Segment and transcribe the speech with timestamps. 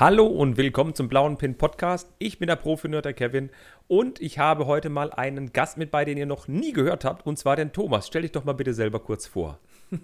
[0.00, 2.08] Hallo und willkommen zum Blauen Pin Podcast.
[2.20, 3.50] Ich bin der Profi-Nerd, der Kevin.
[3.88, 7.26] Und ich habe heute mal einen Gast mit bei, den ihr noch nie gehört habt,
[7.26, 8.06] und zwar den Thomas.
[8.06, 9.58] Stell dich doch mal bitte selber kurz vor.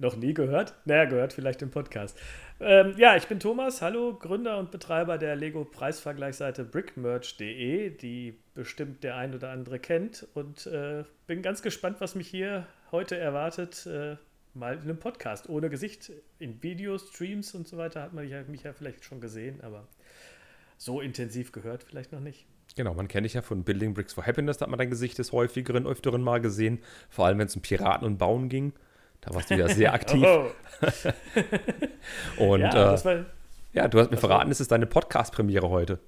[0.00, 0.74] noch nie gehört?
[0.84, 2.18] Naja, gehört vielleicht im Podcast.
[2.58, 9.14] Ähm, ja, ich bin Thomas, hallo, Gründer und Betreiber der Lego-Preisvergleichsseite brickmerch.de, die bestimmt der
[9.14, 10.26] ein oder andere kennt.
[10.34, 13.86] Und äh, bin ganz gespannt, was mich hier heute erwartet.
[13.86, 14.16] Äh,
[14.54, 16.12] mal in einem Podcast ohne Gesicht.
[16.38, 19.86] In Videos, Streams und so weiter hat man mich ja vielleicht schon gesehen, aber
[20.76, 22.46] so intensiv gehört vielleicht noch nicht.
[22.76, 25.18] Genau, man kennt dich ja von Building Bricks for Happiness, da hat man dein Gesicht
[25.18, 26.80] des häufigeren, öfteren Mal gesehen.
[27.08, 28.72] Vor allem, wenn es um Piraten und Bauen ging.
[29.20, 30.24] Da warst du ja sehr aktiv.
[30.26, 30.50] oh.
[32.38, 33.26] und ja, äh, war,
[33.72, 36.00] ja, du hast mir verraten, es ist deine Podcast-Premiere heute.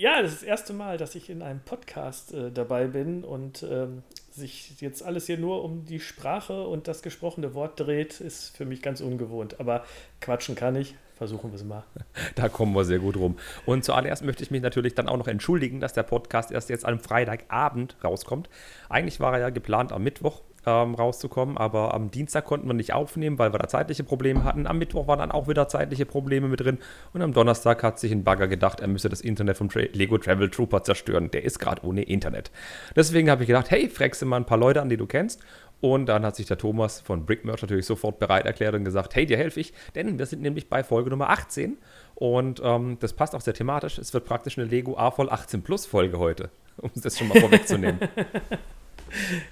[0.00, 3.64] Ja, das ist das erste Mal, dass ich in einem Podcast äh, dabei bin und
[3.68, 8.56] ähm, sich jetzt alles hier nur um die Sprache und das gesprochene Wort dreht, ist
[8.56, 9.58] für mich ganz ungewohnt.
[9.58, 9.84] Aber
[10.20, 10.94] quatschen kann ich.
[11.16, 11.82] Versuchen wir es mal.
[12.36, 13.38] Da kommen wir sehr gut rum.
[13.66, 16.84] Und zuallererst möchte ich mich natürlich dann auch noch entschuldigen, dass der Podcast erst jetzt
[16.84, 18.48] am Freitagabend rauskommt.
[18.88, 21.56] Eigentlich war er ja geplant am Mittwoch, ähm, rauszukommen.
[21.56, 24.66] Aber am Dienstag konnten wir nicht aufnehmen, weil wir da zeitliche Probleme hatten.
[24.66, 26.78] Am Mittwoch waren dann auch wieder zeitliche Probleme mit drin.
[27.12, 30.18] Und am Donnerstag hat sich ein Bagger gedacht, er müsse das Internet vom Tra Lego
[30.18, 31.30] Travel Trooper zerstören.
[31.30, 32.50] Der ist gerade ohne Internet.
[32.94, 35.40] Deswegen habe ich gedacht, hey, fragst du mal ein paar Leute an, die du kennst.
[35.80, 39.26] Und dann hat sich der Thomas von Brickmerch natürlich sofort bereit erklärt und gesagt, hey,
[39.26, 41.78] dir helfe ich, denn wir sind nämlich bei Folge Nummer 18
[42.16, 43.98] und ähm, das passt auch sehr thematisch.
[43.98, 48.00] Es wird praktisch eine Lego A-Voll 18 Plus Folge heute, um das schon mal vorwegzunehmen.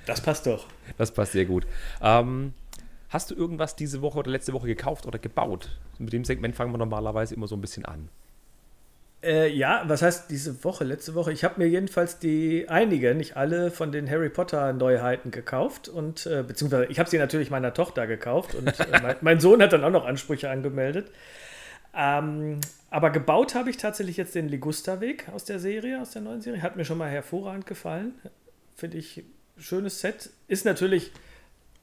[0.06, 0.66] Das passt doch.
[0.98, 1.66] Das passt sehr gut.
[2.02, 2.54] Ähm,
[3.08, 5.70] hast du irgendwas diese Woche oder letzte Woche gekauft oder gebaut?
[5.98, 8.08] Mit dem Segment fangen wir normalerweise immer so ein bisschen an.
[9.22, 11.32] Äh, ja, was heißt diese Woche, letzte Woche?
[11.32, 16.26] Ich habe mir jedenfalls die einige, nicht alle von den Harry Potter Neuheiten gekauft und
[16.26, 19.72] äh, beziehungsweise ich habe sie natürlich meiner Tochter gekauft und äh, mein, mein, Sohn hat
[19.72, 21.10] dann auch noch Ansprüche angemeldet.
[21.92, 26.42] Ähm, aber gebaut habe ich tatsächlich jetzt den Ligusta-Weg aus der Serie, aus der neuen
[26.42, 26.62] Serie.
[26.62, 28.14] Hat mir schon mal hervorragend gefallen.
[28.76, 29.24] Finde ich
[29.58, 30.30] schönes Set.
[30.48, 31.12] Ist natürlich,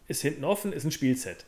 [0.07, 1.45] ist hinten offen, ist ein Spielset.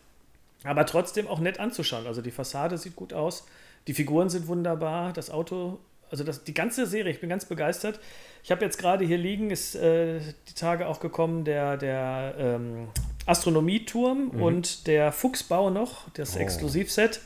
[0.64, 2.08] Aber trotzdem auch nett anzuschauen.
[2.08, 3.46] Also die Fassade sieht gut aus,
[3.88, 8.00] die Figuren sind wunderbar, das Auto, also das, die ganze Serie, ich bin ganz begeistert.
[8.44, 10.20] Ich habe jetzt gerade hier liegen, ist äh,
[10.50, 12.88] die Tage auch gekommen, der, der ähm,
[13.26, 14.42] Astronomieturm mhm.
[14.42, 16.40] und der Fuchsbau noch, das oh.
[16.40, 17.22] Exklusivset.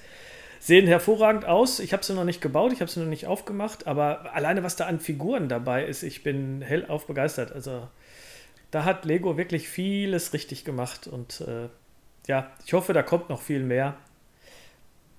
[0.62, 1.80] Sehen hervorragend aus.
[1.80, 4.76] Ich habe sie noch nicht gebaut, ich habe sie noch nicht aufgemacht, aber alleine was
[4.76, 7.54] da an Figuren dabei ist, ich bin hellauf begeistert.
[7.54, 7.88] Also
[8.72, 11.69] da hat Lego wirklich vieles richtig gemacht und äh,
[12.28, 13.96] ja, ich hoffe, da kommt noch viel mehr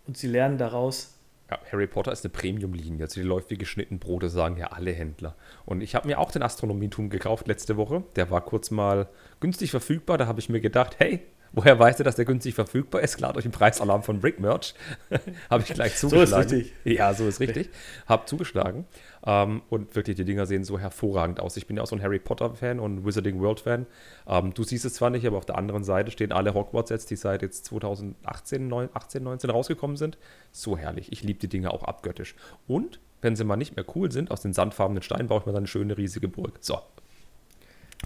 [0.06, 1.16] und sie lernen daraus.
[1.50, 3.04] Ja, Harry Potter ist eine Premium-Linie.
[3.04, 5.34] Also die läuft wie geschnitten Brote, sagen ja alle Händler.
[5.66, 8.04] Und ich habe mir auch den Astronomietum gekauft letzte Woche.
[8.14, 9.08] Der war kurz mal
[9.40, 10.16] günstig verfügbar.
[10.16, 13.16] Da habe ich mir gedacht, hey, Woher weißt du, dass der günstig verfügbar ist?
[13.16, 14.74] Klar, durch den Preisalarm von Brick Merch
[15.50, 16.48] habe ich gleich zugeschlagen.
[16.48, 16.72] so ist richtig.
[16.84, 17.70] Ja, so ist richtig.
[18.06, 18.86] Habe zugeschlagen.
[19.26, 21.56] Ähm, und wirklich, die Dinger sehen so hervorragend aus.
[21.56, 23.86] Ich bin ja auch so ein Harry Potter-Fan und Wizarding World-Fan.
[24.26, 27.16] Ähm, du siehst es zwar nicht, aber auf der anderen Seite stehen alle Hogwarts-Sets, die
[27.16, 30.18] seit jetzt 2018, 9, 18, 19 rausgekommen sind.
[30.52, 31.10] So herrlich.
[31.12, 32.36] Ich liebe die Dinger auch abgöttisch.
[32.68, 35.52] Und wenn sie mal nicht mehr cool sind, aus den sandfarbenen Steinen baue ich mir
[35.52, 36.58] dann eine schöne riesige Burg.
[36.60, 36.78] So,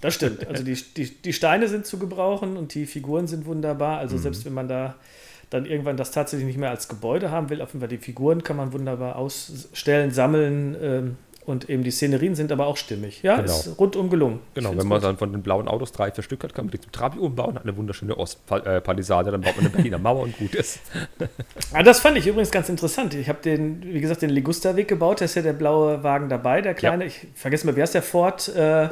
[0.00, 0.46] das stimmt.
[0.48, 3.98] Also die, die, die Steine sind zu gebrauchen und die Figuren sind wunderbar.
[3.98, 4.20] Also mhm.
[4.20, 4.96] selbst wenn man da
[5.50, 8.42] dann irgendwann das tatsächlich nicht mehr als Gebäude haben will, auf jeden Fall die Figuren
[8.42, 10.76] kann man wunderbar ausstellen, sammeln.
[10.80, 11.16] Ähm,
[11.46, 13.22] und eben die Szenerien sind aber auch stimmig.
[13.22, 13.52] Ja, genau.
[13.52, 14.40] ist rundum gelungen.
[14.54, 15.04] Genau, wenn man gut.
[15.04, 17.54] dann von den blauen Autos drei, vier Stück hat, kann man die zum Trabi umbauen,
[17.56, 20.80] hat eine wunderschöne Ostpalisade, dann baut man eine Berliner Mauer und gut ist.
[21.72, 23.14] ja, das fand ich übrigens ganz interessant.
[23.14, 26.62] Ich habe den, wie gesagt, den Ligusta-Weg gebaut, da ist ja der blaue Wagen dabei,
[26.62, 27.08] der kleine, ja.
[27.08, 28.48] ich vergesse mal, wie heißt der Ford?
[28.48, 28.88] Äh,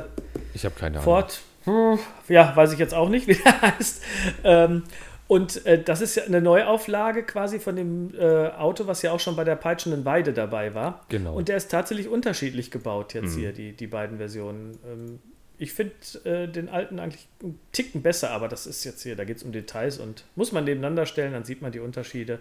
[0.55, 1.05] ich habe keine Ahnung.
[1.05, 1.99] Ford, hm,
[2.29, 4.03] ja, weiß ich jetzt auch nicht, wie der heißt.
[4.45, 4.83] Ähm,
[5.29, 9.21] und äh, das ist ja eine Neuauflage quasi von dem äh, Auto, was ja auch
[9.21, 11.05] schon bei der peitschenden Weide dabei war.
[11.09, 11.35] Genau.
[11.35, 13.41] Und der ist tatsächlich unterschiedlich gebaut jetzt mhm.
[13.41, 14.79] hier, die, die beiden Versionen.
[14.87, 15.19] Ähm,
[15.59, 15.95] ich finde
[16.25, 19.43] äh, den alten eigentlich einen Ticken besser, aber das ist jetzt hier, da geht es
[19.43, 22.41] um Details und muss man nebeneinander stellen, dann sieht man die Unterschiede.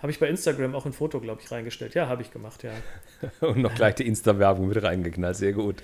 [0.00, 1.94] Habe ich bei Instagram auch ein Foto, glaube ich, reingestellt.
[1.94, 2.70] Ja, habe ich gemacht, ja.
[3.46, 5.82] Und noch gleich die Insta-Werbung mit reingeknallt, sehr gut.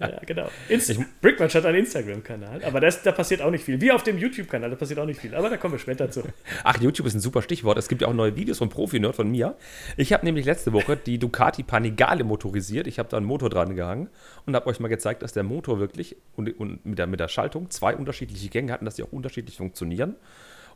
[0.00, 0.48] ja, genau.
[0.70, 3.78] Inst Brickmatch hat einen Instagram-Kanal, aber das, da passiert auch nicht viel.
[3.82, 5.34] Wie auf dem YouTube-Kanal, da passiert auch nicht viel.
[5.34, 6.22] Aber da kommen wir später zu.
[6.64, 7.76] Ach, YouTube ist ein super Stichwort.
[7.76, 9.56] Es gibt ja auch neue Videos von Profi-Nerd von mir.
[9.98, 12.86] Ich habe nämlich letzte Woche die Ducati Panigale motorisiert.
[12.86, 14.08] Ich habe da einen Motor dran gehangen
[14.46, 17.28] und habe euch mal gezeigt, dass der Motor wirklich und, und mit, der, mit der
[17.28, 20.16] Schaltung zwei unterschiedliche Gänge hat und dass die auch unterschiedlich funktionieren.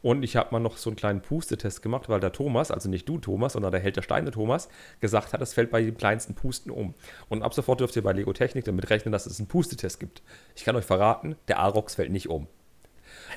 [0.04, 3.08] Und ich habe mal noch so einen kleinen Pustetest gemacht, weil der Thomas, also nicht
[3.08, 4.68] du Thomas, sondern der Held der Steine Thomas,
[5.00, 6.92] gesagt hat, es fällt bei den kleinsten Pusten um.
[7.30, 10.22] Und ab sofort dürft ihr bei Lego Technik damit rechnen, dass es einen Pustetest gibt.
[10.56, 12.48] Ich kann euch verraten, der Arox fällt nicht um.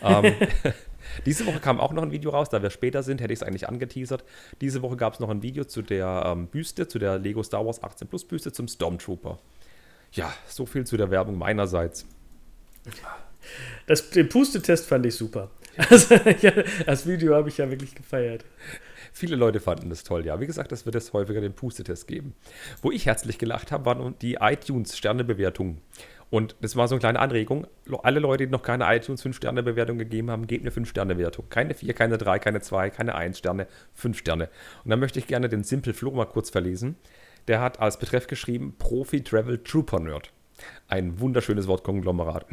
[0.02, 0.36] ähm,
[1.26, 3.44] Diese Woche kam auch noch ein Video raus, da wir später sind, hätte ich es
[3.44, 4.26] eigentlich angeteasert.
[4.60, 7.66] Diese Woche gab es noch ein Video zu der ähm, Büste, zu der Lego Star
[7.66, 9.40] Wars 18 Plus Büste zum Stormtrooper.
[10.12, 12.06] Ja, so viel zu der Werbung meinerseits.
[13.86, 15.52] Das, den Pustetest fand ich super.
[15.90, 16.52] Also, ja,
[16.88, 18.44] das Video habe ich ja wirklich gefeiert.
[19.14, 20.40] Viele Leute fanden das toll, ja.
[20.40, 22.34] Wie gesagt, es wird es häufiger den Pustetest geben.
[22.82, 25.82] Wo ich herzlich gelacht habe, waren die iTunes-Sternebewertungen.
[26.30, 27.68] Und das war so eine kleine Anregung.
[28.04, 31.46] Alle Leute, die noch keine iTunes 5-Sterne-Bewertung gegeben haben, gebt eine 5-Sterne-Bewertung.
[31.50, 34.50] Keine 4, keine 3, keine 2, keine 1 Sterne, 5 Sterne.
[34.84, 36.96] Und dann möchte ich gerne den Simple Flo mal kurz verlesen.
[37.48, 40.34] Der hat als Betreff geschrieben Profi Travel Trooper Nerd.
[40.88, 42.46] Ein wunderschönes Wortkonglomerat.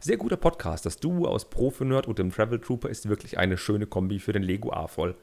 [0.00, 0.86] Sehr guter Podcast.
[0.86, 4.42] Das Duo aus Profi-Nerd und dem Travel Trooper ist wirklich eine schöne Kombi für den
[4.42, 5.14] Lego A-Voll.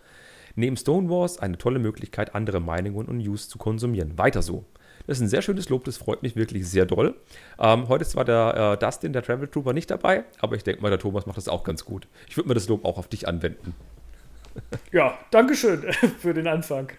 [0.55, 4.17] Neben Stone Wars eine tolle Möglichkeit, andere Meinungen und News zu konsumieren.
[4.17, 4.65] Weiter so.
[5.07, 7.15] Das ist ein sehr schönes Lob, das freut mich wirklich sehr doll.
[7.59, 10.81] Ähm, heute ist zwar der äh, Dustin, der Travel Trooper, nicht dabei, aber ich denke
[10.81, 12.07] mal, der Thomas macht das auch ganz gut.
[12.27, 13.73] Ich würde mir das Lob auch auf dich anwenden.
[14.91, 15.83] Ja, Dankeschön
[16.19, 16.91] für den Anfang.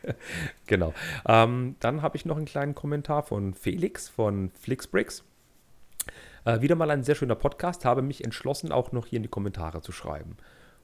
[0.67, 0.95] Genau.
[1.27, 5.25] Ähm, dann habe ich noch einen kleinen Kommentar von Felix von Flixbricks.
[6.45, 9.29] Äh, wieder mal ein sehr schöner Podcast, habe mich entschlossen, auch noch hier in die
[9.29, 10.37] Kommentare zu schreiben.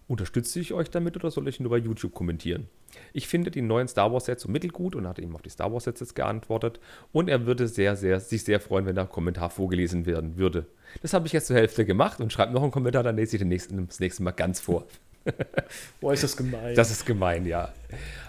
[0.07, 2.69] Unterstütze ich euch damit oder soll ich nur bei YouTube kommentieren?
[3.13, 5.71] Ich finde die neuen Star Wars Sets so mittelgut und hat ihm auf die Star
[5.71, 6.81] Wars Sets jetzt geantwortet.
[7.13, 10.67] Und er würde sehr, sehr, sich sehr freuen, wenn der Kommentar vorgelesen werden würde.
[11.03, 13.43] Das habe ich jetzt zur Hälfte gemacht und schreibe noch einen Kommentar, dann lese ich
[13.43, 14.87] das nächste Mal ganz vor.
[16.01, 16.75] Boah, ist das gemein.
[16.75, 17.73] Das ist gemein, ja.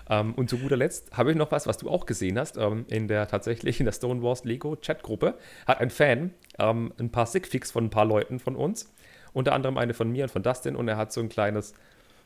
[0.09, 2.57] Ähm, und zu guter Letzt habe ich noch was, was du auch gesehen hast.
[2.57, 5.35] Ähm, in der tatsächlich in der Stone Wars Lego Chatgruppe
[5.67, 8.91] hat ein Fan ähm, ein paar Sigfigs von ein paar Leuten von uns
[9.33, 11.73] unter anderem eine von mir und von Dustin und er hat so ein kleines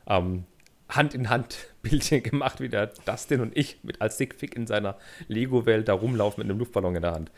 [0.08, 0.44] ähm,
[0.90, 6.42] Hand-in-Hand-Bildchen gemacht, wie der Dustin und ich mit als Sigfig in seiner Lego-Welt da rumlaufen
[6.42, 7.32] mit einem Luftballon in der Hand.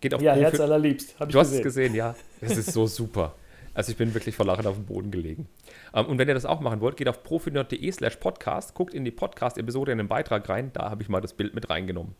[0.00, 1.18] Geht auf ja, Herz allerliebst.
[1.18, 2.14] Hab ich du hast es gesehen, ja.
[2.40, 3.34] Es ist so super.
[3.76, 5.48] Also ich bin wirklich vor Lachen auf dem Boden gelegen.
[5.92, 9.04] Ähm, und wenn ihr das auch machen wollt, geht auf profinerd.de slash podcast, guckt in
[9.04, 12.14] die Podcast-Episode in den Beitrag rein, da habe ich mal das Bild mit reingenommen.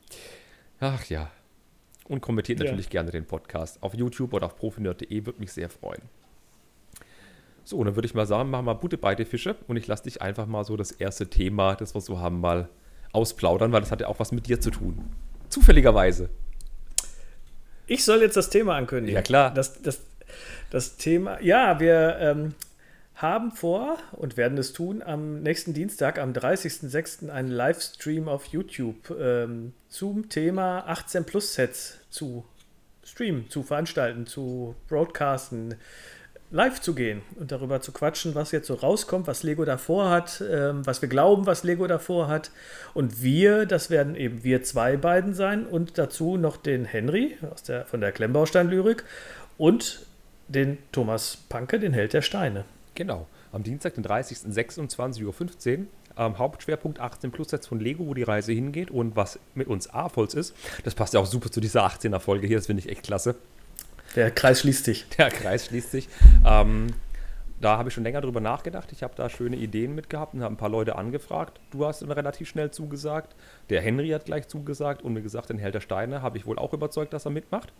[0.80, 1.30] Ach ja.
[2.08, 2.66] Und kommentiert ja.
[2.66, 6.02] natürlich gerne den Podcast auf YouTube oder auf profinerd.de, würde mich sehr freuen.
[7.64, 10.20] So, dann würde ich mal sagen, machen wir Butte beide Fische und ich lasse dich
[10.20, 12.68] einfach mal so das erste Thema, das wir so haben, mal
[13.12, 15.10] ausplaudern, weil das hat ja auch was mit dir zu tun.
[15.48, 16.28] Zufälligerweise.
[17.86, 19.14] Ich soll jetzt das Thema ankündigen.
[19.14, 19.54] Ja, klar.
[19.54, 20.02] Das, das,
[20.70, 22.54] das Thema, ja, wir ähm,
[23.16, 27.30] haben vor und werden es tun, am nächsten Dienstag, am 30.06.
[27.30, 32.44] einen Livestream auf YouTube ähm, zum Thema 18 Plus Sets zu
[33.02, 35.76] streamen, zu veranstalten, zu broadcasten,
[36.50, 40.42] live zu gehen und darüber zu quatschen, was jetzt so rauskommt, was Lego davor hat,
[40.48, 42.50] ähm, was wir glauben, was Lego davor hat.
[42.94, 47.62] Und wir, das werden eben wir zwei beiden sein und dazu noch den Henry aus
[47.62, 49.04] der, von der Klemmbaustein-Lyrik
[49.58, 50.05] und
[50.48, 52.64] den Thomas Panke, den Held der Steine.
[52.94, 55.22] Genau, am Dienstag, den 30.06.
[55.22, 55.86] Uhr.
[56.18, 59.92] Ähm, Hauptschwerpunkt 18 Plus Sets von Lego, wo die Reise hingeht und was mit uns
[59.92, 60.54] A-Volz ist.
[60.84, 63.34] Das passt ja auch super zu dieser 18er Folge hier, das finde ich echt klasse.
[64.14, 65.06] Der Kreis schließt sich.
[65.18, 66.08] Der Kreis schließt sich.
[66.46, 66.86] Ähm,
[67.60, 68.92] da habe ich schon länger drüber nachgedacht.
[68.92, 71.60] Ich habe da schöne Ideen mitgehabt und habe ein paar Leute angefragt.
[71.70, 73.34] Du hast dann relativ schnell zugesagt.
[73.70, 76.58] Der Henry hat gleich zugesagt und mir gesagt, den Held der Steine habe ich wohl
[76.58, 77.72] auch überzeugt, dass er mitmacht.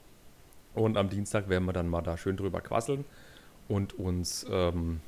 [0.76, 3.06] Und am Dienstag werden wir dann mal da schön drüber quasseln
[3.66, 5.00] und uns ähm,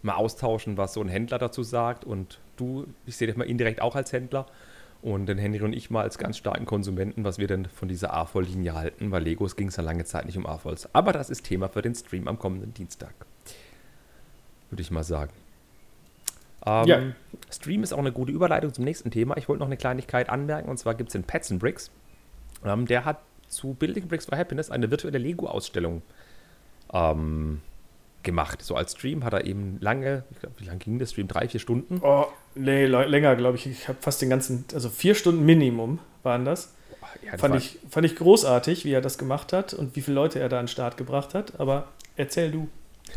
[0.00, 2.04] mal austauschen, was so ein Händler dazu sagt.
[2.04, 4.46] Und du, ich sehe dich mal indirekt auch als Händler
[5.02, 8.14] und den Henry und ich mal als ganz starken Konsumenten, was wir denn von dieser
[8.14, 10.88] A-Voll-Linie halten, weil Legos ging es ja lange Zeit nicht um A-Volls.
[10.94, 13.12] Aber das ist Thema für den Stream am kommenden Dienstag.
[14.70, 15.32] Würde ich mal sagen.
[16.64, 17.00] Ähm, ja.
[17.50, 19.36] Stream ist auch eine gute Überleitung zum nächsten Thema.
[19.36, 21.90] Ich wollte noch eine Kleinigkeit anmerken, und zwar gibt es den Pets and Bricks.
[22.64, 23.18] Ähm, der hat
[23.52, 26.02] zu Building Bricks for Happiness eine virtuelle Lego-Ausstellung
[26.92, 27.60] ähm,
[28.22, 28.62] gemacht.
[28.62, 31.28] So als Stream hat er eben lange, ich glaube, wie lange ging der Stream?
[31.28, 32.00] Drei, vier Stunden?
[32.02, 33.66] Oh, nee, länger, glaube ich.
[33.66, 36.74] Ich habe fast den ganzen, also vier Stunden Minimum waren das.
[37.24, 40.40] Ja, fand, ich, fand ich großartig, wie er das gemacht hat und wie viele Leute
[40.40, 41.60] er da an den Start gebracht hat.
[41.60, 42.68] Aber erzähl du.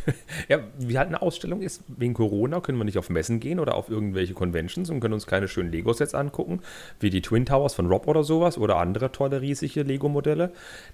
[0.50, 3.75] ja, wie halt eine Ausstellung ist, wegen Corona können wir nicht auf Messen gehen oder
[3.75, 6.62] auf irgendwelche Conventions und können uns keine schönen Lego-Sets angucken,
[7.00, 10.52] wie die Twin Towers von Rob oder sowas oder andere tolle, riesige Lego-Modelle.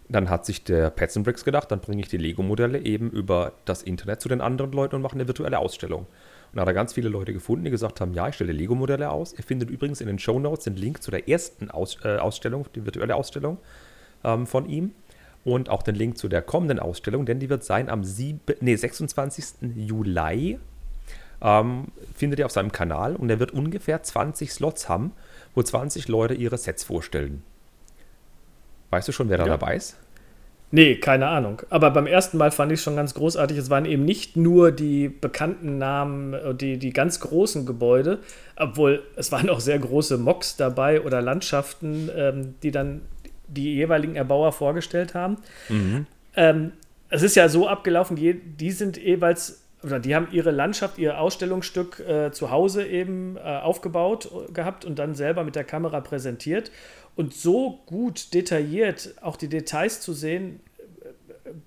[0.09, 3.83] Dann hat sich der Pets Bricks gedacht, dann bringe ich die Lego-Modelle eben über das
[3.83, 6.01] Internet zu den anderen Leuten und mache eine virtuelle Ausstellung.
[6.51, 9.09] Und da hat er ganz viele Leute gefunden, die gesagt haben, ja, ich stelle Lego-Modelle
[9.09, 9.33] aus.
[9.33, 12.65] Ihr findet übrigens in den Show Notes den Link zu der ersten aus äh, Ausstellung,
[12.75, 13.57] die virtuelle Ausstellung
[14.23, 14.91] ähm, von ihm
[15.43, 18.75] und auch den Link zu der kommenden Ausstellung, denn die wird sein am 7, nee,
[18.75, 19.73] 26.
[19.75, 20.59] Juli.
[21.43, 25.13] Ähm, findet ihr auf seinem Kanal und er wird ungefähr 20 Slots haben,
[25.55, 27.41] wo 20 Leute ihre Sets vorstellen.
[28.91, 29.57] Weißt du schon, wer da ja.
[29.57, 29.97] dabei ist?
[30.73, 31.61] Nee, keine Ahnung.
[31.69, 33.57] Aber beim ersten Mal fand ich es schon ganz großartig.
[33.57, 38.19] Es waren eben nicht nur die bekannten Namen, äh, die, die ganz großen Gebäude,
[38.55, 43.01] obwohl es waren auch sehr große Mocks dabei oder Landschaften, ähm, die dann
[43.51, 45.37] die jeweiligen Erbauer vorgestellt haben.
[45.69, 46.05] Mhm.
[46.35, 46.71] Ähm,
[47.09, 51.19] es ist ja so abgelaufen, die, die sind jeweils, oder die haben ihre Landschaft, ihr
[51.19, 56.71] Ausstellungsstück äh, zu Hause eben äh, aufgebaut gehabt und dann selber mit der Kamera präsentiert.
[57.15, 60.61] Und so gut detailliert auch die Details zu sehen,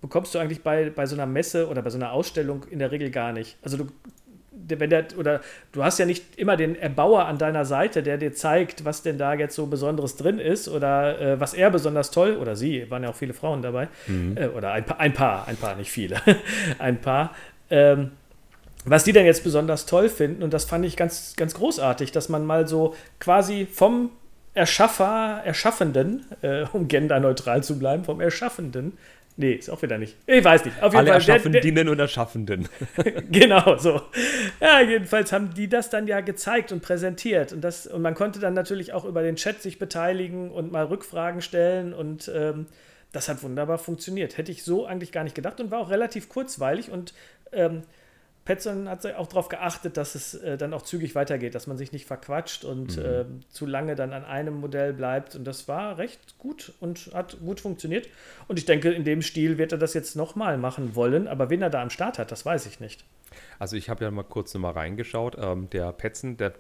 [0.00, 2.91] bekommst du eigentlich bei, bei so einer Messe oder bei so einer Ausstellung in der
[2.91, 3.59] Regel gar nicht.
[3.62, 3.87] Also du,
[4.68, 5.40] wenn der, oder
[5.73, 9.18] du hast ja nicht immer den Erbauer an deiner Seite, der dir zeigt, was denn
[9.18, 13.02] da jetzt so Besonderes drin ist oder äh, was er besonders toll, oder sie, waren
[13.02, 14.37] ja auch viele Frauen dabei, mhm.
[14.37, 16.16] äh, oder ein, ein paar, ein paar, nicht viele,
[16.78, 17.34] ein paar,
[17.70, 18.12] ähm,
[18.84, 20.42] was die denn jetzt besonders toll finden.
[20.42, 24.11] Und das fand ich ganz, ganz großartig, dass man mal so quasi vom
[24.52, 28.96] Erschaffer, Erschaffenden, äh, um genderneutral zu bleiben, vom Erschaffenden.
[29.37, 30.17] Nee, ist auch wieder nicht.
[30.26, 30.81] Ich weiß nicht.
[30.81, 31.35] Auf jeden Alle Fall.
[31.35, 32.69] Erschaffendinnen und Erschaffenden.
[33.33, 34.00] genau, so.
[34.61, 37.53] Ja, jedenfalls haben die das dann ja gezeigt und präsentiert.
[37.53, 40.85] Und, das, und man konnte dann natürlich auch über den Chat sich beteiligen und mal
[40.85, 41.93] Rückfragen stellen.
[41.93, 42.67] Und ähm,
[43.11, 44.38] das hat wunderbar funktioniert.
[44.38, 46.93] Hätte ich so eigentlich gar nicht gedacht und war auch relativ kurzweilig.
[46.93, 47.12] Und
[47.53, 47.83] ähm,
[48.44, 51.92] Petson hat auch darauf geachtet, dass es äh, dann auch zügig weitergeht, dass man sich
[51.92, 53.04] nicht verquatscht und mhm.
[53.04, 55.34] äh, zu lange dann an einem Modell bleibt.
[55.34, 58.08] Und das war recht gut und hat gut funktioniert.
[58.46, 61.26] Und ich denke, in dem Stil wird er das jetzt nochmal machen wollen.
[61.26, 63.04] Aber wen er da am Start hat, das weiß ich nicht.
[63.58, 65.36] Also ich habe ja mal kurz nochmal reingeschaut.
[65.40, 66.52] Ähm, der Petzen, der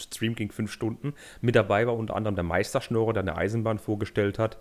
[0.00, 1.14] Stream ging fünf Stunden.
[1.40, 4.58] Mit dabei war unter anderem der Meisterschnorrer, der eine Eisenbahn vorgestellt hat.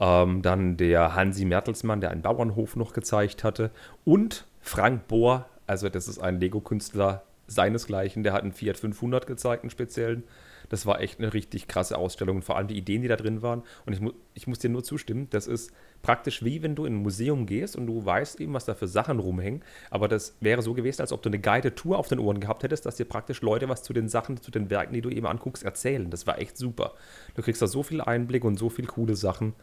[0.00, 3.70] Ähm, dann der Hansi Mertelsmann, der einen Bauernhof noch gezeigt hatte.
[4.04, 9.62] Und Frank Bohr, also das ist ein Lego-Künstler seinesgleichen, der hat einen Fiat 500 gezeigt,
[9.62, 10.24] einen speziellen.
[10.68, 13.40] Das war echt eine richtig krasse Ausstellung und vor allem die Ideen, die da drin
[13.40, 13.62] waren.
[13.86, 15.70] Und ich, mu ich muss dir nur zustimmen, das ist
[16.02, 18.86] praktisch wie wenn du in ein Museum gehst und du weißt eben, was da für
[18.86, 19.62] Sachen rumhängen.
[19.90, 22.64] Aber das wäre so gewesen, als ob du eine guided Tour auf den Ohren gehabt
[22.64, 25.26] hättest, dass dir praktisch Leute was zu den Sachen, zu den Werken, die du eben
[25.26, 26.10] anguckst, erzählen.
[26.10, 26.92] Das war echt super.
[27.34, 29.54] Du kriegst da so viel Einblick und so viele coole Sachen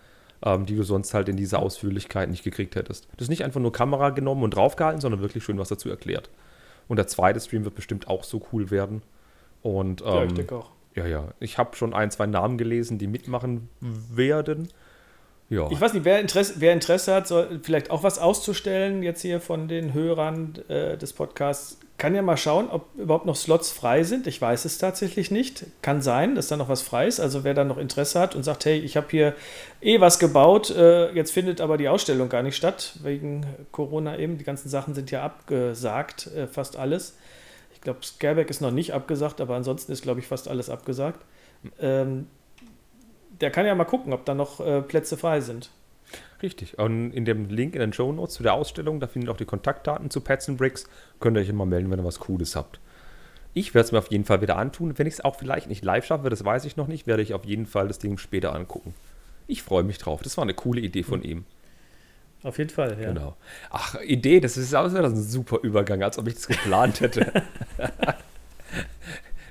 [0.44, 3.08] ähm, die du sonst halt in dieser Ausführlichkeit nicht gekriegt hättest.
[3.18, 6.30] Das ist nicht einfach nur Kamera genommen und draufgehalten, sondern wirklich schön was dazu erklärt.
[6.88, 9.02] Und der zweite Stream wird bestimmt auch so cool werden.
[9.62, 10.72] Und, ähm, ja, ich ähm, denke auch.
[10.96, 11.28] Ja, ja.
[11.40, 14.70] Ich habe schon ein, zwei Namen gelesen, die mitmachen werden.
[15.50, 15.70] Ja.
[15.72, 19.42] Ich weiß nicht, wer Interesse, wer Interesse hat, soll vielleicht auch was auszustellen, jetzt hier
[19.42, 24.04] von den Hörern äh, des Podcasts, kann ja mal schauen, ob überhaupt noch Slots frei
[24.04, 24.26] sind.
[24.26, 25.66] Ich weiß es tatsächlich nicht.
[25.84, 27.20] Kann sein, dass da noch was frei ist.
[27.20, 29.36] Also wer da noch Interesse hat und sagt, hey, ich habe hier
[29.82, 34.38] eh was gebaut, äh, jetzt findet aber die Ausstellung gar nicht statt, wegen Corona eben.
[34.38, 37.18] Die ganzen Sachen sind ja abgesagt, äh, fast alles.
[37.74, 41.22] Ich glaube, Scareback ist noch nicht abgesagt, aber ansonsten ist, glaube ich, fast alles abgesagt.
[41.80, 42.28] Ähm,
[43.40, 45.70] der kann ja mal gucken, ob da noch äh, Plätze frei sind.
[46.42, 46.78] Richtig.
[46.80, 49.38] Und in dem Link in den Show Notes zu der Ausstellung, da findet ihr auch
[49.38, 50.86] die Kontaktdaten zu Pets and Bricks.
[51.20, 52.80] Könnt ihr euch immer melden, wenn ihr was Cooles habt.
[53.54, 54.98] Ich werde es mir auf jeden Fall wieder antun.
[54.98, 57.34] Wenn ich es auch vielleicht nicht live schaffe, das weiß ich noch nicht, werde ich
[57.34, 58.94] auf jeden Fall das Ding später angucken.
[59.48, 60.22] Ich freue mich drauf.
[60.22, 61.46] Das war eine coole Idee von ihm.
[62.44, 63.10] Auf jeden Fall, ja.
[63.10, 63.36] Genau.
[63.70, 67.44] Ach, Idee, das ist auch ein super Übergang, als ob ich das geplant hätte.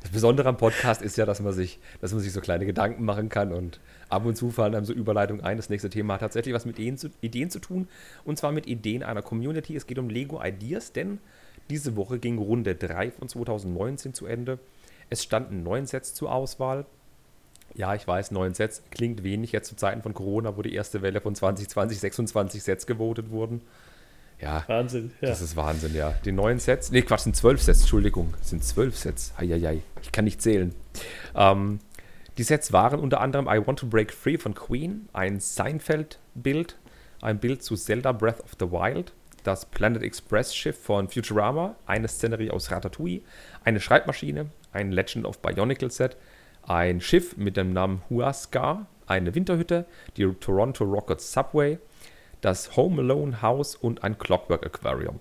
[0.08, 3.04] das Besondere am Podcast ist ja, dass man sich, dass man sich so kleine Gedanken
[3.04, 5.58] machen kann und ab und zu fallen einem so Überleitungen ein.
[5.58, 7.88] Das nächste Thema hat tatsächlich was mit Ideen zu, Ideen zu tun
[8.24, 9.76] und zwar mit Ideen einer Community.
[9.76, 11.18] Es geht um Lego Ideas, denn
[11.68, 14.58] diese Woche ging Runde 3 von 2019 zu Ende.
[15.10, 16.86] Es standen neun Sets zur Auswahl.
[17.74, 21.02] Ja, ich weiß, neun Sets klingt wenig jetzt zu Zeiten von Corona, wo die erste
[21.02, 23.60] Welle von 2020 26 Sets gewotet wurden.
[24.40, 25.28] Ja, Wahnsinn, ja.
[25.28, 26.14] Das ist Wahnsinn, ja.
[26.24, 29.32] Die neuen Sets, nee, Quatsch, sind zwölf Sets, Entschuldigung, sind zwölf Sets.
[29.36, 30.74] Eieiei, ich kann nicht zählen.
[31.34, 31.80] Ähm,
[32.38, 36.76] die Sets waren unter anderem I Want to Break Free von Queen, ein Seinfeld-Bild,
[37.20, 42.06] ein Bild zu Zelda Breath of the Wild, das Planet Express Schiff von Futurama, eine
[42.06, 43.22] Szenerie aus Ratatouille,
[43.64, 46.16] eine Schreibmaschine, ein Legend of Bionicle Set,
[46.62, 51.78] ein Schiff mit dem Namen Huascar, eine Winterhütte, die Toronto Rockets Subway,
[52.40, 55.20] das Home Alone House und ein Clockwork Aquarium.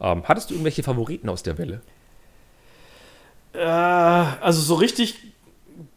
[0.00, 1.80] Ähm, hattest du irgendwelche Favoriten aus der Welle?
[3.52, 5.16] Äh, also so richtig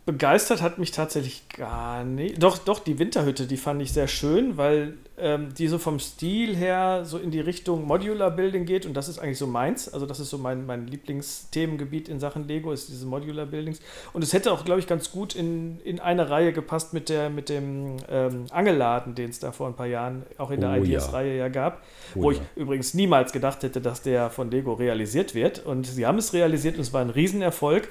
[0.06, 2.42] begeistert hat mich tatsächlich gar nicht.
[2.42, 6.56] Doch, doch, die Winterhütte, die fand ich sehr schön, weil ähm, die so vom Stil
[6.56, 9.88] her so in die Richtung Modular Building geht und das ist eigentlich so meins.
[9.88, 13.80] Also das ist so mein, mein Lieblingsthemengebiet in Sachen Lego, ist diese Modular Buildings.
[14.14, 17.30] Und es hätte auch, glaube ich, ganz gut in, in eine Reihe gepasst mit, der,
[17.30, 20.84] mit dem ähm, Angelladen, den es da vor ein paar Jahren auch in der oh,
[20.84, 21.44] Ideas-Reihe ja.
[21.44, 21.50] ja.
[21.50, 21.84] gab.
[22.16, 22.40] Oh, wo ja.
[22.40, 25.64] ich übrigens niemals gedacht hätte, dass der von Lego realisiert wird.
[25.64, 27.88] Und sie haben es realisiert und es war ein Riesenerfolg.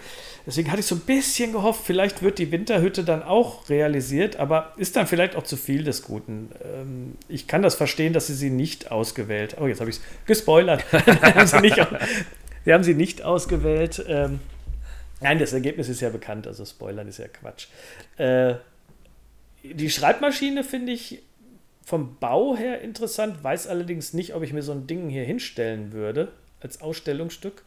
[0.46, 4.36] Deswegen hatte ich so ein bisschen gehofft, vielleicht vielleicht wird die Winterhütte dann auch realisiert,
[4.36, 6.48] aber ist dann vielleicht auch zu viel des Guten.
[6.64, 9.56] Ähm, ich kann das verstehen, dass sie sie nicht ausgewählt.
[9.60, 10.82] Oh, jetzt habe ich es gespoilert.
[11.44, 11.74] sie,
[12.64, 14.02] sie haben sie nicht ausgewählt.
[14.08, 14.40] Ähm,
[15.20, 17.66] nein, das Ergebnis ist ja bekannt, also Spoilern ist ja Quatsch.
[18.16, 18.54] Äh,
[19.62, 21.22] die Schreibmaschine finde ich
[21.84, 25.92] vom Bau her interessant, weiß allerdings nicht, ob ich mir so ein Ding hier hinstellen
[25.92, 27.62] würde als Ausstellungsstück.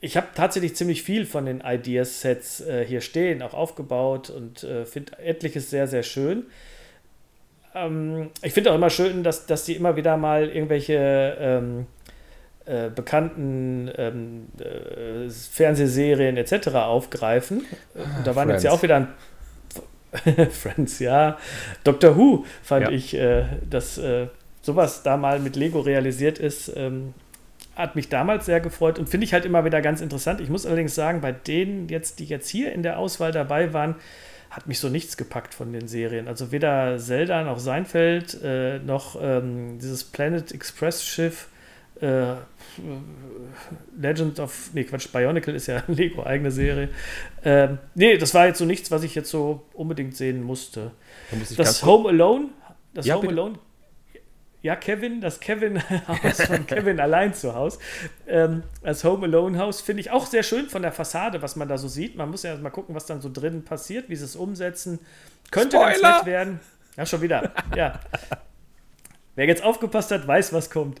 [0.00, 4.84] Ich habe tatsächlich ziemlich viel von den Ideas-Sets äh, hier stehen, auch aufgebaut und äh,
[4.84, 6.44] finde etliches sehr, sehr schön.
[7.74, 11.86] Ähm, ich finde auch immer schön, dass, dass die immer wieder mal irgendwelche ähm,
[12.64, 16.68] äh, bekannten ähm, äh, Fernsehserien etc.
[16.74, 17.64] aufgreifen.
[17.96, 18.62] Ah, da waren Friends.
[18.62, 19.08] jetzt ja auch wieder ein
[20.50, 21.38] Friends, ja.
[21.82, 22.90] Doctor Who fand ja.
[22.90, 24.28] ich, äh, dass äh,
[24.62, 27.14] sowas da mal mit Lego realisiert ist, ähm,
[27.78, 30.40] hat mich damals sehr gefreut und finde ich halt immer wieder ganz interessant.
[30.40, 33.94] Ich muss allerdings sagen, bei denen jetzt, die jetzt hier in der Auswahl dabei waren,
[34.50, 36.26] hat mich so nichts gepackt von den Serien.
[36.26, 41.48] Also weder Zelda noch Seinfeld äh, noch ähm, dieses Planet Express Schiff.
[42.00, 42.34] Äh,
[43.96, 46.88] Legend of, nee, Quatsch, Bionicle ist ja eine Lego-eigene Serie.
[47.44, 50.90] Ähm, nee, das war jetzt so nichts, was ich jetzt so unbedingt sehen musste.
[51.30, 52.46] Da das Home Alone,
[52.94, 53.40] das ja, Home bitte.
[53.40, 53.58] Alone
[54.60, 57.78] ja, Kevin, das Kevin-Haus von Kevin allein zu Hause.
[58.26, 61.78] Ähm, das Home Alone-Haus finde ich auch sehr schön von der Fassade, was man da
[61.78, 62.16] so sieht.
[62.16, 64.98] Man muss ja mal gucken, was dann so drinnen passiert, wie sie es umsetzen.
[65.50, 66.00] Könnte Spoiler!
[66.00, 66.60] ganz nett werden.
[66.96, 67.52] Ja, schon wieder.
[67.76, 68.00] Ja.
[69.36, 71.00] Wer jetzt aufgepasst hat, weiß, was kommt.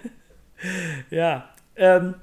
[1.10, 1.48] ja.
[1.76, 2.16] Ähm,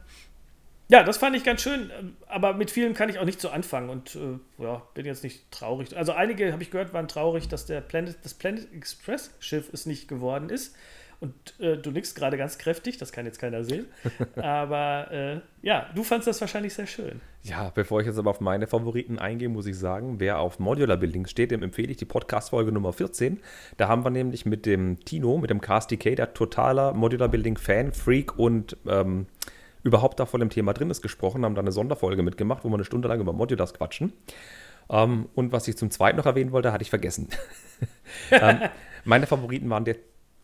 [0.90, 1.92] ja, das fand ich ganz schön,
[2.28, 5.52] aber mit vielen kann ich auch nicht so anfangen und äh, ja, bin jetzt nicht
[5.52, 5.96] traurig.
[5.96, 9.86] Also einige, habe ich gehört, waren traurig, dass der Planet, das Planet Express Schiff es
[9.86, 10.76] nicht geworden ist.
[11.22, 13.86] Und äh, du nickst gerade ganz kräftig, das kann jetzt keiner sehen.
[14.36, 17.22] Aber äh, ja, du fandest das wahrscheinlich sehr schön.
[17.44, 20.98] Ja, bevor ich jetzt aber auf meine Favoriten eingehe, muss ich sagen, wer auf Modular
[20.98, 23.40] Building steht, dem empfehle ich die Podcast-Folge Nummer 14.
[23.78, 27.58] Da haben wir nämlich mit dem Tino, mit dem Cast DK, der totaler Modular Building
[27.58, 29.28] Fan, Freak und ähm,
[29.84, 32.76] überhaupt da voll im Thema drin ist, gesprochen, haben da eine Sonderfolge mitgemacht, wo wir
[32.76, 34.14] eine Stunde lang über Modulars quatschen.
[34.90, 37.30] Ähm, und was ich zum Zweiten noch erwähnen wollte, hatte ich vergessen.
[38.32, 38.60] ähm,
[39.06, 39.96] meine Favoriten waren der,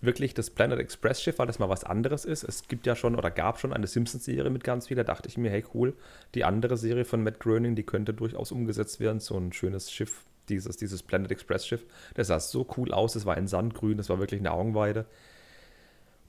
[0.02, 2.44] wirklich das Planet Express Schiff, weil das mal was anderes ist.
[2.44, 4.98] Es gibt ja schon oder gab schon eine Simpsons-Serie mit ganz viel.
[4.98, 5.96] Da dachte ich mir, hey cool,
[6.34, 9.20] die andere Serie von Matt Groening, die könnte durchaus umgesetzt werden.
[9.20, 11.86] So ein schönes Schiff, dieses, dieses Planet Express Schiff.
[12.14, 15.06] Das sah so cool aus, es war in Sandgrün, das war wirklich eine Augenweide.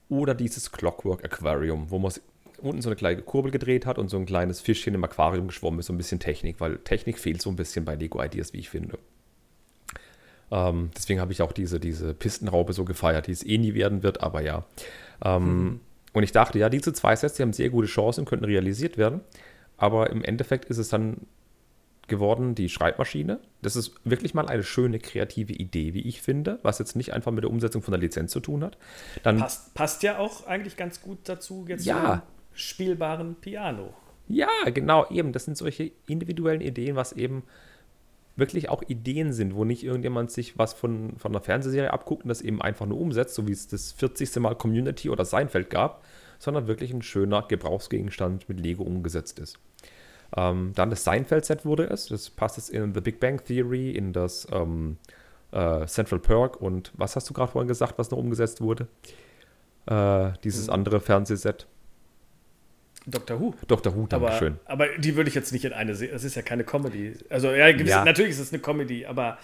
[0.09, 2.12] Oder dieses Clockwork Aquarium, wo man
[2.59, 5.81] unten so eine kleine Kurbel gedreht hat und so ein kleines Fischchen im Aquarium geschwommen
[5.81, 8.59] ist, so ein bisschen Technik, weil Technik fehlt so ein bisschen bei Lego Ideas, wie
[8.59, 8.99] ich finde.
[10.51, 14.03] Ähm, deswegen habe ich auch diese, diese Pistenraube so gefeiert, die es eh nie werden
[14.03, 14.64] wird, aber ja.
[15.25, 15.81] Ähm, mhm.
[16.12, 19.21] Und ich dachte, ja, diese zwei Sets, die haben sehr gute Chancen, könnten realisiert werden.
[19.77, 21.27] Aber im Endeffekt ist es dann
[22.09, 23.40] geworden, die Schreibmaschine.
[23.62, 27.33] Das ist wirklich mal eine schöne kreative Idee, wie ich finde, was jetzt nicht einfach
[27.33, 28.79] mit der Umsetzung von der Lizenz zu tun hat.
[29.25, 32.23] Dann, passt, passt ja auch eigentlich ganz gut dazu, jetzt ja,
[32.57, 33.95] spielbaren Piano.
[34.29, 35.33] Ja, genau, eben.
[35.33, 37.45] Das sind solche individuellen Ideen, was eben
[38.35, 42.29] wirklich auch Ideen sind, wo nicht irgendjemand sich was von, von einer Fernsehserie abguckt und
[42.29, 44.37] das eben einfach nur umsetzt, so wie es das 40.
[44.37, 46.05] Mal Community oder Seinfeld gab,
[46.38, 49.59] sondern wirklich ein schöner Gebrauchsgegenstand mit Lego umgesetzt ist.
[50.37, 52.09] Ähm, dann das Seinfeld-Set wurde es.
[52.09, 54.99] Das passt jetzt in The Big Bang Theory, in das ähm,
[55.53, 58.88] äh, Central Perk und was hast du gerade vorhin gesagt, was noch umgesetzt wurde?
[59.87, 60.75] Äh, dieses mhm.
[60.75, 61.66] andere Fernsehset.
[63.07, 63.55] Doctor Who.
[63.69, 64.59] Doctor Who, danke schön.
[64.64, 66.11] Aber die würde ich jetzt nicht in eine sehen.
[66.12, 67.14] Das ist ja keine Comedy.
[67.31, 68.05] Also, ja, ja.
[68.05, 69.38] natürlich ist es eine Comedy, aber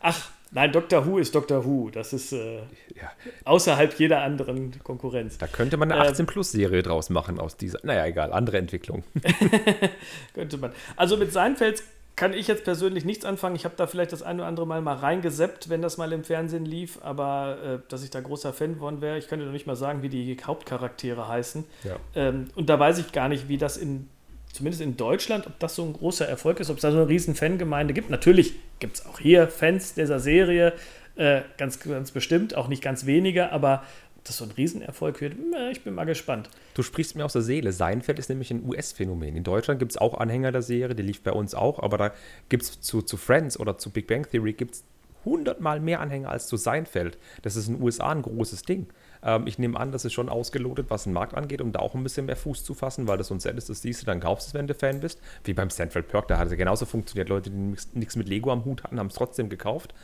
[0.00, 1.90] ach, nein, Doctor Who ist Doctor Who.
[1.90, 3.12] Das ist äh, ja.
[3.44, 5.36] außerhalb jeder anderen Konkurrenz.
[5.36, 7.80] Da könnte man eine 18-Plus-Serie ähm, draus machen aus dieser.
[7.82, 9.04] Naja, egal, andere Entwicklung.
[10.34, 10.72] könnte man.
[10.96, 11.84] Also mit Seinfelds
[12.16, 13.56] kann ich jetzt persönlich nichts anfangen.
[13.56, 16.24] Ich habe da vielleicht das eine oder andere Mal mal reingeseppt, wenn das mal im
[16.24, 19.66] Fernsehen lief, aber äh, dass ich da großer Fan von wäre, ich könnte noch nicht
[19.66, 21.64] mal sagen, wie die Hauptcharaktere heißen.
[21.84, 21.96] Ja.
[22.14, 24.08] Ähm, und da weiß ich gar nicht, wie das in,
[24.52, 27.08] zumindest in Deutschland, ob das so ein großer Erfolg ist, ob es da so eine
[27.08, 28.10] riesen Fangemeinde gibt.
[28.10, 30.74] Natürlich gibt es auch hier Fans dieser Serie,
[31.16, 33.84] äh, ganz, ganz bestimmt, auch nicht ganz wenige, aber
[34.24, 35.34] das so ein Riesenerfolg wird,
[35.70, 36.48] ich bin mal gespannt.
[36.74, 37.72] Du sprichst mir aus der Seele.
[37.72, 39.36] Seinfeld ist nämlich ein US-Phänomen.
[39.36, 42.12] In Deutschland gibt es auch Anhänger der Serie, die lief bei uns auch, aber da
[42.48, 44.84] gibt es zu, zu Friends oder zu Big Bang Theory gibt es
[45.24, 47.18] hundertmal mehr Anhänger als zu Seinfeld.
[47.42, 48.88] Das ist in den USA ein großes Ding.
[49.22, 51.94] Ähm, ich nehme an, das ist schon ausgelotet, was den Markt angeht, um da auch
[51.94, 54.06] ein bisschen mehr Fuß zu fassen, weil das so ein Set ist, das siehst du,
[54.06, 55.20] dann kaufst du es, wenn du Fan bist.
[55.44, 57.28] Wie beim Seinfeld Perk, da hat es ja genauso funktioniert.
[57.28, 59.94] Leute, die nichts mit Lego am Hut hatten, haben es trotzdem gekauft.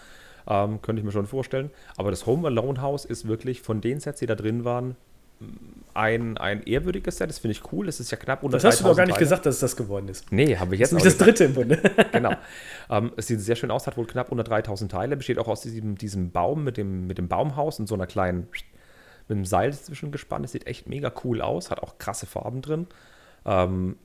[0.48, 1.70] Ähm, könnte ich mir schon vorstellen.
[1.96, 4.96] Aber das Home Alone House ist wirklich von den Sets, die da drin waren,
[5.94, 7.86] ein, ein ehrwürdiges Set, das finde ich cool.
[7.86, 9.24] Das ist ja knapp unter Das hast du doch gar nicht Teile.
[9.24, 10.30] gesagt, dass es das geworden ist.
[10.32, 11.80] Nee, habe ich jetzt Das ist das dritte im Bunde.
[12.12, 12.32] genau.
[12.90, 15.60] Ähm, es sieht sehr schön aus, hat wohl knapp unter 3000 Teile, besteht auch aus
[15.60, 18.48] diesem, diesem Baum mit dem, mit dem Baumhaus und so einer kleinen,
[19.28, 20.44] mit einem Seil zwischen gespannt.
[20.44, 22.86] Es sieht echt mega cool aus, hat auch krasse Farben drin.
[23.44, 23.96] Ähm,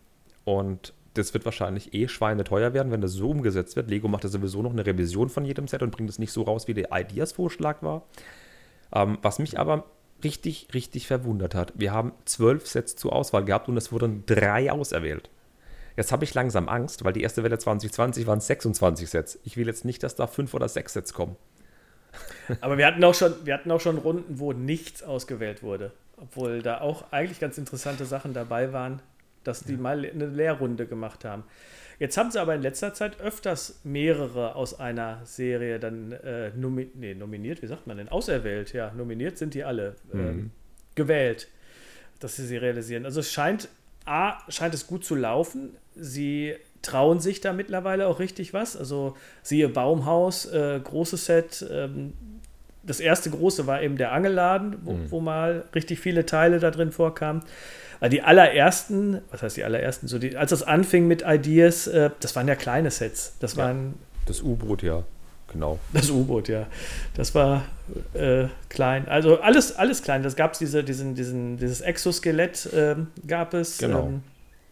[0.46, 3.90] und das wird wahrscheinlich eh schweineteuer werden, wenn das so umgesetzt wird.
[3.90, 6.44] Lego macht ja sowieso noch eine Revision von jedem Set und bringt es nicht so
[6.44, 8.04] raus, wie der Ideas-Vorschlag war.
[8.94, 9.86] Ähm, was mich aber
[10.24, 11.74] richtig, richtig verwundert hat.
[11.76, 15.30] Wir haben zwölf Sets zur Auswahl gehabt und es wurden drei auserwählt.
[15.96, 19.40] Jetzt habe ich langsam Angst, weil die erste Welle 2020 waren 26 Sets.
[19.44, 21.36] Ich will jetzt nicht, dass da fünf oder sechs Sets kommen.
[22.62, 25.92] Aber wir hatten auch schon, wir hatten auch schon Runden, wo nichts ausgewählt wurde.
[26.18, 29.02] Obwohl da auch eigentlich ganz interessante Sachen dabei waren,
[29.44, 31.44] dass die mal eine Lehrrunde gemacht haben.
[32.00, 36.90] Jetzt haben sie aber in letzter Zeit öfters mehrere aus einer Serie dann äh, nomi
[36.96, 38.10] nee, nominiert, wie sagt man denn?
[38.10, 39.96] Auserwählt, ja, nominiert sind die alle.
[40.12, 40.52] Äh, mhm.
[40.96, 41.48] gewählt,
[42.20, 43.06] dass sie sie realisieren.
[43.06, 43.70] Also es scheint,
[44.06, 45.76] A, scheint es gut zu laufen.
[45.96, 48.76] Sie trauen sich da mittlerweile auch richtig was.
[48.76, 51.66] Also siehe Baumhaus, äh, großes Set.
[51.70, 52.14] Ähm,
[52.84, 55.12] das erste große war eben der Angelladen, wo, mhm.
[55.12, 57.44] wo mal richtig viele Teile da drin vorkamen.
[58.00, 62.10] Weil die allerersten, was heißt die allerersten, so die, als das anfing mit Ideas, äh,
[62.20, 63.38] das waren ja kleine Sets.
[63.40, 63.94] Das ja, waren.
[64.26, 65.04] Das U-Boot, ja,
[65.52, 65.80] genau.
[65.94, 66.68] Das U-Boot, ja.
[67.16, 67.64] Das war
[68.14, 69.08] äh, klein.
[69.08, 70.22] Also alles, alles klein.
[70.22, 73.78] Das gab es diese, diesen, diesen, dieses Exoskelett äh, gab es.
[73.78, 74.08] Genau.
[74.08, 74.24] Ähm,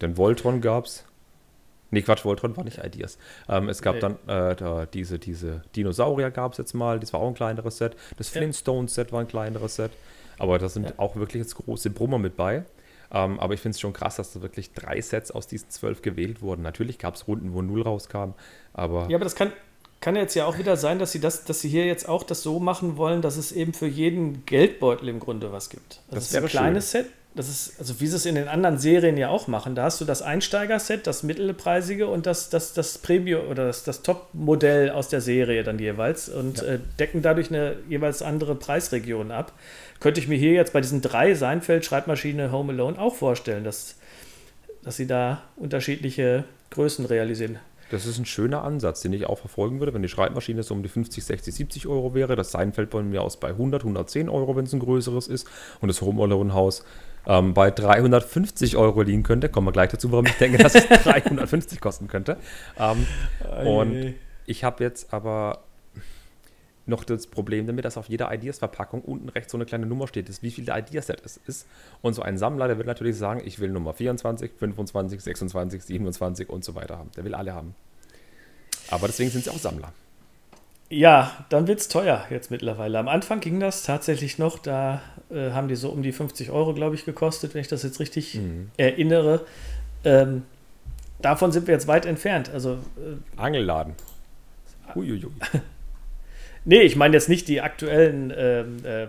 [0.01, 1.05] Den Voltron gab es.
[1.91, 3.17] Nee, Quatsch, Voltron war nicht Ideas.
[3.47, 4.01] Ähm, es gab nee.
[4.01, 7.77] dann äh, da diese, diese Dinosaurier gab es jetzt mal, das war auch ein kleineres
[7.77, 7.95] Set.
[8.17, 9.91] Das Flintstones-Set war ein kleineres Set.
[10.39, 10.93] Aber da sind ja.
[10.97, 12.63] auch wirklich jetzt große Brummer mit bei.
[13.13, 16.01] Ähm, aber ich finde es schon krass, dass da wirklich drei Sets aus diesen zwölf
[16.01, 16.61] gewählt wurden.
[16.61, 18.33] Natürlich gab es Runden, wo null rauskam,
[18.73, 19.07] aber.
[19.09, 19.51] Ja, aber das kann,
[19.99, 22.41] kann jetzt ja auch wieder sein, dass sie das, dass sie hier jetzt auch das
[22.41, 26.01] so machen wollen, dass es eben für jeden Geldbeutel im Grunde was gibt.
[26.07, 27.03] Also das, ist ein kleines schön.
[27.03, 27.11] Set.
[27.33, 29.73] Das ist, also wie sie es in den anderen Serien ja auch machen.
[29.73, 34.01] Da hast du das Einsteiger-Set, das mittelpreisige und das, das, das Premium oder das, das
[34.01, 36.73] Top-Modell aus der Serie dann jeweils und ja.
[36.73, 39.53] äh, decken dadurch eine jeweils andere Preisregion ab
[40.01, 43.95] könnte ich mir hier jetzt bei diesen drei Seinfeld, Schreibmaschine, Home Alone auch vorstellen, dass,
[44.83, 47.59] dass sie da unterschiedliche Größen realisieren.
[47.91, 50.81] Das ist ein schöner Ansatz, den ich auch verfolgen würde, wenn die Schreibmaschine so um
[50.81, 52.35] die 50, 60, 70 Euro wäre.
[52.35, 55.47] Das Seinfeld bei mir aus bei 100, 110 Euro, wenn es ein größeres ist.
[55.81, 56.83] Und das Home Alone Haus
[57.27, 59.49] ähm, bei 350 Euro liegen könnte.
[59.49, 62.37] Kommen wir gleich dazu, warum ich denke, dass es 350 kosten könnte.
[62.79, 63.05] Ähm,
[63.65, 65.59] und ich habe jetzt aber
[66.85, 70.29] noch das Problem damit, dass auf jeder Ideas-Verpackung unten rechts so eine kleine Nummer steht,
[70.29, 71.67] ist, wie viel der Ideaset es ist.
[72.01, 76.49] Und so ein Sammler, der will natürlich sagen, ich will Nummer 24, 25, 26, 27
[76.49, 77.11] und so weiter haben.
[77.15, 77.75] Der will alle haben.
[78.89, 79.93] Aber deswegen sind sie auch Sammler.
[80.91, 82.99] Ja, dann wird es teuer jetzt mittlerweile.
[82.99, 86.73] Am Anfang ging das tatsächlich noch, da äh, haben die so um die 50 Euro,
[86.73, 88.71] glaube ich, gekostet, wenn ich das jetzt richtig mhm.
[88.75, 89.45] erinnere.
[90.03, 90.43] Ähm,
[91.21, 92.49] davon sind wir jetzt weit entfernt.
[92.49, 93.95] Also, äh, Angelladen.
[94.95, 95.31] Uiuiui.
[96.63, 99.07] Nee, ich meine jetzt nicht die aktuellen ähm, äh,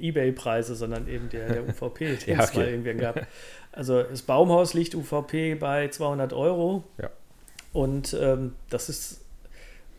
[0.00, 3.26] Ebay-Preise, sondern eben der, der UVP, den ja, es mal irgendwann gab.
[3.74, 6.82] Also das Baumhaus liegt UVP bei 200 Euro.
[7.00, 7.08] Ja.
[7.72, 9.21] Und ähm, das ist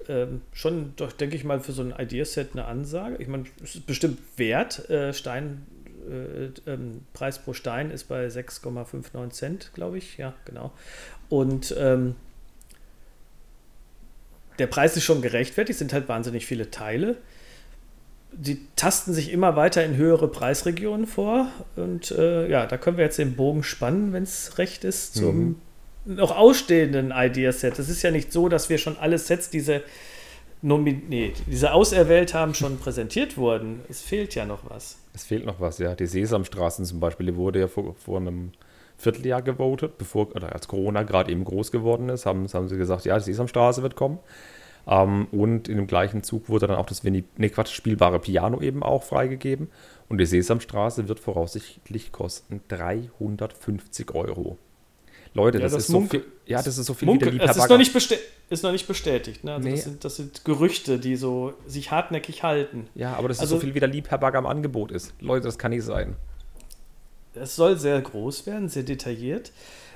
[0.07, 3.17] ähm, schon, doch, denke ich mal, für so ein Ideaset eine Ansage.
[3.19, 4.89] Ich meine, es ist bestimmt wert.
[4.89, 5.65] Äh, Stein,
[6.09, 10.17] äh, ähm, Preis pro Stein ist bei 6,59 Cent, glaube ich.
[10.17, 10.71] Ja, genau.
[11.29, 12.15] Und ähm,
[14.59, 17.17] der Preis ist schon gerechtfertigt, sind halt wahnsinnig viele Teile.
[18.31, 21.47] Die tasten sich immer weiter in höhere Preisregionen vor.
[21.75, 25.37] Und äh, ja, da können wir jetzt den Bogen spannen, wenn es recht ist, zum
[25.37, 25.55] mhm.
[26.05, 27.79] Noch ausstehenden Idea-Set.
[27.79, 29.83] Es ist ja nicht so, dass wir schon alle Sets, diese,
[30.61, 33.81] nee, diese auserwählt haben, schon präsentiert wurden.
[33.89, 34.97] Es fehlt ja noch was.
[35.13, 35.95] Es fehlt noch was, ja.
[35.95, 38.51] Die Sesamstraßen zum Beispiel, die wurde ja vor, vor einem
[38.97, 43.05] Vierteljahr gewotet, bevor, oder als Corona gerade eben groß geworden ist, haben, haben sie gesagt,
[43.05, 44.19] ja, die Sesamstraße wird kommen.
[44.87, 48.61] Ähm, und in dem gleichen Zug wurde dann auch das Winnie, nee, Quatsch, spielbare Piano
[48.61, 49.69] eben auch freigegeben.
[50.09, 54.57] Und die Sesamstraße wird voraussichtlich kosten 350 Euro.
[55.34, 57.38] Leute, ja, das, das, ist Munk so viel, ja, das ist so viel Munkel, wie
[57.38, 57.96] der Das ist noch nicht,
[58.50, 59.43] ist noch nicht bestätigt.
[59.43, 59.54] Ne?
[59.54, 59.76] Also nee.
[59.76, 62.88] das, sind, das, sind, Gerüchte, die so sich hartnäckig halten.
[62.93, 65.13] Ja, aber das also, ist so viel, wie der Liebherberger am Angebot ist.
[65.19, 66.15] Leute, das kann nicht sein.
[67.34, 69.52] Es soll sehr groß werden, sehr detailliert.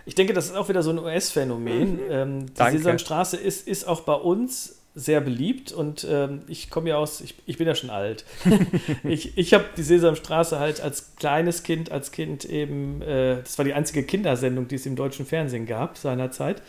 [0.08, 1.94] Ich denke, das ist auch wieder so ein US-Phänomen.
[1.94, 2.00] Mhm.
[2.10, 6.98] Ähm, die Sesamstraße ist, ist auch bei uns sehr beliebt und ähm, ich komme ja
[6.98, 8.26] aus, ich, ich bin ja schon alt.
[9.04, 13.66] ich ich habe die Sesamstraße halt als kleines Kind, als Kind eben, äh, das war
[13.66, 16.64] die einzige Kindersendung, die es im deutschen Fernsehen gab seinerzeit.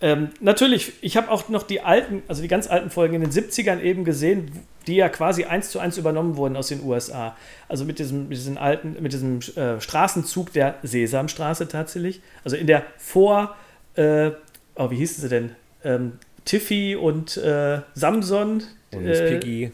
[0.00, 3.30] Ähm, natürlich, ich habe auch noch die alten, also die ganz alten Folgen in den
[3.30, 4.50] 70ern eben gesehen,
[4.88, 7.36] die ja quasi eins zu eins übernommen wurden aus den USA.
[7.68, 12.20] Also mit diesem, mit diesem alten, mit diesem äh, Straßenzug der Sesamstraße tatsächlich.
[12.42, 13.56] Also in der Vor,
[13.94, 14.32] äh,
[14.74, 15.50] oh, wie hießen sie denn?
[15.84, 18.62] Ähm, Tiffy und äh, Samson.
[18.94, 19.70] Und Miss äh, Piggy.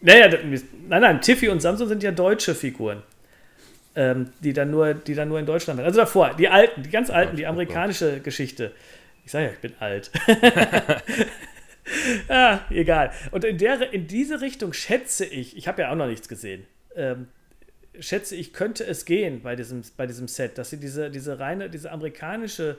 [0.00, 3.02] Naja, nein, nein, Tiffy und Samson sind ja deutsche Figuren.
[3.96, 5.86] Ähm, die, dann nur, die dann nur in Deutschland waren.
[5.86, 8.72] Also davor, die alten, die ganz alten, die amerikanische Geschichte.
[9.24, 10.12] Ich sage ja, ich bin alt.
[12.28, 13.10] ah, egal.
[13.32, 16.66] Und in, der, in diese Richtung schätze ich, ich habe ja auch noch nichts gesehen,
[16.94, 17.26] ähm,
[17.98, 21.68] schätze ich, könnte es gehen bei diesem, bei diesem Set, dass sie diese, diese reine,
[21.68, 22.78] diese amerikanische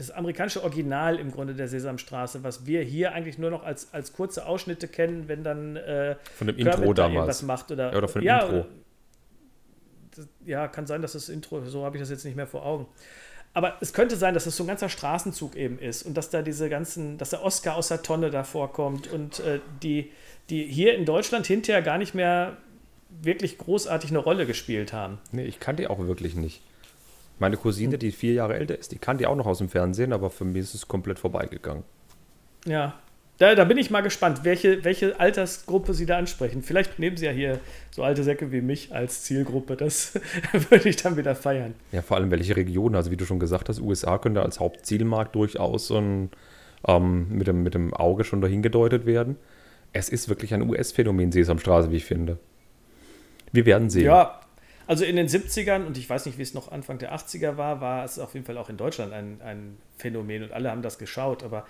[0.00, 4.14] das amerikanische Original im Grunde der Sesamstraße, was wir hier eigentlich nur noch als, als
[4.14, 7.98] kurze Ausschnitte kennen, wenn dann äh, von dem Intro Kermit damals was macht oder, ja,
[7.98, 8.66] oder von dem ja, Intro.
[10.16, 12.64] Das, ja, kann sein, dass das Intro, so habe ich das jetzt nicht mehr vor
[12.64, 12.86] Augen.
[13.52, 16.40] Aber es könnte sein, dass es so ein ganzer Straßenzug eben ist und dass da
[16.40, 20.12] diese ganzen, dass der Oscar aus der Tonne da vorkommt und äh, die,
[20.48, 22.56] die hier in Deutschland hinterher gar nicht mehr
[23.10, 25.18] wirklich großartig eine Rolle gespielt haben.
[25.30, 26.62] Nee, ich kannte die auch wirklich nicht.
[27.40, 30.12] Meine Cousine, die vier Jahre älter ist, die kann die auch noch aus dem Fernsehen,
[30.12, 31.82] aber für mich ist es komplett vorbeigegangen.
[32.66, 32.94] Ja,
[33.40, 36.62] da, da bin ich mal gespannt, welche, welche Altersgruppe Sie da ansprechen.
[36.62, 37.58] Vielleicht nehmen Sie ja hier
[37.90, 39.76] so alte Säcke wie mich als Zielgruppe.
[39.76, 40.20] Das
[40.68, 41.72] würde ich dann wieder feiern.
[41.90, 42.94] Ja, vor allem welche Region.
[42.94, 46.28] Also wie du schon gesagt hast, USA könnte als Hauptzielmarkt durchaus und,
[46.86, 49.36] ähm, mit, dem, mit dem Auge schon dahin gedeutet werden.
[49.94, 52.38] Es ist wirklich ein US-Phänomen, Sesamstraße, wie ich finde.
[53.52, 54.04] Wir werden sehen.
[54.04, 54.39] Ja,
[54.90, 57.80] also in den 70ern, und ich weiß nicht, wie es noch Anfang der 80er war,
[57.80, 60.98] war es auf jeden Fall auch in Deutschland ein, ein Phänomen und alle haben das
[60.98, 61.44] geschaut.
[61.44, 61.64] Aber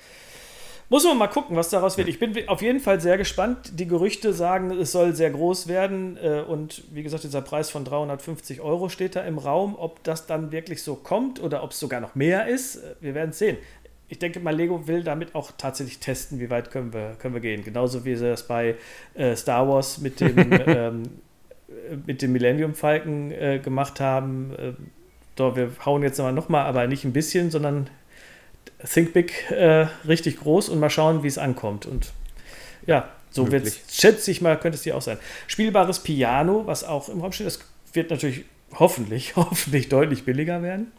[0.88, 2.08] muss man mal gucken, was daraus wird.
[2.08, 3.72] Ich bin auf jeden Fall sehr gespannt.
[3.78, 6.16] Die Gerüchte sagen, es soll sehr groß werden.
[6.16, 9.76] Äh, und wie gesagt, dieser Preis von 350 Euro steht da im Raum.
[9.78, 13.14] Ob das dann wirklich so kommt oder ob es sogar noch mehr ist, äh, wir
[13.14, 13.58] werden es sehen.
[14.08, 17.42] Ich denke mal, Lego will damit auch tatsächlich testen, wie weit können wir, können wir
[17.42, 17.64] gehen.
[17.64, 18.76] Genauso wie sie das bei
[19.12, 21.02] äh, Star Wars mit dem ähm,
[22.06, 24.52] mit dem Millennium Falcon äh, gemacht haben.
[24.58, 24.72] Äh,
[25.36, 27.88] doch, wir hauen jetzt noch mal, aber nicht ein bisschen, sondern
[28.84, 31.86] Think Big äh, richtig groß und mal schauen, wie es ankommt.
[31.86, 32.12] Und
[32.86, 35.18] ja, so wird es, schätze ich mal, könnte es hier auch sein.
[35.46, 37.60] Spielbares Piano, was auch im Raum steht, das
[37.92, 40.92] wird natürlich hoffentlich, hoffentlich deutlich billiger werden.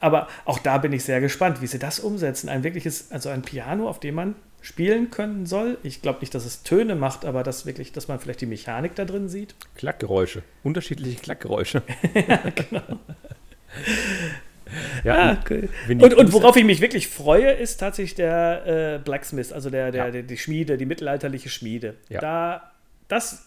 [0.00, 2.48] Aber auch da bin ich sehr gespannt, wie sie das umsetzen.
[2.48, 5.78] Ein wirkliches, also ein Piano, auf dem man spielen können soll.
[5.82, 8.94] Ich glaube nicht, dass es Töne macht, aber dass wirklich, dass man vielleicht die Mechanik
[8.94, 9.54] da drin sieht.
[9.76, 11.82] Klackgeräusche, unterschiedliche Klackgeräusche.
[12.14, 12.80] ja, genau.
[15.04, 15.68] ja, ah, cool.
[15.88, 20.06] und, und, worauf ich mich wirklich freue, ist tatsächlich der äh, Blacksmith, also der, der,
[20.06, 20.10] ja.
[20.10, 21.94] der, die Schmiede, die mittelalterliche Schmiede.
[22.08, 22.20] Ja.
[22.20, 22.72] Da,
[23.08, 23.46] das,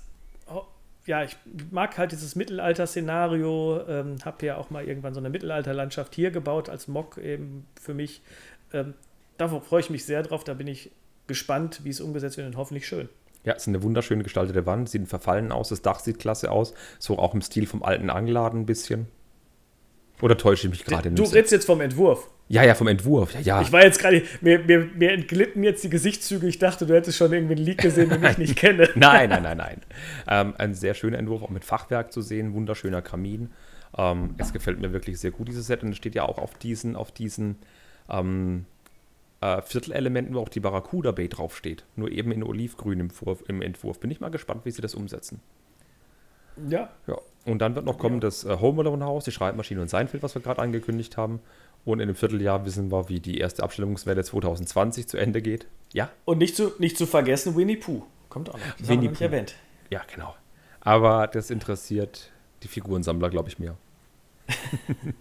[1.06, 1.38] ja, ich
[1.72, 6.70] mag halt dieses Mittelalter-Szenario, ähm, habe ja auch mal irgendwann so eine Mittelalterlandschaft hier gebaut
[6.70, 8.22] als Mock eben für mich.
[8.72, 8.94] Ähm,
[9.38, 10.92] darauf freue ich mich sehr drauf, da bin ich
[11.28, 13.10] gespannt, wie es umgesetzt wird und hoffentlich schön.
[13.44, 16.74] Ja, es ist eine wunderschöne gestaltete Wand, sieht verfallen aus, das Dach sieht klasse aus,
[17.00, 19.08] so auch im Stil vom alten Angladen ein bisschen.
[20.24, 21.20] Oder täusche ich mich gerade nicht?
[21.20, 22.30] Du redest jetzt vom Entwurf.
[22.48, 23.62] Ja, ja, vom Entwurf, ja, ja.
[23.62, 26.48] Ich war jetzt gerade, mir, mir, mir entglitten jetzt die Gesichtszüge.
[26.48, 28.88] Ich dachte, du hättest schon irgendwie einen Leak gesehen, den ich nicht kenne.
[28.96, 29.82] nein, nein, nein, nein.
[30.30, 33.52] Ähm, ein sehr schöner Entwurf, auch mit Fachwerk zu sehen, wunderschöner Kamin.
[33.98, 35.84] Ähm, es gefällt mir wirklich sehr gut, dieses Set.
[35.84, 37.58] Und es steht ja auch auf diesen, auf diesen
[38.10, 38.66] ähm,
[39.42, 41.84] äh, Viertelelementen, wo auch die Barracuda Bay draufsteht.
[41.98, 43.10] Nur eben in Olivgrün im,
[43.50, 44.00] im, Entwurf.
[44.00, 45.42] Bin ich mal gespannt, wie sie das umsetzen.
[46.70, 46.90] Ja.
[47.08, 47.18] Ja.
[47.46, 48.22] Und dann wird noch kommen ja.
[48.22, 51.42] das äh, Home Alone Haus, die Schreibmaschine und Seinfeld, was wir gerade angekündigt haben.
[51.86, 55.68] Und in einem Vierteljahr wissen wir, wie die erste Abstellungswelle 2020 zu Ende geht.
[55.92, 56.10] Ja.
[56.24, 58.04] Und nicht zu, nicht zu vergessen, Winnie Pooh.
[58.30, 58.78] Kommt auch noch.
[58.80, 59.56] Das Winnie haben wir nicht erwähnt.
[59.90, 60.34] Ja, genau.
[60.80, 62.32] Aber das interessiert
[62.64, 63.76] die Figurensammler, glaube ich, mehr.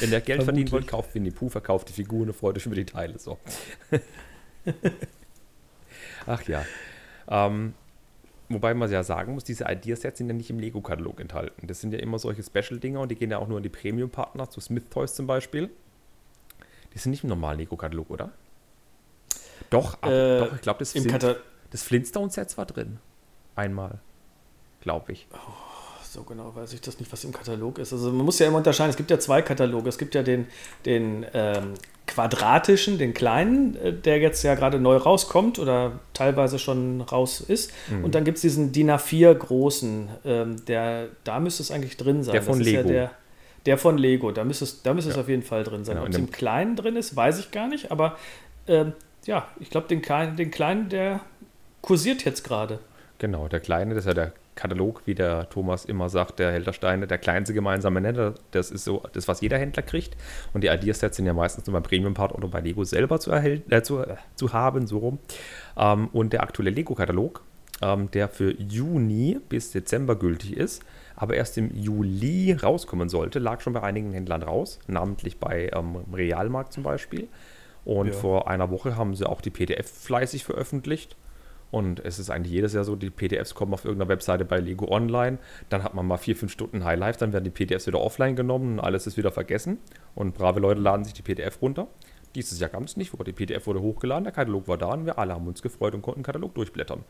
[0.00, 2.76] Wenn der Geld verdienen wollt, kauft Winnie Pooh, verkauft die Figuren und freut euch über
[2.76, 3.18] die Teile.
[3.18, 3.38] So.
[6.26, 6.64] Ach ja.
[7.28, 7.74] Ähm,
[8.54, 11.66] wobei man ja sagen muss, diese Ideasets sind ja nicht im Lego-Katalog enthalten.
[11.66, 14.48] Das sind ja immer solche Special-Dinger und die gehen ja auch nur an die Premium-Partner,
[14.50, 15.70] zu Smith Toys zum Beispiel.
[16.94, 18.30] Die sind nicht im normalen Lego-Katalog, oder?
[19.70, 21.36] Doch, aber, äh, doch, ich glaube, das, Flint,
[21.70, 22.98] das Flintstone-Set war drin.
[23.56, 23.98] Einmal.
[24.80, 25.26] Glaube ich.
[25.32, 25.73] Oh
[26.14, 27.92] so genau weiß ich das nicht, was im Katalog ist.
[27.92, 29.88] Also man muss ja immer unterscheiden, es gibt ja zwei Kataloge.
[29.88, 30.46] Es gibt ja den,
[30.86, 31.74] den ähm,
[32.06, 37.72] quadratischen, den kleinen, äh, der jetzt ja gerade neu rauskommt oder teilweise schon raus ist.
[37.90, 38.04] Mhm.
[38.04, 42.22] Und dann gibt es diesen DIN A4 großen, ähm, der, da müsste es eigentlich drin
[42.22, 42.32] sein.
[42.32, 42.78] Der von das Lego.
[42.78, 43.10] Ja der,
[43.66, 45.16] der von Lego, da müsste es, da müsste ja.
[45.16, 45.96] es auf jeden Fall drin sein.
[45.96, 48.16] Genau, Ob es im kleinen drin ist, weiß ich gar nicht, aber
[48.68, 48.92] ähm,
[49.24, 51.20] ja, ich glaube, den kleinen, den kleinen, der
[51.80, 52.78] kursiert jetzt gerade.
[53.18, 56.72] Genau, der kleine, das ist ja der Katalog, wie der Thomas immer sagt, der Händler
[56.72, 60.16] Steine, der kleinste gemeinsame Nenner, das ist so das, was jeder Händler kriegt.
[60.52, 63.70] Und die Ideasets sind ja meistens nur beim Premium-Part oder bei Lego selber zu, erhält,
[63.72, 65.18] äh, zu, äh, zu haben, so rum.
[65.76, 67.42] Ähm, und der aktuelle Lego-Katalog,
[67.82, 70.82] ähm, der für Juni bis Dezember gültig ist,
[71.16, 75.96] aber erst im Juli rauskommen sollte, lag schon bei einigen Händlern raus, namentlich bei ähm,
[76.12, 77.28] Realmarkt zum Beispiel.
[77.84, 78.12] Und ja.
[78.12, 81.16] vor einer Woche haben sie auch die PDF fleißig veröffentlicht.
[81.74, 84.86] Und es ist eigentlich jedes Jahr so, die PDFs kommen auf irgendeiner Webseite bei Lego
[84.92, 85.38] Online,
[85.70, 88.36] dann hat man mal vier, fünf Stunden High Life, dann werden die PDFs wieder offline
[88.36, 89.78] genommen und alles ist wieder vergessen.
[90.14, 91.88] Und brave Leute laden sich die PDF runter.
[92.36, 93.24] Dieses Jahr kam es nicht vor.
[93.24, 96.02] Die PDF wurde hochgeladen, der Katalog war da und wir alle haben uns gefreut und
[96.02, 97.00] konnten den Katalog durchblättern.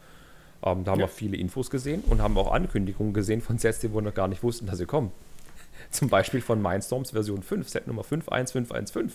[0.65, 1.05] Ähm, da haben ja.
[1.05, 4.29] wir viele Infos gesehen und haben auch Ankündigungen gesehen von Sets, die wir noch gar
[4.29, 5.13] nicht wussten, dass sie kommen.
[5.91, 9.13] Zum Beispiel von Mindstorms Version 5, Set Nummer 51515.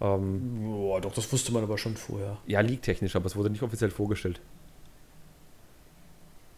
[0.00, 2.38] Ähm, Boah, doch, das wusste man aber schon vorher.
[2.46, 4.40] Ja, liegt technisch, aber es wurde nicht offiziell vorgestellt.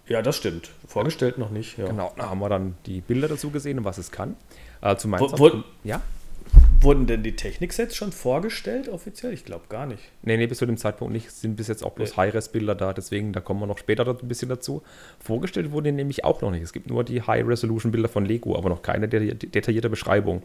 [0.07, 0.71] Ja, das stimmt.
[0.87, 1.79] Vorgestellt noch nicht.
[1.79, 1.87] Ja.
[1.87, 4.37] Genau, da haben wir dann die Bilder dazu gesehen und was es kann.
[4.81, 6.03] Äh, zu wo, wo, ja?
[6.81, 9.33] Wurden denn die Technik-Sets schon vorgestellt offiziell?
[9.33, 10.03] Ich glaube gar nicht.
[10.23, 11.31] Nee, nee, bis zu dem Zeitpunkt nicht.
[11.31, 12.17] Sind bis jetzt auch bloß nee.
[12.17, 14.83] High-Res-Bilder da, deswegen, da kommen wir noch später ein bisschen dazu.
[15.21, 16.63] Vorgestellt wurden die nämlich auch noch nicht.
[16.63, 20.43] Es gibt nur die High-Resolution-Bilder von Lego, aber noch keine detaillierte Beschreibung.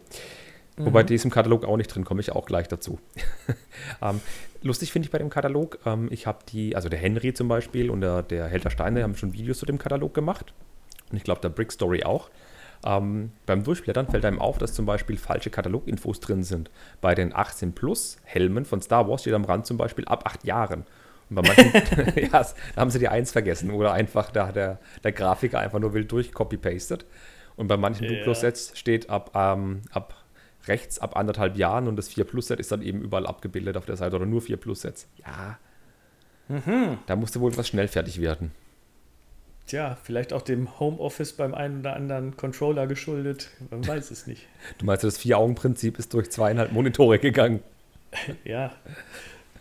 [0.78, 0.86] Mhm.
[0.86, 2.98] Wobei die ist im Katalog auch nicht drin, komme ich auch gleich dazu.
[4.02, 4.20] ähm,
[4.62, 7.90] lustig finde ich bei dem Katalog, ähm, ich habe die, also der Henry zum Beispiel
[7.90, 10.54] und der, der Helter Steine haben schon Videos zu dem Katalog gemacht.
[11.10, 12.30] Und ich glaube, der Brick Story auch.
[12.84, 16.70] Ähm, beim Durchblättern fällt einem auf, dass zum Beispiel falsche Kataloginfos drin sind.
[17.00, 20.44] Bei den 18 Plus Helmen von Star Wars steht am Rand zum Beispiel ab 8
[20.44, 20.84] Jahren.
[21.28, 21.72] Und bei manchen,
[22.16, 25.92] ja, da haben sie die 1 vergessen oder einfach da der, der Grafiker einfach nur
[25.92, 27.04] wild durch copy-pastet.
[27.56, 28.10] Und bei manchen ja.
[28.10, 30.17] Duplo-Sets steht ab, ähm, ab
[30.68, 33.86] rechts ab anderthalb Jahren und das 4 Plus Set ist dann eben überall abgebildet auf
[33.86, 35.08] der Seite oder nur 4 Plus Sets.
[35.16, 35.58] Ja.
[36.48, 36.98] Mhm.
[37.06, 38.52] Da musste wohl was schnell fertig werden.
[39.66, 43.50] Tja, vielleicht auch dem Homeoffice beim einen oder anderen Controller geschuldet.
[43.70, 44.46] Man weiß es nicht.
[44.78, 47.60] Du meinst, das Vier-Augen-Prinzip ist durch zweieinhalb Monitore gegangen?
[48.44, 48.72] ja.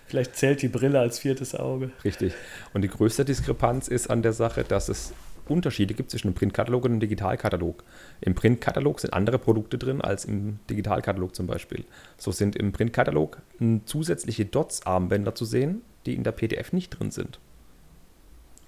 [0.07, 1.91] Vielleicht zählt die Brille als viertes Auge.
[2.05, 2.33] Richtig.
[2.73, 5.11] Und die größte Diskrepanz ist an der Sache, dass es
[5.49, 7.83] Unterschiede gibt zwischen einem Printkatalog und einem Digitalkatalog.
[8.21, 11.85] Im Printkatalog sind andere Produkte drin als im Digitalkatalog zum Beispiel.
[12.17, 13.41] So sind im Printkatalog
[13.85, 17.39] zusätzliche Dots-Armbänder zu sehen, die in der PDF nicht drin sind.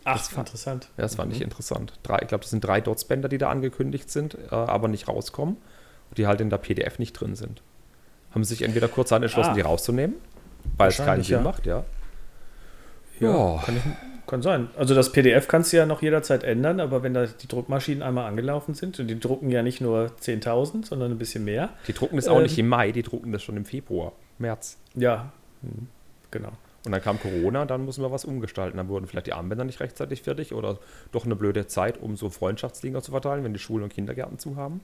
[0.05, 0.89] Ach, das fand, interessant.
[0.97, 1.35] Ja, das fand mhm.
[1.35, 1.93] ich interessant.
[2.03, 5.57] Drei, ich glaube, das sind drei Dots-Bänder, die da angekündigt sind, äh, aber nicht rauskommen,
[6.17, 7.61] die halt in der PDF nicht drin sind.
[8.31, 9.53] Haben sie sich entweder kurz entschlossen, ah.
[9.53, 10.15] die rauszunehmen,
[10.77, 11.41] weil es keinen Sinn ja.
[11.41, 11.83] macht, ja.
[13.19, 13.61] Ja, ja.
[13.63, 13.83] Kann, ich,
[14.29, 14.69] kann sein.
[14.77, 18.27] Also das PDF kannst du ja noch jederzeit ändern, aber wenn da die Druckmaschinen einmal
[18.27, 21.69] angelaufen sind und die drucken ja nicht nur 10.000, sondern ein bisschen mehr.
[21.87, 24.77] Die drucken das auch ähm, nicht im Mai, die drucken das schon im Februar, März.
[24.95, 25.87] Ja, hm,
[26.31, 26.51] genau.
[26.85, 28.77] Und dann kam Corona, dann mussten wir was umgestalten.
[28.77, 30.79] Dann wurden vielleicht die Armbänder nicht rechtzeitig fertig oder
[31.11, 34.55] doch eine blöde Zeit, um so Freundschaftslinger zu verteilen, wenn die Schulen und Kindergärten zu
[34.55, 34.79] haben.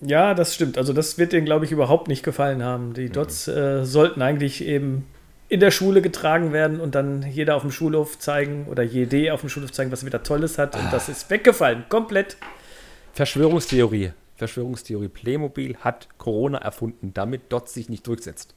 [0.00, 0.78] Ja, das stimmt.
[0.78, 2.92] Also das wird denen, glaube ich, überhaupt nicht gefallen haben.
[2.92, 3.12] Die mhm.
[3.12, 5.06] Dots äh, sollten eigentlich eben
[5.52, 9.40] in der Schule getragen werden und dann jeder auf dem Schulhof zeigen oder jede auf
[9.40, 10.74] dem Schulhof zeigen, was er wieder Tolles hat.
[10.76, 12.38] Und das ist weggefallen, komplett.
[13.12, 14.12] Verschwörungstheorie.
[14.36, 15.08] Verschwörungstheorie.
[15.08, 18.54] Playmobil hat Corona erfunden, damit Dots sich nicht durchsetzt.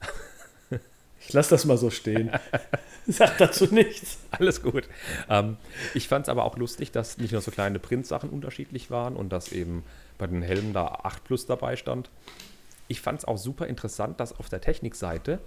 [1.22, 2.30] Ich lasse das mal so stehen.
[3.06, 4.18] Sag dazu nichts.
[4.32, 4.88] Alles gut.
[5.28, 5.58] Ähm,
[5.94, 9.28] ich fand es aber auch lustig, dass nicht nur so kleine Printsachen unterschiedlich waren und
[9.28, 9.84] dass eben
[10.18, 12.10] bei den Helmen da 8 Plus dabei stand.
[12.88, 15.38] Ich fand es auch super interessant, dass auf der Technikseite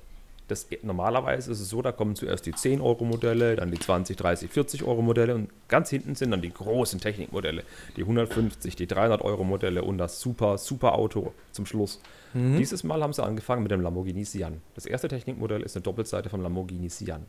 [0.48, 4.18] das, normalerweise ist es so, da kommen zuerst die 10 Euro Modelle, dann die 20,
[4.18, 7.64] 30, 40 Euro Modelle und ganz hinten sind dann die großen Technikmodelle,
[7.96, 12.02] die 150, die 300 Euro Modelle und das super, super Auto zum Schluss.
[12.34, 12.58] Mhm.
[12.58, 14.62] Dieses Mal haben sie angefangen mit dem Lamborghini Sian.
[14.76, 17.26] Das erste Technikmodell ist eine Doppelseite vom Lamborghini Sian.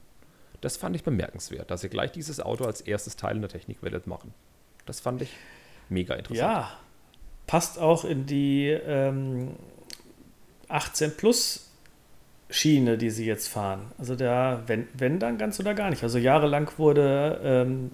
[0.61, 4.00] Das fand ich bemerkenswert, dass sie gleich dieses Auto als erstes Teil in der Technikwelle
[4.07, 4.33] machen.
[4.87, 5.31] Das fand ich
[5.88, 6.38] mega interessant.
[6.38, 6.72] Ja,
[7.46, 9.57] passt auch in die ähm,
[10.68, 11.63] 18 Plus
[12.50, 13.92] Schiene, die sie jetzt fahren.
[13.98, 16.02] Also da, wenn, wenn dann ganz oder gar nicht.
[16.02, 17.90] Also jahrelang wurde ähm,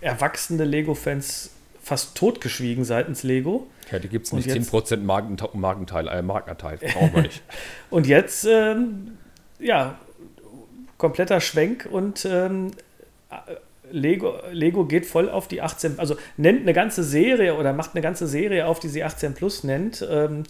[0.00, 1.50] erwachsene Lego-Fans
[1.82, 3.66] fast totgeschwiegen seitens Lego.
[3.90, 4.46] Ja, die gibt es nicht.
[4.46, 6.78] Jetzt, 10% Markent Markenteil, äh, Markenanteil.
[6.78, 7.42] Brauchen wir nicht.
[7.90, 9.18] und jetzt, ähm,
[9.58, 9.98] ja,
[10.96, 12.72] kompletter Schwenk und ähm,
[13.90, 18.02] Lego, Lego geht voll auf die 18, also nennt eine ganze Serie oder macht eine
[18.02, 20.06] ganze Serie auf, die sie 18 Plus nennt.
[20.08, 20.44] Ähm,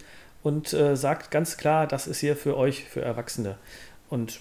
[0.45, 3.57] und äh, sagt ganz klar, das ist hier für euch, für Erwachsene.
[4.11, 4.41] Und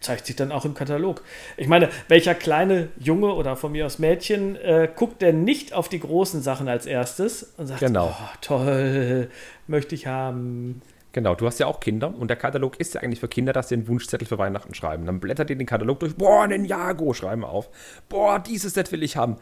[0.00, 1.22] zeigt sich dann auch im Katalog.
[1.56, 5.88] Ich meine, welcher kleine Junge oder von mir aus Mädchen äh, guckt denn nicht auf
[5.88, 8.16] die großen Sachen als erstes und sagt, genau.
[8.18, 9.30] oh, toll,
[9.66, 10.80] möchte ich haben.
[11.12, 13.68] Genau, du hast ja auch Kinder und der Katalog ist ja eigentlich für Kinder, dass
[13.68, 15.06] sie einen Wunschzettel für Weihnachten schreiben.
[15.06, 17.68] Dann blättert ihr den Katalog durch, boah, einen Jago schreiben wir auf.
[18.08, 19.36] Boah, dieses Set will ich haben.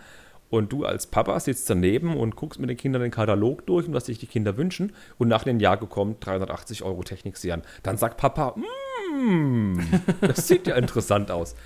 [0.55, 3.93] Und du als Papa sitzt daneben und guckst mit den Kindern den Katalog durch und
[3.93, 4.93] was sich die Kinder wünschen.
[5.19, 7.63] Und nach dem Jahr kommt 380 Euro Technik-Sian.
[7.83, 9.85] Dann sagt Papa, mmm,
[10.21, 11.57] das sieht ja interessant aus.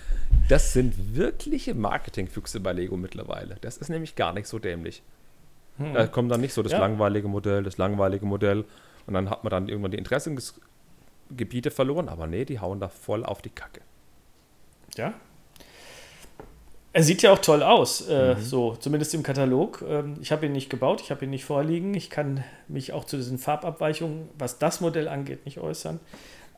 [0.48, 3.56] Das sind wirkliche Marketingfüchse bei Lego mittlerweile.
[3.60, 5.02] Das ist nämlich gar nicht so dämlich.
[5.76, 5.92] Hm.
[5.92, 6.78] Da kommt dann nicht so das ja.
[6.78, 8.64] langweilige Modell, das langweilige Modell.
[9.06, 12.08] Und dann hat man dann irgendwann die Interessensgebiete verloren.
[12.08, 13.82] Aber nee, die hauen da voll auf die Kacke.
[14.96, 15.12] Ja,
[16.98, 18.40] er sieht ja auch toll aus, äh, mhm.
[18.40, 19.84] so zumindest im Katalog.
[19.88, 21.94] Ähm, ich habe ihn nicht gebaut, ich habe ihn nicht vorliegen.
[21.94, 26.00] Ich kann mich auch zu diesen Farbabweichungen, was das Modell angeht, nicht äußern.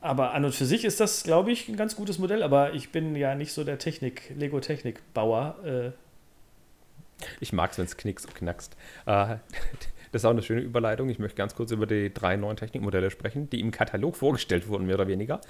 [0.01, 2.43] Aber an und für sich ist das, glaube ich, ein ganz gutes Modell.
[2.43, 5.57] Aber ich bin ja nicht so der Technik, Lego-Technik-Bauer.
[5.63, 5.91] Äh.
[7.41, 8.75] Ich mag es, wenn es knickst und knackst.
[9.05, 9.37] Äh,
[10.13, 11.09] das ist auch eine schöne Überleitung.
[11.09, 14.87] Ich möchte ganz kurz über die drei neuen Technikmodelle sprechen, die im Katalog vorgestellt wurden,
[14.87, 15.41] mehr oder weniger.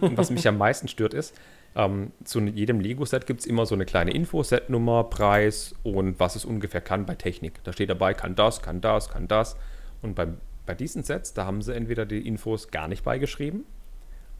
[0.00, 1.34] Und was mich am meisten stört, ist,
[1.76, 6.34] ähm, zu jedem Lego-Set gibt es immer so eine kleine Info, Setnummer, Preis und was
[6.34, 7.62] es ungefähr kann bei Technik.
[7.62, 9.56] Da steht dabei, kann das, kann das, kann das.
[10.02, 10.26] Und bei,
[10.66, 13.64] bei diesen Sets, da haben sie entweder die Infos gar nicht beigeschrieben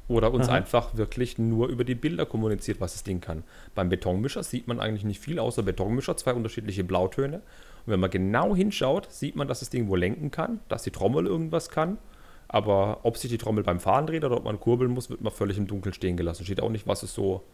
[0.09, 0.57] oder uns Aha.
[0.57, 3.45] einfach wirklich nur über die Bilder kommuniziert, was das Ding kann.
[3.75, 7.43] Beim Betonmischer sieht man eigentlich nicht viel außer Betonmischer, zwei unterschiedliche Blautöne
[7.89, 10.91] und wenn man genau hinschaut, sieht man, dass das Ding wohl lenken kann, dass die
[10.91, 11.97] Trommel irgendwas kann.
[12.47, 15.33] Aber ob sich die Trommel beim Fahren dreht oder ob man kurbeln muss, wird man
[15.33, 16.45] völlig im Dunkeln stehen gelassen.
[16.45, 17.45] Steht auch nicht, was es so,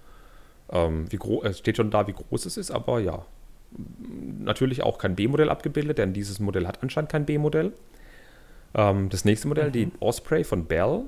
[0.73, 3.25] ähm, wie groß, es steht schon da, wie groß es ist, aber ja.
[4.41, 7.73] Natürlich auch kein B-Modell abgebildet, denn dieses Modell hat anscheinend kein B-Modell.
[8.75, 9.73] Ähm, das nächste Modell, mhm.
[9.73, 11.05] die Osprey von Bell,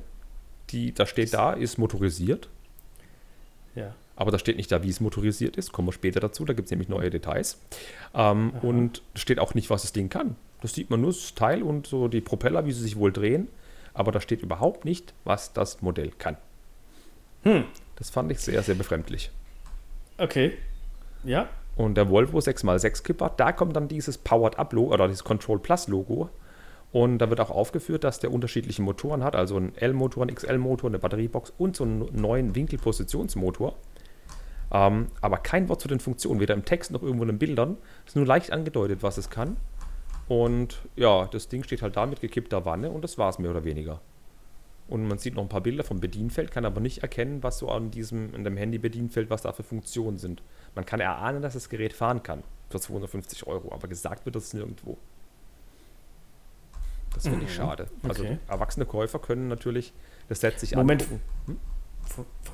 [0.70, 2.48] die da steht da, ist motorisiert.
[3.74, 3.92] Ja.
[4.16, 5.72] Aber da steht nicht da, wie es motorisiert ist.
[5.72, 6.44] Kommen wir später dazu.
[6.44, 7.60] Da gibt es nämlich neue Details.
[8.14, 10.36] Ähm, und steht auch nicht, was das Ding kann.
[10.62, 13.48] Das sieht man nur das Teil und so die Propeller, wie sie sich wohl drehen.
[13.92, 16.36] Aber da steht überhaupt nicht, was das Modell kann.
[17.42, 17.64] Hm.
[17.96, 19.30] Das fand ich sehr, sehr befremdlich.
[20.18, 20.52] Okay.
[21.24, 21.48] Ja.
[21.76, 25.58] Und der Volvo 6x6 Kipper, da kommt dann dieses Powered Up Logo oder dieses Control
[25.58, 26.30] Plus Logo.
[26.92, 30.88] Und da wird auch aufgeführt, dass der unterschiedliche Motoren hat, also einen L-Motor, einen XL-Motor,
[30.88, 33.76] eine Batteriebox und so einen neuen Winkelpositionsmotor.
[34.72, 37.76] Ähm, aber kein Wort zu den Funktionen, weder im Text noch irgendwo in den Bildern.
[38.04, 39.56] Es ist nur leicht angedeutet, was es kann.
[40.28, 43.50] Und ja, das Ding steht halt da mit gekippter Wanne und das war es mehr
[43.50, 44.00] oder weniger.
[44.88, 47.70] Und man sieht noch ein paar Bilder vom Bedienfeld, kann aber nicht erkennen, was so
[47.70, 50.42] an diesem, in dem Handy-Bedienfeld, was da für Funktionen sind.
[50.74, 54.52] Man kann erahnen, dass das Gerät fahren kann für 250 Euro, aber gesagt wird das
[54.54, 54.96] nirgendwo.
[57.14, 57.54] Das finde ich mhm.
[57.54, 57.88] schade.
[58.02, 58.38] Also okay.
[58.46, 59.92] Erwachsene Käufer können natürlich
[60.28, 61.02] das Set sich Moment.
[61.02, 61.22] angucken.
[61.46, 61.60] Hm?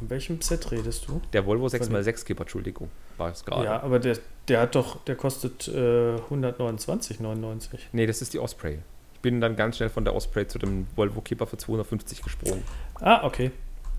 [0.03, 1.21] Von, welchem Set redest du?
[1.33, 2.89] Der Volvo 6x6 Kipper, Entschuldigung,
[3.19, 3.65] war es gerade.
[3.65, 7.79] Ja, aber der, der hat doch, der kostet äh, 129,99.
[7.93, 8.79] Nee, das ist die Osprey.
[9.15, 12.65] Ich bin dann ganz schnell von der Osprey zu dem Volvo Kipper für 250 gesprungen.
[13.01, 13.53] Ah, okay.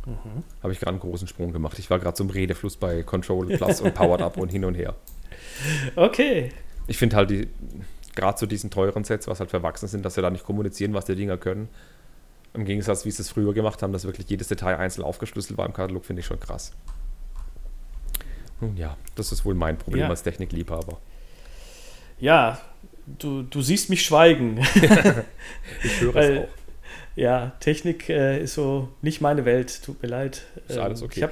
[0.05, 0.43] Mhm.
[0.61, 1.79] Habe ich gerade einen großen Sprung gemacht.
[1.79, 4.95] Ich war gerade zum Redefluss bei Control Plus und Powered Up und hin und her.
[5.95, 6.51] Okay.
[6.87, 7.47] Ich finde halt die,
[8.15, 10.93] gerade zu diesen teuren Sets, was halt für Erwachsene sind, dass sie da nicht kommunizieren,
[10.93, 11.69] was die Dinger können.
[12.53, 15.65] Im Gegensatz, wie sie es früher gemacht haben, dass wirklich jedes Detail einzeln aufgeschlüsselt war
[15.65, 16.71] im Katalog, finde ich schon krass.
[18.61, 20.09] Nun ja, das ist wohl mein Problem ja.
[20.09, 20.99] als Technikliebhaber.
[22.19, 22.61] Ja,
[23.07, 24.59] du, du siehst mich schweigen.
[25.83, 26.49] ich höre Weil, es auch.
[27.15, 30.45] Ja, Technik äh, ist so nicht meine Welt, tut mir leid.
[30.67, 31.29] Ist alles ähm, okay.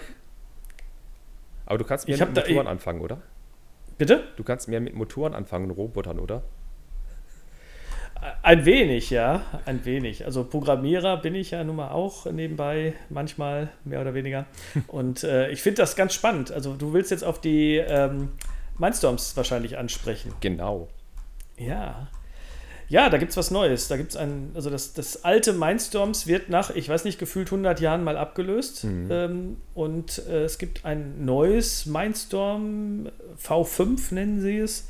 [1.66, 3.22] Aber du kannst mehr mit Motoren da, anfangen, oder?
[3.98, 4.28] Bitte?
[4.36, 6.44] Du kannst mehr mit Motoren anfangen und Robotern, oder?
[8.44, 10.26] Ein wenig, ja, ein wenig.
[10.26, 14.46] Also Programmierer bin ich ja nun mal auch nebenbei, manchmal mehr oder weniger.
[14.88, 16.52] Und äh, ich finde das ganz spannend.
[16.52, 18.30] Also du willst jetzt auf die ähm,
[18.78, 20.34] Mindstorms wahrscheinlich ansprechen.
[20.40, 20.88] Genau.
[21.58, 22.10] Ja.
[22.90, 23.88] Ja, da gibt es was Neues.
[23.88, 27.48] Da gibt es ein, also das, das alte Mindstorms wird nach, ich weiß nicht, gefühlt
[27.48, 28.84] 100 Jahren mal abgelöst.
[28.84, 29.08] Mhm.
[29.10, 33.10] Ähm, und äh, es gibt ein neues Mindstorm
[33.42, 34.90] V5, nennen sie es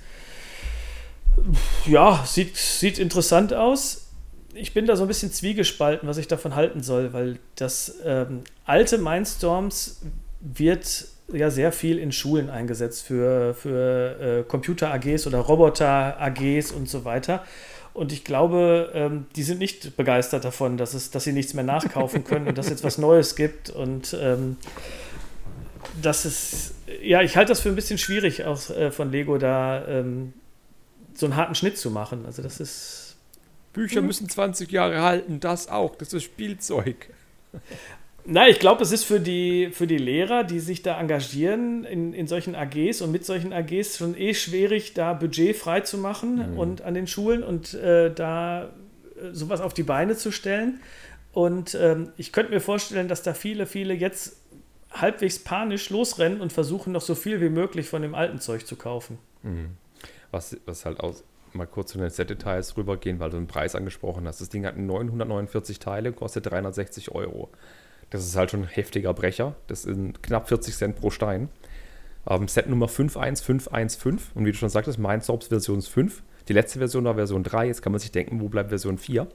[1.85, 4.07] ja, sieht, sieht interessant aus.
[4.53, 8.43] Ich bin da so ein bisschen zwiegespalten, was ich davon halten soll, weil das ähm,
[8.65, 10.01] alte Mindstorms
[10.41, 17.05] wird ja sehr viel in Schulen eingesetzt für, für äh, Computer-AGs oder Roboter-AGs und so
[17.05, 17.43] weiter.
[17.93, 21.63] Und ich glaube, ähm, die sind nicht begeistert davon, dass, es, dass sie nichts mehr
[21.63, 23.69] nachkaufen können und dass es jetzt was Neues gibt.
[23.69, 24.57] Und ähm,
[26.01, 29.85] das ist, ja, ich halte das für ein bisschen schwierig auch äh, von Lego da
[29.87, 30.33] ähm,
[31.21, 32.25] so einen harten Schnitt zu machen.
[32.25, 33.15] Also das ist.
[33.71, 35.95] Bücher müssen 20 Jahre halten, das auch.
[35.95, 37.07] Das ist Spielzeug.
[38.25, 42.13] Nein, ich glaube, es ist für die, für die Lehrer, die sich da engagieren in,
[42.13, 46.51] in solchen AGs und mit solchen AGs schon eh schwierig, da Budget frei zu machen
[46.51, 46.59] mhm.
[46.59, 48.69] und an den Schulen und äh, da äh,
[49.31, 50.81] sowas auf die Beine zu stellen.
[51.31, 54.35] Und ähm, ich könnte mir vorstellen, dass da viele, viele jetzt
[54.91, 58.75] halbwegs panisch losrennen und versuchen, noch so viel wie möglich von dem alten Zeug zu
[58.75, 59.17] kaufen.
[59.43, 59.69] Mhm.
[60.31, 61.23] Was, was halt aus,
[61.53, 64.41] mal kurz zu den Set-Details rübergehen, weil du den Preis angesprochen hast.
[64.41, 67.49] Das Ding hat 949 Teile, kostet 360 Euro.
[68.09, 69.55] Das ist halt schon ein heftiger Brecher.
[69.67, 71.49] Das sind knapp 40 Cent pro Stein.
[72.29, 76.21] Ähm, Set Nummer 51515 und wie du schon sagtest, Mindstorms Version 5.
[76.47, 79.27] Die letzte Version war Version 3, jetzt kann man sich denken, wo bleibt Version 4.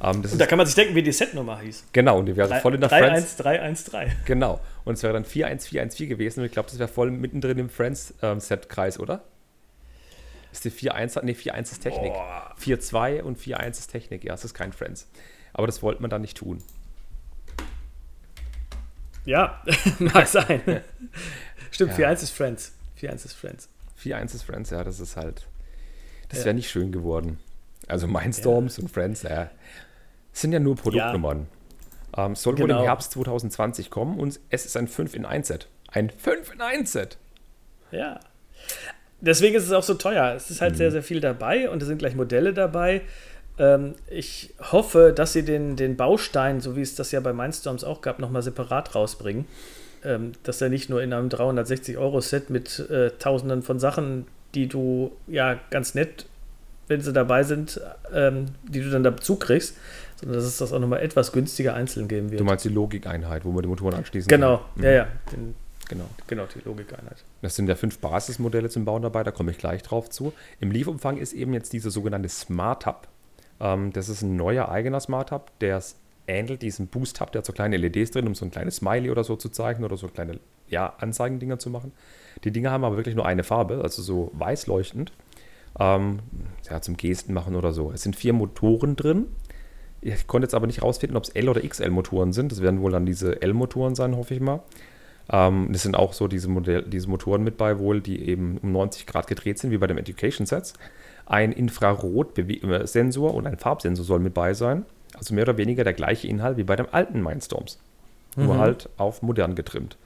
[0.00, 1.86] Ähm, und da kann man sich denken, wie die Setnummer hieß.
[1.92, 3.36] Genau, und die wäre 3, voll in der 3, Friends.
[3.36, 4.12] 313.
[4.24, 7.68] Genau, und es wäre dann 41414 gewesen und ich glaube, das wäre voll mittendrin im
[7.68, 9.24] Friends-Set-Kreis, ähm, oder?
[10.58, 12.12] Ist die 4.1, nee, 4.1 ist Technik.
[12.12, 15.08] 4.2 und 4.1 ist Technik, ja, es ist kein Friends.
[15.52, 16.58] Aber das wollte man dann nicht tun.
[19.24, 19.62] Ja,
[20.00, 20.60] mag sein.
[21.70, 22.08] Stimmt, ja.
[22.08, 22.72] 4.1 ist Friends.
[23.00, 23.68] 4.1 ist Friends.
[24.02, 25.46] 4.1 ist Friends, ja, das ist halt.
[26.28, 26.46] Das ja.
[26.46, 27.38] wäre nicht schön geworden.
[27.86, 28.82] Also Mindstorms ja.
[28.82, 29.52] und Friends, ja,
[30.32, 31.46] sind ja nur Produktnummern.
[32.16, 32.26] Ja.
[32.26, 32.64] Ähm, soll genau.
[32.64, 32.88] wohl im genau.
[32.88, 35.68] Herbst 2020 kommen und es ist ein 5 in 1 Set.
[35.92, 37.16] Ein 5 in 1 Set.
[37.92, 38.18] Ja.
[39.20, 40.34] Deswegen ist es auch so teuer.
[40.36, 40.78] Es ist halt mhm.
[40.78, 43.02] sehr, sehr viel dabei und es sind gleich Modelle dabei.
[43.58, 47.84] Ähm, ich hoffe, dass sie den, den Baustein, so wie es das ja bei Mindstorms
[47.84, 49.46] auch gab, nochmal separat rausbringen.
[50.04, 55.10] Ähm, dass er nicht nur in einem 360-Euro-Set mit äh, Tausenden von Sachen, die du
[55.26, 56.26] ja ganz nett,
[56.86, 57.80] wenn sie dabei sind,
[58.14, 59.76] ähm, die du dann dazu kriegst,
[60.16, 62.40] sondern dass es das auch nochmal etwas günstiger einzeln geben wird.
[62.40, 64.58] Du meinst die Logikeinheit, wo man die Motoren anschließen genau.
[64.58, 64.66] kann?
[64.76, 65.08] Genau, ja, ja.
[65.32, 65.56] Den,
[65.88, 66.04] Genau.
[66.26, 67.24] Genau, die Logikeinheit.
[67.42, 70.32] Das sind ja fünf Basismodelle zum Bauen dabei, da komme ich gleich drauf zu.
[70.60, 73.08] Im Liefumfang ist eben jetzt diese sogenannte Smart Hub.
[73.60, 75.82] Ähm, das ist ein neuer eigener Smart Hub, der
[76.26, 79.10] ähnelt diesem Boost Hub, der hat so kleine LEDs drin, um so ein kleines Smiley
[79.10, 81.92] oder so zu zeichnen oder so kleine ja, Anzeigendinger zu machen.
[82.44, 85.12] Die Dinger haben aber wirklich nur eine Farbe, also so weiß leuchtend.
[85.78, 86.20] Ähm,
[86.68, 87.92] ja, zum Gesten machen oder so.
[87.92, 89.26] Es sind vier Motoren drin.
[90.00, 92.52] Ich konnte jetzt aber nicht rausfinden, ob es L- oder XL-Motoren sind.
[92.52, 94.62] Das werden wohl dann diese L-Motoren sein, hoffe ich mal.
[95.30, 98.72] Ähm, es sind auch so diese, Modell, diese Motoren mit bei, wohl, die eben um
[98.72, 100.74] 90 Grad gedreht sind, wie bei dem Education Sets.
[101.26, 104.86] Ein Infrarot-Sensor und ein Farbsensor soll mit bei sein.
[105.14, 107.78] Also mehr oder weniger der gleiche Inhalt wie bei dem alten Mindstorms.
[108.36, 108.44] Mhm.
[108.44, 109.96] Nur halt auf modern getrimmt.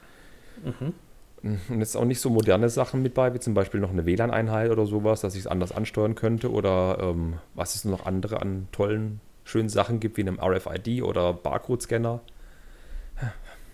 [0.64, 0.94] Mhm.
[1.42, 4.70] Und jetzt auch nicht so moderne Sachen mit bei, wie zum Beispiel noch eine WLAN-Einheit
[4.70, 8.68] oder sowas, dass ich es anders ansteuern könnte oder ähm, was es noch andere an
[8.70, 12.20] tollen, schönen Sachen gibt, wie einem RFID oder Barcode-Scanner.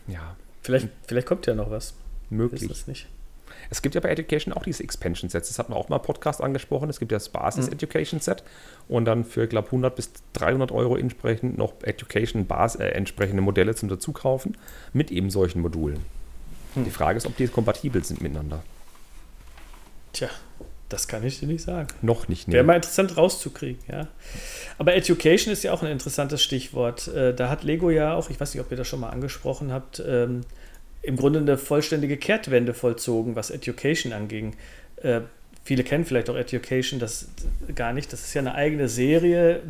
[0.06, 0.36] Ja.
[0.68, 1.94] Vielleicht, vielleicht kommt ja noch was.
[2.28, 2.70] Möglich.
[2.70, 3.06] Es nicht.
[3.70, 5.48] Es gibt ja bei Education auch diese Expansion Sets.
[5.48, 6.90] Das hatten wir auch mal im Podcast angesprochen.
[6.90, 7.72] Es gibt ja das Basis mhm.
[7.72, 8.42] Education Set
[8.86, 13.74] und dann für, glaube 100 bis 300 Euro entsprechend noch Education Bas äh, entsprechende Modelle
[13.74, 14.58] zum Dazukaufen
[14.92, 16.00] mit eben solchen Modulen.
[16.74, 16.84] Hm.
[16.84, 18.62] Die Frage ist, ob die kompatibel sind miteinander.
[20.12, 20.28] Tja,
[20.90, 21.88] das kann ich dir nicht sagen.
[22.02, 22.46] Noch nicht.
[22.46, 22.54] Nee.
[22.56, 24.08] Wäre mal interessant rauszukriegen, ja.
[24.76, 27.08] Aber Education ist ja auch ein interessantes Stichwort.
[27.08, 29.72] Äh, da hat Lego ja auch, ich weiß nicht, ob ihr das schon mal angesprochen
[29.72, 30.42] habt, ähm,
[31.02, 34.54] im Grunde eine vollständige Kehrtwende vollzogen, was Education anging.
[34.96, 35.22] Äh,
[35.68, 37.28] viele kennen vielleicht auch Education, das
[37.74, 38.10] gar nicht.
[38.12, 39.62] Das ist ja eine eigene Serie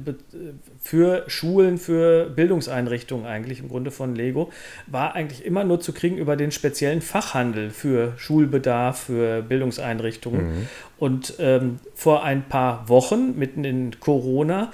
[0.80, 4.52] für Schulen, für Bildungseinrichtungen eigentlich im Grunde von Lego.
[4.86, 10.46] War eigentlich immer nur zu kriegen über den speziellen Fachhandel für Schulbedarf, für Bildungseinrichtungen.
[10.46, 10.68] Mhm.
[10.98, 14.72] Und ähm, vor ein paar Wochen, mitten in Corona,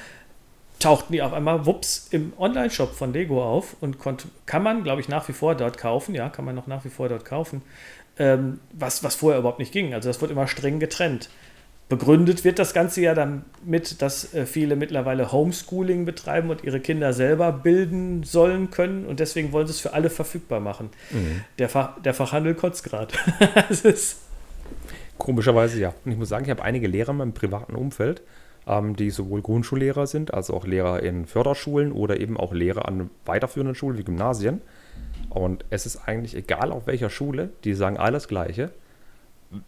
[0.78, 5.00] tauchten die auf einmal, wups, im Online-Shop von Lego auf und konnt, kann man, glaube
[5.00, 6.14] ich, nach wie vor dort kaufen.
[6.14, 7.62] Ja, kann man noch nach wie vor dort kaufen
[8.18, 9.94] ähm, was, was vorher überhaupt nicht ging.
[9.94, 11.28] Also das wird immer streng getrennt.
[11.88, 17.12] Begründet wird das Ganze ja damit, dass äh, viele mittlerweile Homeschooling betreiben und ihre Kinder
[17.12, 20.90] selber bilden sollen können und deswegen wollen sie es für alle verfügbar machen.
[21.10, 21.42] Mhm.
[21.58, 23.14] Der, Fach, der Fachhandel kotzt gerade.
[25.18, 25.94] Komischerweise ja.
[26.04, 28.22] Und ich muss sagen, ich habe einige Lehrer in meinem privaten Umfeld,
[28.66, 33.10] ähm, die sowohl Grundschullehrer sind, als auch Lehrer in Förderschulen oder eben auch Lehrer an
[33.24, 34.60] weiterführenden Schulen wie Gymnasien.
[35.30, 38.70] Und es ist eigentlich egal, auf welcher Schule, die sagen alles Gleiche.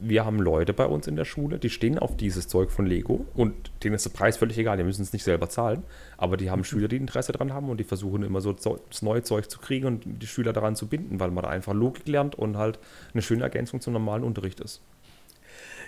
[0.01, 3.25] Wir haben Leute bei uns in der Schule, die stehen auf dieses Zeug von Lego
[3.35, 5.85] und denen ist der Preis völlig egal, die müssen es nicht selber zahlen.
[6.17, 6.65] Aber die haben mhm.
[6.65, 9.87] Schüler, die Interesse daran haben und die versuchen immer so das neue Zeug zu kriegen
[9.87, 12.81] und die Schüler daran zu binden, weil man da einfach Logik lernt und halt
[13.13, 14.81] eine schöne Ergänzung zum normalen Unterricht ist.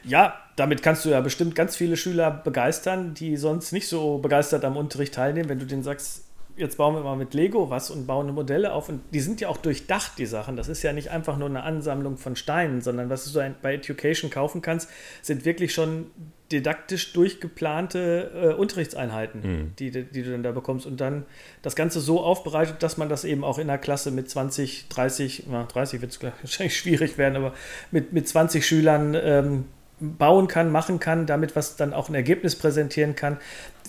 [0.08, 4.64] Ja, damit kannst du ja bestimmt ganz viele Schüler begeistern, die sonst nicht so begeistert
[4.64, 6.24] am Unterricht teilnehmen, wenn du denen sagst,
[6.58, 8.88] jetzt bauen wir mal mit Lego was und bauen Modelle auf.
[8.88, 10.56] Und die sind ja auch durchdacht, die Sachen.
[10.56, 14.30] Das ist ja nicht einfach nur eine Ansammlung von Steinen, sondern was du bei Education
[14.30, 14.90] kaufen kannst,
[15.22, 16.06] sind wirklich schon
[16.50, 19.72] didaktisch durchgeplante äh, Unterrichtseinheiten, mhm.
[19.78, 20.86] die, die du dann da bekommst.
[20.86, 21.26] Und dann
[21.62, 25.44] das Ganze so aufbereitet, dass man das eben auch in der Klasse mit 20, 30,
[25.50, 27.54] na, 30 wird es wahrscheinlich schwierig werden, aber
[27.90, 29.64] mit, mit 20 Schülern ähm,
[30.00, 33.38] bauen kann, machen kann, damit was dann auch ein Ergebnis präsentieren kann.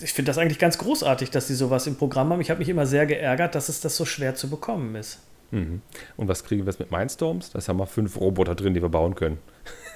[0.01, 2.41] Ich finde das eigentlich ganz großartig, dass sie sowas im Programm haben.
[2.41, 5.19] Ich habe mich immer sehr geärgert, dass es das so schwer zu bekommen ist.
[5.51, 5.81] Mhm.
[6.17, 7.51] Und was kriegen wir jetzt mit Mindstorms?
[7.51, 9.39] Da haben wir fünf Roboter drin, die wir bauen können.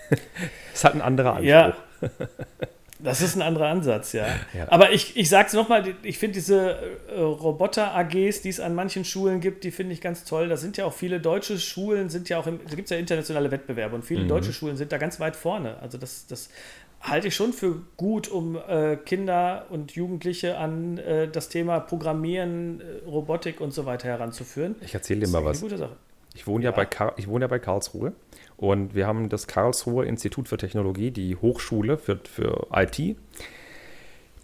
[0.72, 1.47] das hat ein anderer Anspruch.
[1.47, 1.76] Ja.
[3.03, 4.27] Das ist ein anderer Ansatz, ja.
[4.53, 4.71] ja.
[4.71, 6.77] Aber ich, ich sage es nochmal, ich finde diese
[7.13, 10.47] äh, Roboter-AGs, die es an manchen Schulen gibt, die finde ich ganz toll.
[10.47, 12.97] Da sind ja auch viele deutsche Schulen, sind ja auch, im, da gibt es ja
[12.97, 14.29] internationale Wettbewerbe und viele mhm.
[14.29, 15.77] deutsche Schulen sind da ganz weit vorne.
[15.81, 16.49] Also das, das
[17.01, 22.81] halte ich schon für gut, um äh, Kinder und Jugendliche an äh, das Thema Programmieren,
[22.81, 24.75] äh, Robotik und so weiter heranzuführen.
[24.81, 25.61] Ich erzähle dir mal was.
[26.35, 28.13] Ich wohne ja, ja bei Kar ich wohne ja bei Karlsruhe
[28.57, 33.17] und wir haben das Karlsruher Institut für Technologie, die Hochschule für, für IT.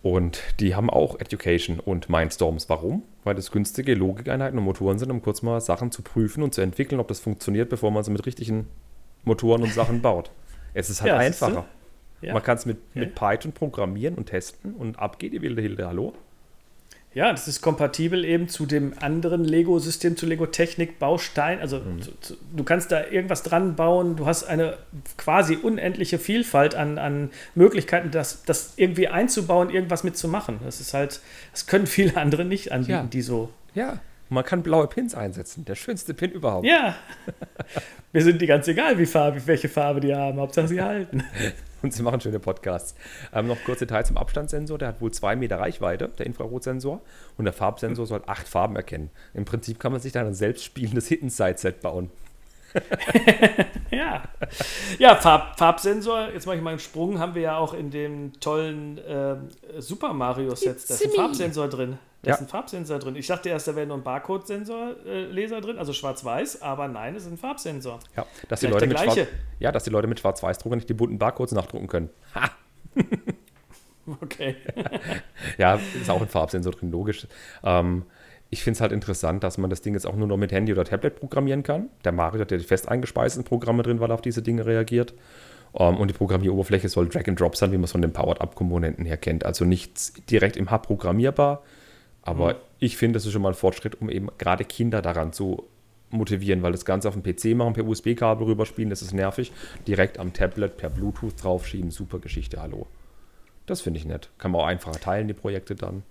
[0.01, 2.70] Und die haben auch Education und Mindstorms.
[2.70, 3.03] Warum?
[3.26, 6.62] Weil das günstige Logikeinheiten und Motoren sind, um kurz mal Sachen zu prüfen und zu
[6.62, 8.68] entwickeln, ob das funktioniert, bevor man sie mit richtigen
[9.26, 10.32] Motoren und Sachen baut.
[10.74, 11.66] Es ist halt ja, einfacher.
[12.22, 12.34] Ja.
[12.34, 13.01] Man kann es mit, ja.
[13.01, 15.88] mit Python programmieren und testen und ab geht die wilde Hilde.
[15.88, 16.14] Hallo?
[17.14, 21.60] Ja, das ist kompatibel eben zu dem anderen Lego-System, zu Lego Technik, Baustein.
[21.60, 22.01] Also mhm.
[22.01, 24.16] zu, zu, du kannst da irgendwas dran bauen.
[24.16, 24.78] Du hast eine
[25.18, 30.60] quasi unendliche Vielfalt an, an Möglichkeiten, das, das irgendwie einzubauen, irgendwas mitzumachen.
[30.64, 31.20] Das ist halt,
[31.51, 33.03] das können viele andere nicht anbieten, ja.
[33.03, 33.49] die so.
[33.74, 33.99] Ja,
[34.30, 35.66] man kann blaue Pins einsetzen.
[35.66, 36.68] Der schönste Pin überhaupt.
[36.68, 36.95] Ja.
[38.14, 40.39] Mir sind die ganz egal, wie Farbe, welche Farbe die haben.
[40.39, 41.24] Hauptsache sie halten.
[41.84, 42.96] und sie machen schöne Podcasts.
[43.34, 44.78] Ähm, noch kurze Details zum Abstandssensor.
[44.78, 47.02] Der hat wohl zwei Meter Reichweite, der Infrarotsensor.
[47.38, 49.10] Und der Farbsensor soll acht Farben erkennen.
[49.34, 52.10] Im Prinzip kann man sich dann ein selbst spielendes Hidden Side Set bauen.
[53.92, 54.24] ja.
[54.98, 58.40] Ja, Farb, Farbsensor, jetzt mache ich mal einen Sprung, haben wir ja auch in dem
[58.40, 59.38] tollen äh,
[59.80, 60.78] Super Mario Set.
[60.88, 61.98] Da ist ein Farbsensor drin.
[62.22, 62.36] Da ja.
[62.36, 63.16] ist ein Farbsensor drin.
[63.16, 67.24] Ich dachte erst, da wäre nur ein Barcode-Sensor-Leser äh, drin, also schwarz-weiß, aber nein, es
[67.24, 68.00] ist ein Farbsensor.
[68.16, 69.20] Ja, dass die, Leute mit Schwarz,
[69.60, 72.10] ja, dass die Leute mit Schwarz-Weiß-Drucker nicht die bunten Barcodes nachdrucken können.
[72.36, 72.50] Ha!
[74.22, 74.58] okay.
[75.58, 77.26] ja, ist auch ein Farbsensor drin, logisch.
[77.64, 78.06] Ähm,
[78.50, 80.72] ich finde es halt interessant, dass man das Ding jetzt auch nur noch mit Handy
[80.72, 81.89] oder Tablet programmieren kann.
[82.04, 85.14] Der Mario hat ja die fest eingespeisten Programme drin, weil er auf diese Dinge reagiert.
[85.72, 88.12] Um, ähm, und die Programmieroberfläche soll Drag and Drop sein, wie man es von den
[88.12, 89.45] Powered-Up-Komponenten her kennt.
[89.45, 91.62] Also nichts direkt im Hub programmierbar,
[92.24, 92.60] aber mhm.
[92.80, 95.68] ich finde, das ist schon mal ein Fortschritt, um eben gerade Kinder daran zu
[96.10, 99.52] motivieren, weil das Ganze auf dem PC machen, per USB-Kabel rüberspielen, das ist nervig.
[99.88, 102.88] Direkt am Tablet per Bluetooth draufschieben, super Geschichte, hallo.
[103.68, 104.30] Das finde ich nett.
[104.39, 106.02] Kann man auch einfacher teilen, die Projekte dann.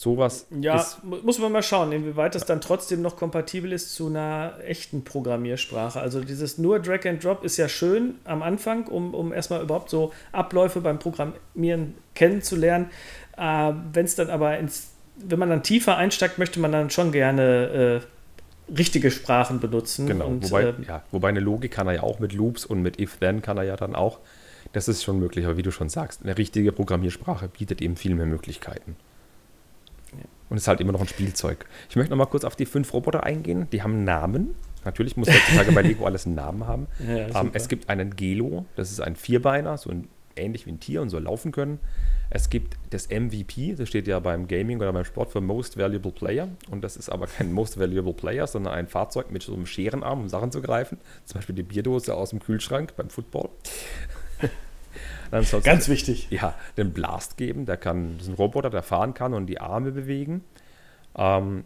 [0.00, 0.46] Sowas.
[0.60, 5.02] Ja, muss man mal schauen, inwieweit das dann trotzdem noch kompatibel ist zu einer echten
[5.02, 5.98] Programmiersprache.
[5.98, 9.90] Also dieses nur Drag and Drop ist ja schön am Anfang, um, um erstmal überhaupt
[9.90, 12.90] so Abläufe beim Programmieren kennenzulernen.
[13.36, 17.10] Äh, Wenn es dann aber ins wenn man dann tiefer einsteigt, möchte man dann schon
[17.10, 18.00] gerne
[18.70, 20.06] äh, richtige Sprachen benutzen.
[20.06, 22.82] Genau, und, wobei, äh, ja, wobei eine Logik kann er ja auch mit Loops und
[22.82, 24.20] mit If-Then kann er ja dann auch.
[24.74, 28.14] Das ist schon möglich, aber wie du schon sagst, eine richtige Programmiersprache bietet eben viel
[28.14, 28.94] mehr Möglichkeiten.
[30.50, 31.66] Und ist halt immer noch ein Spielzeug.
[31.90, 33.68] Ich möchte noch mal kurz auf die fünf Roboter eingehen.
[33.70, 34.54] Die haben Namen.
[34.84, 36.86] Natürlich muss heutzutage bei Lego alles einen Namen haben.
[37.06, 40.80] Ja, ähm, es gibt einen Gelo, das ist ein Vierbeiner, so ein, ähnlich wie ein
[40.80, 41.78] Tier und soll laufen können.
[42.30, 46.12] Es gibt das MVP, das steht ja beim Gaming oder beim Sport für Most Valuable
[46.12, 46.48] Player.
[46.70, 50.20] Und das ist aber kein Most Valuable Player, sondern ein Fahrzeug mit so einem Scherenarm,
[50.20, 50.98] um Sachen zu greifen.
[51.24, 53.48] Zum Beispiel die Bierdose aus dem Kühlschrank beim Football.
[55.30, 56.28] Dann Ganz wichtig.
[56.30, 57.66] Ja, den Blast geben.
[57.66, 60.44] Der kann, das ist ein Roboter, der fahren kann und die Arme bewegen.
[61.16, 61.64] Ähm,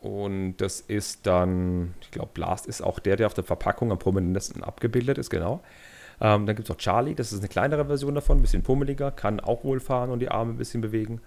[0.00, 3.98] und das ist dann, ich glaube, Blast ist auch der, der auf der Verpackung am
[3.98, 5.62] prominentesten abgebildet ist, genau.
[6.20, 9.10] Ähm, dann gibt es auch Charlie, das ist eine kleinere Version davon, ein bisschen pummeliger,
[9.10, 11.20] kann auch wohl fahren und die Arme ein bisschen bewegen.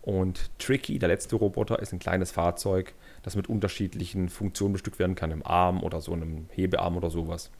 [0.00, 5.14] Und Tricky, der letzte Roboter, ist ein kleines Fahrzeug, das mit unterschiedlichen Funktionen bestückt werden
[5.14, 7.50] kann, im Arm oder so einem Hebearm oder sowas.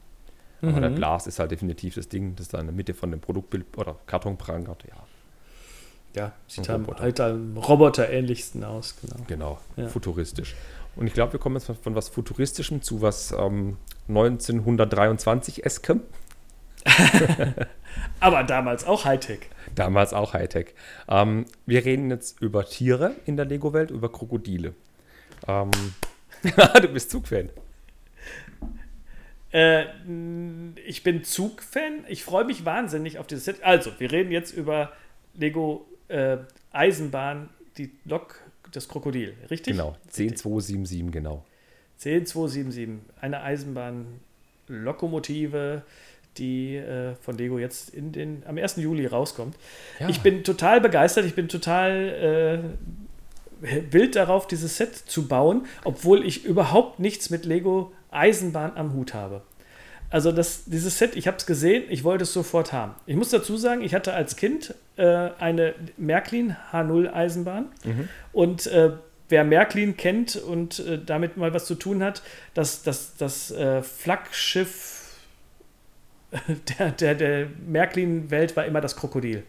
[0.63, 0.69] Mhm.
[0.69, 0.95] Aber der mhm.
[0.95, 3.97] Blast ist halt definitiv das Ding, das da in der Mitte von dem Produktbild oder
[4.07, 4.95] Karton prangert, ja.
[6.15, 9.15] Ja, sieht halt, halt am Roboter-ähnlichsten aus, genau.
[9.27, 9.87] Genau, ja.
[9.87, 10.55] futuristisch.
[10.95, 13.77] Und ich glaube, wir kommen jetzt von was Futuristischem zu was ähm,
[14.09, 16.01] 1923-eskem.
[18.19, 19.49] Aber damals auch Hightech.
[19.73, 20.75] Damals auch Hightech.
[21.09, 24.75] Ähm, wir reden jetzt über Tiere in der Lego-Welt, über Krokodile.
[25.47, 25.71] Ähm,
[26.81, 27.49] du bist Zugfan.
[29.53, 29.85] Äh,
[30.85, 32.03] ich bin Zugfan.
[32.07, 33.63] Ich freue mich wahnsinnig auf dieses Set.
[33.63, 34.91] Also, wir reden jetzt über
[35.35, 36.37] Lego äh,
[36.71, 38.41] Eisenbahn, die Lok,
[38.71, 39.71] das Krokodil, richtig?
[39.73, 41.45] Genau, 10277, genau.
[41.97, 45.83] 10277, eine Eisenbahn-Lokomotive
[46.37, 48.77] die äh, von Lego jetzt in den, am 1.
[48.77, 49.55] Juli rauskommt.
[49.99, 50.09] Ja.
[50.09, 52.59] Ich bin total begeistert, ich bin total äh,
[53.91, 59.13] wild darauf, dieses Set zu bauen, obwohl ich überhaupt nichts mit Lego Eisenbahn am Hut
[59.13, 59.41] habe.
[60.09, 62.93] Also das, dieses Set, ich habe es gesehen, ich wollte es sofort haben.
[63.07, 65.05] Ich muss dazu sagen, ich hatte als Kind äh,
[65.39, 68.09] eine Märklin H0 Eisenbahn Mhm.
[68.31, 68.91] und äh,
[69.29, 72.21] wer Märklin kennt und äh, damit mal was zu tun hat,
[72.53, 74.99] das, das, das äh, Flaggschiff
[76.79, 79.43] der, der, der Märklin-Welt war immer das Krokodil.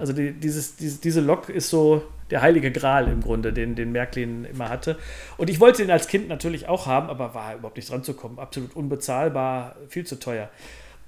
[0.00, 3.92] Also die, dieses, dieses, diese Lok ist so der heilige Gral im Grunde, den, den
[3.92, 4.98] Märklin immer hatte.
[5.36, 8.14] Und ich wollte ihn als Kind natürlich auch haben, aber war überhaupt nicht dran zu
[8.14, 8.38] kommen.
[8.38, 10.48] Absolut unbezahlbar, viel zu teuer.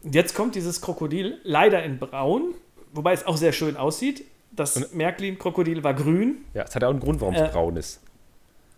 [0.02, 2.54] Und jetzt kommt dieses Krokodil, leider in braun,
[2.92, 4.24] wobei es auch sehr schön aussieht.
[4.50, 6.44] Das Märklin-Krokodil war grün.
[6.54, 8.00] Ja, es hat ja auch einen Grund, warum es Äh, braun ist.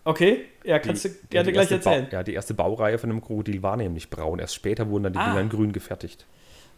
[0.05, 2.05] Okay, ja, kannst Die- du ja, gerne gleich erzählen.
[2.05, 4.37] Bau, ja, die erste Baureihe von einem Krokodil war nämlich braun.
[4.39, 5.29] Erst später wurden dann die Ah.
[5.29, 6.25] Dinger in grün gefertigt.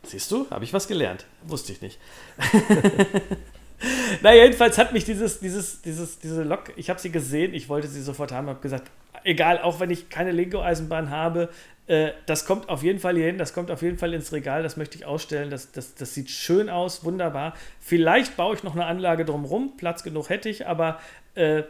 [0.04, 1.26] Siehst du, habe ich was gelernt.
[1.44, 2.00] Wusste ich nicht.
[4.22, 7.88] Na, jedenfalls hat mich dieses, dieses, dieses, diese Lok, ich habe sie gesehen, ich wollte
[7.88, 8.90] sie sofort haben, habe gesagt,
[9.24, 11.50] egal, auch wenn ich keine Lego-Eisenbahn habe,
[11.88, 14.64] äh, das kommt auf jeden Fall hier hin, das kommt auf jeden Fall ins Regal,
[14.64, 17.54] das möchte ich ausstellen, das, das, das sieht schön aus, wunderbar.
[17.80, 21.00] Vielleicht baue ich noch eine Anlage drumherum, Platz genug hätte ich, aber
[21.36, 21.64] äh,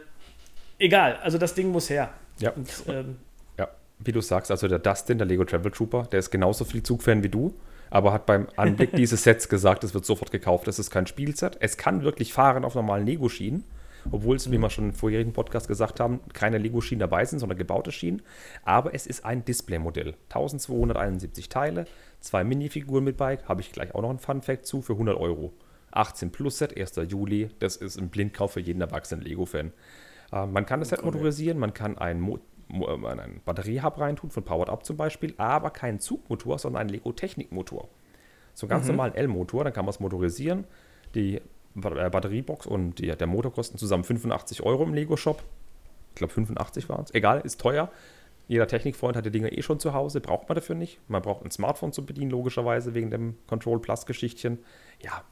[0.78, 2.10] egal, also das Ding muss her.
[2.38, 2.50] Ja.
[2.50, 3.16] Und, ähm,
[3.58, 6.82] Ja, wie du sagst, also der Dustin, der Lego Travel Trooper, der ist genauso viel
[6.82, 7.54] Zugfan wie du,
[7.90, 10.66] aber hat beim Anblick dieses Sets gesagt, es wird sofort gekauft.
[10.66, 11.56] Das ist kein Spielset.
[11.60, 13.64] Es kann wirklich fahren auf normalen Lego-Schienen,
[14.10, 17.58] obwohl es, wie wir schon im vorherigen Podcast gesagt haben, keine Lego-Schienen dabei sind, sondern
[17.58, 18.22] gebaute Schienen.
[18.64, 20.14] Aber es ist ein Display-Modell.
[20.28, 21.86] 1271 Teile,
[22.20, 25.52] zwei Minifiguren mit bei, habe ich gleich auch noch einen Fun-Fact zu, für 100 Euro.
[25.90, 26.96] 18 Plus Set, 1.
[27.08, 29.72] Juli, das ist ein Blindkauf für jeden erwachsenen Lego-Fan.
[30.32, 32.38] Äh, man kann das Set motorisieren, man kann einen, Mo
[32.70, 37.88] einen Batteriehub reintun, von Powered Up zum Beispiel, aber keinen Zugmotor, sondern einen Lego-Technikmotor.
[38.54, 40.64] So einen ganz normalen L-Motor, dann kann man es motorisieren.
[41.14, 41.40] Die äh,
[41.74, 45.42] Batteriebox und die, der Motor kosten zusammen 85 Euro im Lego-Shop.
[46.10, 47.14] Ich glaube 85 waren es.
[47.14, 47.90] Egal, ist teuer.
[48.48, 50.98] Jeder Technikfreund hat die Dinger eh schon zu Hause, braucht man dafür nicht.
[51.08, 54.58] Man braucht ein Smartphone zu bedienen, logischerweise, wegen dem Control Plus-Geschichtchen.
[55.02, 55.22] Ja,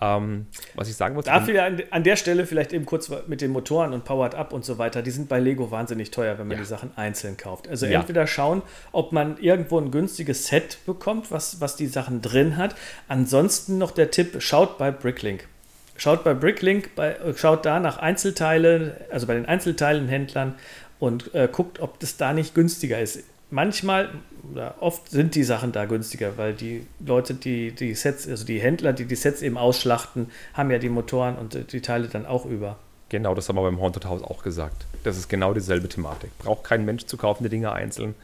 [0.00, 1.30] ähm, was ich sagen wollte.
[1.30, 4.64] Dafür an, an der Stelle vielleicht eben kurz mit den Motoren und Powered Up und
[4.64, 5.02] so weiter.
[5.02, 6.62] Die sind bei Lego wahnsinnig teuer, wenn man Ja.
[6.62, 7.68] die Sachen einzeln kauft.
[7.68, 8.00] Also Ja.
[8.00, 12.74] entweder schauen, ob man irgendwo ein günstiges Set bekommt, was, was die Sachen drin hat.
[13.08, 15.48] Ansonsten noch der Tipp, schaut bei Bricklink.
[15.96, 20.54] Schaut bei Bricklink, bei, äh, schaut da nach Einzelteilen, also bei den Einzelteilenhändlern
[21.00, 23.24] und äh, guckt, ob das da nicht günstiger ist.
[23.50, 24.10] Manchmal
[24.52, 28.60] oder oft sind die Sachen da günstiger, weil die Leute, die die Sets, also die
[28.60, 32.44] Händler, die die Sets eben ausschlachten, haben ja die Motoren und die Teile dann auch
[32.46, 32.76] über.
[33.08, 34.86] Genau, das haben wir beim Haunted House auch gesagt.
[35.04, 36.36] Das ist genau dieselbe Thematik.
[36.38, 38.14] Braucht kein Mensch zu kaufen, die Dinger einzeln.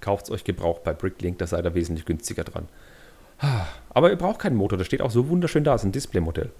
[0.00, 2.68] Kauft es euch gebraucht bei Bricklink, da seid ihr wesentlich günstiger dran.
[3.38, 6.50] Ah, Aber ihr braucht keinen Motor, das steht auch so wunderschön da, ist ein Displaymodell.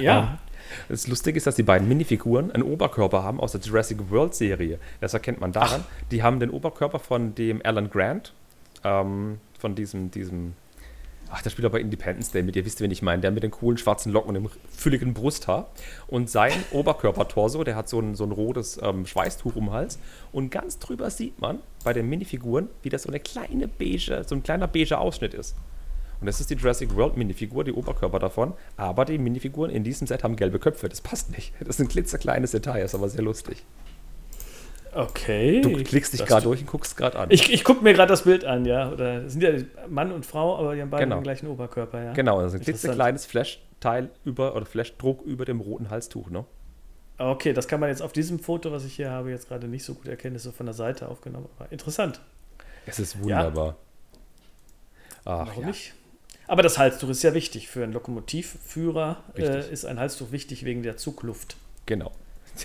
[0.00, 0.38] Ja,
[0.88, 4.78] Das Lustige ist, dass die beiden Minifiguren einen Oberkörper haben aus der Jurassic World Serie.
[5.00, 5.84] Das erkennt man daran.
[6.10, 8.32] Die haben den Oberkörper von dem Alan Grant,
[8.84, 10.54] ähm, von diesem, diesem,
[11.30, 13.50] ach, der spielt aber Independence Day mit, ihr wisst, wen ich meine, der mit den
[13.50, 15.70] coolen schwarzen Locken und dem fülligen Brusthaar.
[16.08, 19.98] Und sein Oberkörpertorso, der hat so ein, so ein rotes ähm, Schweißtuch um den Hals.
[20.32, 24.34] Und ganz drüber sieht man bei den Minifiguren, wie das so eine kleine beige, so
[24.34, 25.56] ein kleiner beige Ausschnitt ist.
[26.22, 28.54] Und das ist die Jurassic World Minifigur, die Oberkörper davon.
[28.76, 30.88] Aber die Minifiguren in diesem Set haben gelbe Köpfe.
[30.88, 31.52] Das passt nicht.
[31.58, 33.64] Das ist ein klitzekleines Detail, ist aber sehr lustig.
[34.94, 35.60] okay.
[35.62, 37.28] Du klickst dich gerade durch und guckst gerade an.
[37.30, 38.90] Ich, ich gucke mir gerade das Bild an, ja.
[38.92, 39.50] Oder sind ja
[39.88, 41.16] Mann und Frau, aber die haben beide Genau.
[41.16, 42.12] den gleichen Oberkörper, ja.
[42.12, 46.30] genau, das ist ein klitzekleines Flash-Teil über oder Flashdruck über dem roten Halstuch.
[46.30, 46.44] Ne?
[47.18, 49.84] Okay, das kann man jetzt auf diesem Foto, was ich hier habe, jetzt gerade nicht
[49.84, 50.34] so gut erkennen.
[50.34, 51.48] Das ist so von der Seite aufgenommen.
[51.58, 52.20] Aber interessant.
[52.86, 53.76] Es ist wunderbar.
[55.24, 55.68] Ach, Warum ja.
[55.68, 55.94] nicht?
[56.52, 57.68] Aber das Halstuch ist ja wichtig.
[57.68, 61.56] Für einen Lokomotivführer äh, ist ein Halstuch wichtig wegen der Zugluft.
[61.86, 62.12] Genau.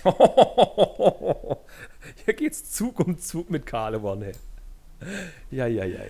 [2.26, 4.20] Hier geht's Zug um Zug mit Karlemann.
[4.20, 4.34] Hey.
[5.50, 6.00] Ja, ja, ja.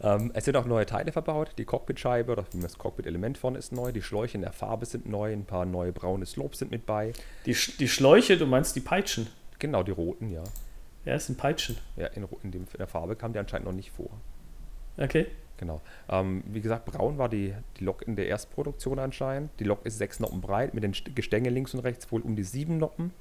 [0.00, 1.50] Ähm, es sind auch neue Teile verbaut.
[1.58, 3.92] Die Cockpitscheibe oder das Cockpit-Element vorne ist neu.
[3.92, 5.30] Die Schläuche in der Farbe sind neu.
[5.30, 7.12] Ein paar neue braune Slopes sind mit bei.
[7.44, 9.26] Die, Sch- die Schläuche, du meinst die Peitschen.
[9.58, 10.44] Genau, die roten, ja.
[11.04, 11.76] Ja, es sind Peitschen.
[11.98, 14.08] Ja, in, in, dem, in der Farbe kam die anscheinend noch nicht vor.
[14.96, 15.26] Okay.
[15.56, 15.80] Genau.
[16.08, 19.50] Ähm, wie gesagt, braun war die, die Lok in der Erstproduktion anscheinend.
[19.60, 22.34] Die Lok ist sechs Noppen breit, mit den St- Gestänge links und rechts wohl um
[22.36, 23.12] die sieben Noppen.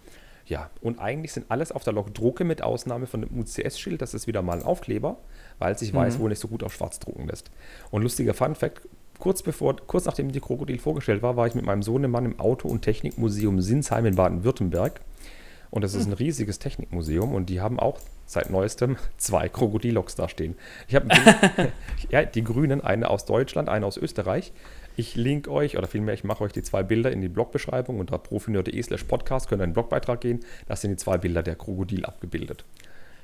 [0.46, 4.02] Ja, und eigentlich sind alles auf der Lok Drucke mit Ausnahme von dem UCS-Schild.
[4.02, 5.16] Das ist wieder mal ein Aufkleber,
[5.60, 7.50] weil es sich weiß wohl nicht so gut auf schwarz drucken lässt.
[7.92, 8.82] Und lustiger Fun-Fact:
[9.20, 12.68] kurz, bevor, kurz nachdem die Krokodil vorgestellt war, war ich mit meinem Sohnemann im Auto-
[12.68, 15.00] und Technikmuseum Sinsheim in Baden-Württemberg.
[15.74, 17.98] Und das ist ein riesiges Technikmuseum und die haben auch
[18.28, 20.56] seit neuestem zwei Krokodilloks da stehen.
[20.88, 21.08] Ich habe
[22.12, 24.54] ja, die Grünen, eine aus Deutschland, eine aus Österreich.
[24.98, 28.20] Ich link euch, oder vielmehr, ich mache euch die zwei Bilder in die Blogbeschreibung unter
[28.20, 30.42] profineur.de slash podcast, könnt ihr in den Blogbeitrag gehen.
[30.68, 32.66] Da sind die zwei Bilder der Krokodil abgebildet.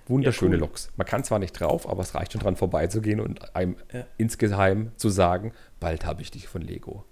[0.07, 0.61] Wunderschöne ja, cool.
[0.61, 0.89] Loks.
[0.97, 4.07] Man kann zwar nicht drauf, aber es reicht schon dran vorbeizugehen und einem ja.
[4.17, 7.05] insgeheim zu sagen, bald habe ich dich von Lego.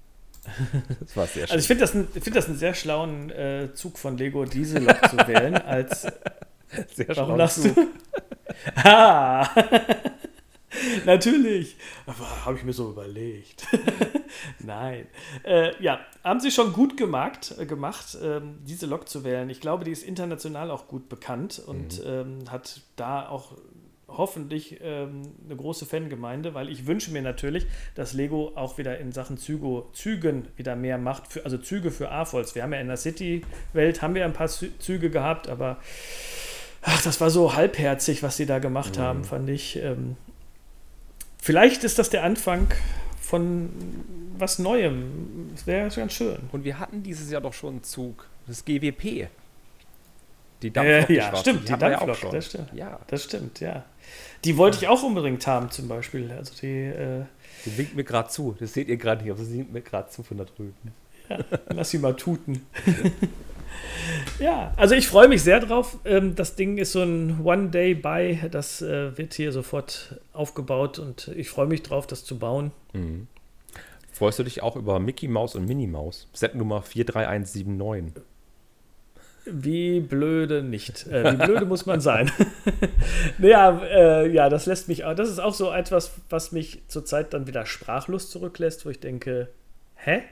[0.99, 1.51] Das war sehr schön.
[1.51, 4.79] Also ich finde das, ein, find das einen sehr schlauen äh, Zug von Lego, diese
[4.79, 6.01] Lok zu wählen, als
[6.95, 7.75] sehr Warum lachst Zug.
[7.75, 7.87] du?
[8.83, 9.47] ah!
[11.05, 11.77] Natürlich.
[12.45, 13.65] Habe ich mir so überlegt.
[14.59, 15.07] Nein.
[15.43, 19.49] Äh, ja, haben sie schon gut gemacht, äh, gemacht ähm, diese Lok zu wählen.
[19.49, 22.05] Ich glaube, die ist international auch gut bekannt und mhm.
[22.05, 23.57] ähm, hat da auch
[24.07, 29.11] hoffentlich ähm, eine große Fangemeinde, weil ich wünsche mir natürlich, dass Lego auch wieder in
[29.11, 32.55] Sachen Züge, Zügen wieder mehr macht, für, also Züge für AFOLs.
[32.55, 35.77] Wir haben ja in der City-Welt haben wir ein paar Züge gehabt, aber
[36.81, 39.01] ach, das war so halbherzig, was sie da gemacht mhm.
[39.01, 39.75] haben, fand ich.
[39.77, 40.15] Ähm,
[41.41, 42.67] vielleicht ist das der Anfang
[43.19, 43.69] von
[44.37, 45.49] was Neuem.
[45.53, 46.37] Das wäre ganz schön.
[46.51, 49.27] Und wir hatten dieses Jahr doch schon einen Zug, das GWP.
[50.61, 51.09] Die Dampflok.
[51.09, 52.73] Äh, ja, stimmt, die, die Dampflok, ja das stimmt.
[52.73, 52.99] Ja.
[53.07, 53.85] Das stimmt, ja.
[54.43, 56.31] Die wollte ich auch unbedingt haben, zum Beispiel.
[56.31, 56.85] Also die.
[56.85, 57.25] Äh,
[57.65, 58.55] die winkt mir gerade zu.
[58.59, 60.75] Das seht ihr gerade nicht, aber sie winkt mir gerade zu von da drüben.
[61.29, 61.39] Ja,
[61.69, 62.65] lass sie mal tuten.
[64.39, 65.97] ja, also ich freue mich sehr drauf.
[66.05, 68.49] Ähm, das Ding ist so ein One-Day-Buy.
[68.51, 72.71] Das äh, wird hier sofort aufgebaut und ich freue mich drauf, das zu bauen.
[72.93, 73.27] Mhm.
[74.11, 76.27] Freust du dich auch über Mickey Mouse und Minnie Mouse?
[76.33, 78.23] Set Nummer 43179.
[79.51, 81.07] Wie blöde nicht.
[81.07, 82.31] Äh, wie blöde muss man sein?
[83.37, 85.15] naja, äh, ja, das lässt mich auch.
[85.15, 89.49] Das ist auch so etwas, was mich zurzeit dann wieder sprachlos zurücklässt, wo ich denke,
[89.95, 90.23] hä?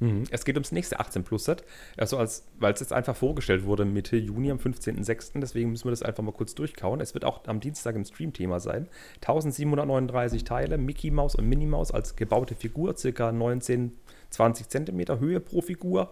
[0.00, 0.24] Mhm.
[0.30, 1.64] Es geht ums nächste 18 Plus Set,
[1.96, 5.40] also als, weil es jetzt einfach vorgestellt wurde Mitte Juni am 15.06.
[5.40, 7.00] Deswegen müssen wir das einfach mal kurz durchkauen.
[7.00, 8.88] Es wird auch am Dienstag ein Stream-Thema sein.
[9.16, 13.92] 1739 Teile, Mickey Mouse und Minnie Mouse als gebaute Figur, circa 19,
[14.30, 16.10] 20 Zentimeter Höhe pro Figur.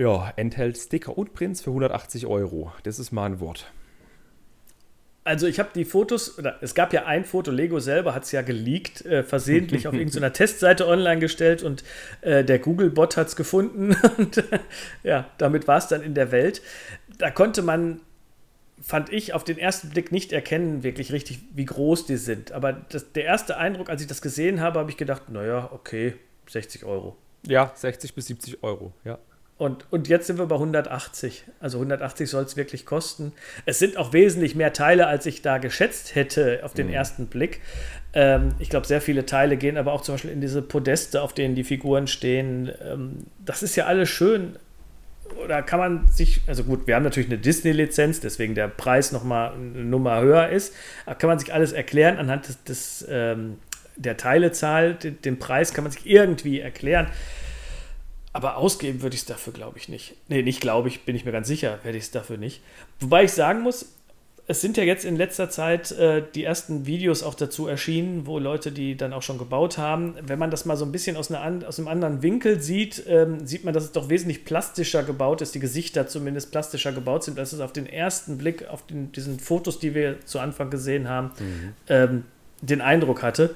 [0.00, 2.72] Ja, enthält Sticker und Prints für 180 Euro.
[2.84, 3.70] Das ist mal ein Wort.
[5.24, 8.32] Also ich habe die Fotos, oder es gab ja ein Foto, Lego selber hat es
[8.32, 11.84] ja geleakt, äh, versehentlich auf irgendeiner Testseite online gestellt und
[12.22, 14.60] äh, der Google-Bot hat es gefunden und äh,
[15.02, 16.62] ja, damit war es dann in der Welt.
[17.18, 18.00] Da konnte man,
[18.80, 22.52] fand ich, auf den ersten Blick nicht erkennen, wirklich richtig, wie groß die sind.
[22.52, 26.14] Aber das, der erste Eindruck, als ich das gesehen habe, habe ich gedacht, naja, okay,
[26.48, 27.18] 60 Euro.
[27.46, 29.18] Ja, 60 bis 70 Euro, ja.
[29.60, 31.44] Und, und jetzt sind wir bei 180.
[31.60, 33.32] Also 180 soll es wirklich kosten.
[33.66, 36.94] Es sind auch wesentlich mehr Teile, als ich da geschätzt hätte auf den mhm.
[36.94, 37.60] ersten Blick.
[38.14, 41.34] Ähm, ich glaube, sehr viele Teile gehen aber auch zum Beispiel in diese Podeste, auf
[41.34, 42.72] denen die Figuren stehen.
[42.82, 44.56] Ähm, das ist ja alles schön.
[45.44, 49.52] Oder kann man sich, also gut, wir haben natürlich eine Disney-Lizenz, deswegen der Preis nochmal
[49.52, 50.74] eine Nummer höher ist.
[51.04, 53.58] Aber kann man sich alles erklären anhand des, des ähm,
[53.96, 57.08] der Teilezahl, den, den Preis kann man sich irgendwie erklären.
[58.32, 60.14] Aber ausgeben würde ich es dafür, glaube ich, nicht.
[60.28, 62.60] Nee, nicht glaube ich, bin ich mir ganz sicher, werde ich es dafür nicht.
[63.00, 63.86] Wobei ich sagen muss,
[64.50, 68.40] es sind ja jetzt in letzter Zeit äh, die ersten Videos auch dazu erschienen, wo
[68.40, 70.16] Leute die dann auch schon gebaut haben.
[70.26, 73.46] Wenn man das mal so ein bisschen aus, einer, aus einem anderen Winkel sieht, ähm,
[73.46, 77.38] sieht man, dass es doch wesentlich plastischer gebaut ist, die Gesichter zumindest plastischer gebaut sind,
[77.38, 81.08] als es auf den ersten Blick, auf den, diesen Fotos, die wir zu Anfang gesehen
[81.08, 81.72] haben, mhm.
[81.88, 82.24] ähm,
[82.60, 83.54] den Eindruck hatte.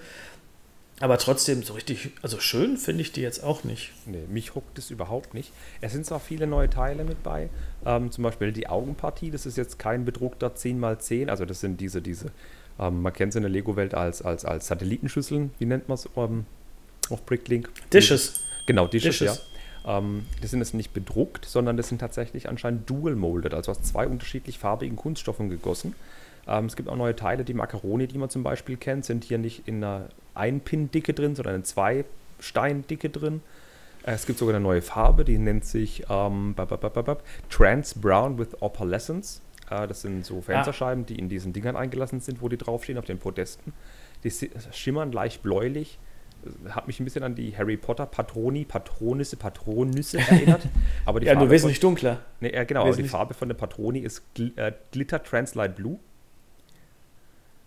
[1.01, 3.93] Aber trotzdem, so richtig, also schön finde ich die jetzt auch nicht.
[4.07, 5.53] Nee, mich huckt es überhaupt nicht.
[5.81, 7.49] Es sind zwar viele neue Teile mit bei,
[7.85, 12.01] ähm, zum Beispiel die Augenpartie, das ist jetzt kein bedruckter 10x10, also das sind diese,
[12.01, 12.31] diese,
[12.79, 16.09] ähm, man kennt es in der Lego-Welt als, als, als Satellitenschüsseln, wie nennt man es
[16.17, 16.47] ähm,
[17.11, 17.71] auf Bricklink?
[17.93, 18.45] Dishes.
[18.67, 19.43] Genau, Dishes, Dishes.
[19.85, 19.99] ja.
[19.99, 24.07] Ähm, das sind jetzt nicht bedruckt, sondern das sind tatsächlich anscheinend dual-molded, also aus zwei
[24.07, 25.95] unterschiedlich farbigen Kunststoffen gegossen.
[26.47, 29.39] Ähm, es gibt auch neue Teile, die Macaroni, die man zum Beispiel kennt, sind hier
[29.39, 32.05] nicht in einer Ein-Pin-Dicke drin, sondern in zwei
[32.41, 33.41] Stein-Dicke drin.
[34.05, 36.55] Äh, es gibt sogar eine neue Farbe, die nennt sich ähm,
[37.51, 39.41] Trans Brown with Opalescence.
[39.71, 41.07] Äh, das sind so Fensterscheiben, ah.
[41.09, 43.73] die in diesen Dingern eingelassen sind, wo die draufstehen, auf den Podesten.
[44.23, 44.33] Die
[44.73, 45.99] schimmern leicht bläulich.
[46.69, 50.63] Hat mich ein bisschen an die Harry Potter Patroni, Patronisse, Patronüsse erinnert.
[51.07, 52.21] Aber die ja, Farbe nur wesentlich von, dunkler.
[52.41, 55.99] Nee, äh, genau, aber die Farbe von der Patroni ist Gl äh, Glitter Translight Blue.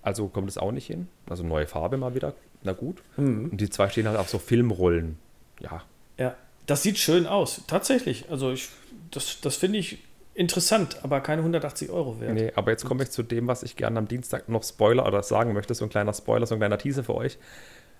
[0.08, 1.10] Also kommt es auch nicht hin.
[1.30, 2.34] Also neue Farbe mal wieder.
[2.64, 3.03] Na gut.
[3.18, 3.49] Mhm.
[3.51, 5.20] Und die zwei stehen halt auf so Filmrollen.
[5.60, 5.84] Ja.
[6.18, 6.34] Ja,
[6.66, 7.64] das sieht schön aus.
[7.68, 8.24] Tatsächlich.
[8.30, 8.70] Also ich,
[9.12, 9.97] das, das finde ich
[10.34, 12.36] interessant, aber keine 180 Euro wert.
[12.36, 15.24] Nee, aber jetzt komme ich zu dem, was ich gerne am Dienstag noch Spoiler oder
[15.24, 15.76] sagen möchte.
[15.76, 17.38] So ein kleiner Spoiler, so ein kleiner Teaser für euch.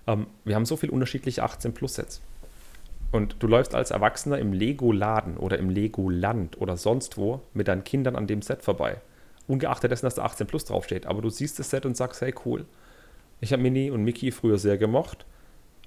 [0.06, 2.22] Ähm, wir haben so viele unterschiedliche 18 Plus Sets.
[3.12, 7.84] Und du läufst als Erwachsener im Lego-Laden oder im Lego-Land oder sonst wo mit deinen
[7.84, 9.02] Kindern an dem Set vorbei
[9.48, 11.06] ungeachtet dessen, dass da 18 Plus draufsteht.
[11.06, 12.66] Aber du siehst das Set und sagst, hey, cool.
[13.40, 15.24] Ich habe Mini und Mickey früher sehr gemocht.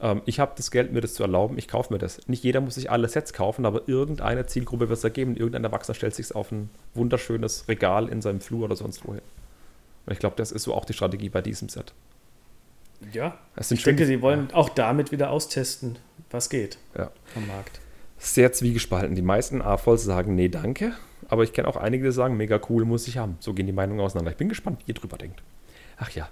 [0.02, 1.58] Ähm, ich habe das Geld, mir das zu erlauben.
[1.58, 2.28] Ich kaufe mir das.
[2.28, 5.36] Nicht jeder muss sich alle Sets kaufen, aber irgendeine Zielgruppe wird es ergeben.
[5.36, 9.22] Irgendein Erwachsener stellt sich auf ein wunderschönes Regal in seinem Flur oder sonst wohin.
[10.06, 11.94] Und ich glaube, das ist so auch die Strategie bei diesem Set.
[13.14, 13.38] Ja,
[13.70, 14.56] ich denke, sie wollen ja.
[14.56, 15.98] auch damit wieder austesten,
[16.30, 17.12] was geht ja.
[17.36, 17.80] am Markt.
[18.20, 19.16] Sehr zwiegespalten.
[19.16, 20.94] Die meisten AFOLs sagen, nee, danke.
[21.32, 23.38] Aber ich kenne auch einige, die sagen, mega cool, muss ich haben.
[23.40, 24.32] So gehen die Meinungen auseinander.
[24.32, 25.42] Ich bin gespannt, wie ihr drüber denkt.
[25.98, 26.28] Ach ja.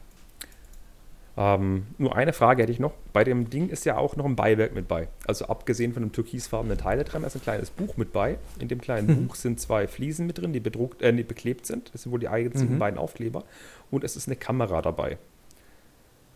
[1.38, 2.92] Ähm, nur eine Frage hätte ich noch.
[3.14, 5.08] Bei dem Ding ist ja auch noch ein Beiwerk mit bei.
[5.26, 8.38] Also abgesehen von dem türkisfarbenen Teile dran, ist ein kleines Buch mit bei.
[8.60, 9.28] In dem kleinen mhm.
[9.28, 11.94] Buch sind zwei Fliesen mit drin, die, bedruckt, äh, die beklebt sind.
[11.94, 12.80] Das sind wohl die einzigen mhm.
[12.80, 13.46] beiden Aufkleber.
[13.90, 15.18] Und es ist eine Kamera dabei.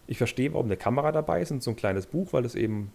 [0.07, 2.93] Ich verstehe, warum eine Kamera dabei ist und so ein kleines Buch, weil es eben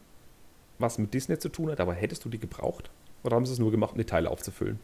[0.78, 1.80] was mit Disney zu tun hat.
[1.80, 2.88] Aber hättest du die gebraucht?
[3.22, 4.80] Oder haben sie es nur gemacht, um die Teile aufzufüllen?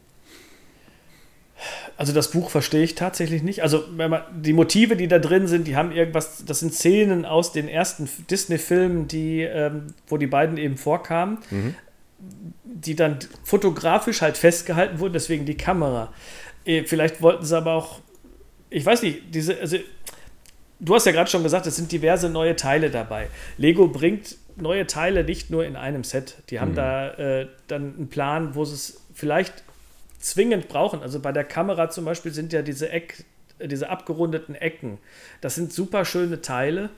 [1.97, 3.63] Also das Buch verstehe ich tatsächlich nicht.
[3.63, 7.25] Also wenn man, die Motive, die da drin sind, die haben irgendwas, das sind Szenen
[7.25, 11.75] aus den ersten Disney-Filmen, die, ähm, wo die beiden eben vorkamen, mhm.
[12.65, 16.13] die dann fotografisch halt festgehalten wurden, deswegen die Kamera.
[16.65, 18.01] Äh, vielleicht wollten sie aber auch,
[18.71, 19.77] ich weiß nicht, diese, also
[20.81, 23.29] du hast ja gerade schon gesagt, es sind diverse neue Teile dabei.
[23.57, 26.37] Lego bringt neue Teile nicht nur in einem Set.
[26.51, 26.77] Die haben mhm.
[26.77, 29.63] da äh, dann einen Plan, wo sie es vielleicht
[30.25, 31.03] zwingend brauchen.
[31.03, 33.25] Also bei der Kamera zum Beispiel sind ja diese Eck,
[33.61, 34.99] diese abgerundeten Ecken.
[35.41, 36.91] Das sind super schöne Teile.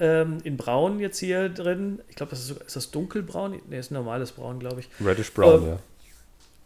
[0.00, 2.00] Ähm, in Braun jetzt hier drin.
[2.08, 3.60] Ich glaube, das ist, ist das dunkelbraun?
[3.68, 4.88] Ne, ist normales Braun, glaube ich.
[5.04, 5.78] Reddish Brown, ähm, ja.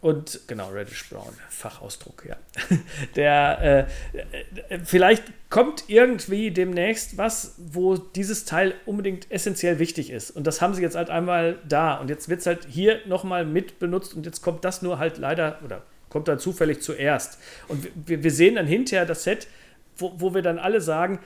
[0.02, 2.36] Und genau, Reddish Brown, Fachausdruck, ja.
[3.16, 3.86] Der,
[4.68, 10.32] äh, vielleicht kommt irgendwie demnächst was, wo dieses Teil unbedingt essentiell wichtig ist.
[10.32, 11.94] Und das haben sie jetzt halt einmal da.
[11.94, 15.18] Und jetzt wird es halt hier nochmal mit benutzt und jetzt kommt das nur halt
[15.18, 15.82] leider, oder
[16.12, 17.38] kommt dann zufällig zuerst.
[17.68, 19.48] Und wir, wir sehen dann hinterher das Set,
[19.96, 21.18] wo, wo wir dann alle sagen,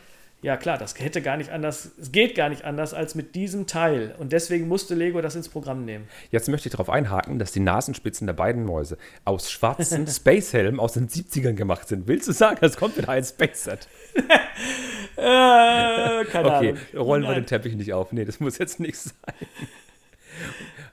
[0.42, 3.66] ja klar, das hätte gar nicht anders, es geht gar nicht anders als mit diesem
[3.66, 4.14] Teil.
[4.18, 6.06] Und deswegen musste Lego das ins Programm nehmen.
[6.30, 10.92] Jetzt möchte ich darauf einhaken, dass die Nasenspitzen der beiden Mäuse aus schwarzen Spacehelmen aus
[10.92, 12.06] den 70ern gemacht sind.
[12.06, 13.88] Willst du sagen, es kommt wieder ein Space-Set?
[15.16, 16.78] äh, keine okay, Ahnung.
[16.94, 17.30] rollen Nein.
[17.32, 18.12] wir den Teppich nicht auf.
[18.12, 19.14] Nee, das muss jetzt nicht sein.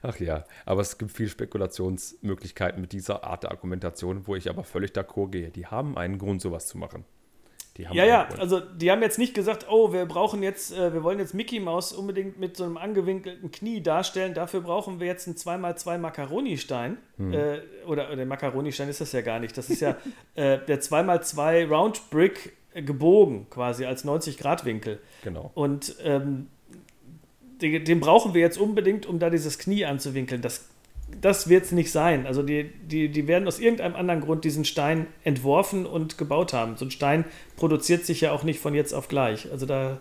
[0.06, 4.62] Ach ja, aber es gibt viele Spekulationsmöglichkeiten mit dieser Art der Argumentation, wo ich aber
[4.62, 5.50] völlig d'accord gehe.
[5.50, 7.06] Die haben einen Grund, sowas zu machen.
[7.78, 8.38] ja, ja, Grund.
[8.38, 11.58] also die haben jetzt nicht gesagt, oh, wir brauchen jetzt, äh, wir wollen jetzt Mickey
[11.58, 16.98] Mouse unbedingt mit so einem angewinkelten Knie darstellen, dafür brauchen wir jetzt einen 2x2 Macaroni-Stein.
[17.16, 17.32] Hm.
[17.32, 19.56] Äh, oder, oder der Macaroni-Stein ist das ja gar nicht.
[19.56, 19.96] Das ist ja
[20.34, 25.00] äh, der 2x2 Round Brick gebogen, quasi als 90-Grad-Winkel.
[25.22, 25.50] Genau.
[25.54, 26.48] Und ähm,
[27.64, 30.42] den, den, brauchen wir jetzt unbedingt, um da dieses Knie anzuwinkeln.
[30.42, 30.66] Das,
[31.20, 32.26] das wird es nicht sein.
[32.26, 36.76] Also die, die, die werden aus irgendeinem anderen Grund diesen Stein entworfen und gebaut haben.
[36.76, 37.24] So ein Stein
[37.56, 39.50] produziert sich ja auch nicht von jetzt auf gleich.
[39.50, 40.00] Also da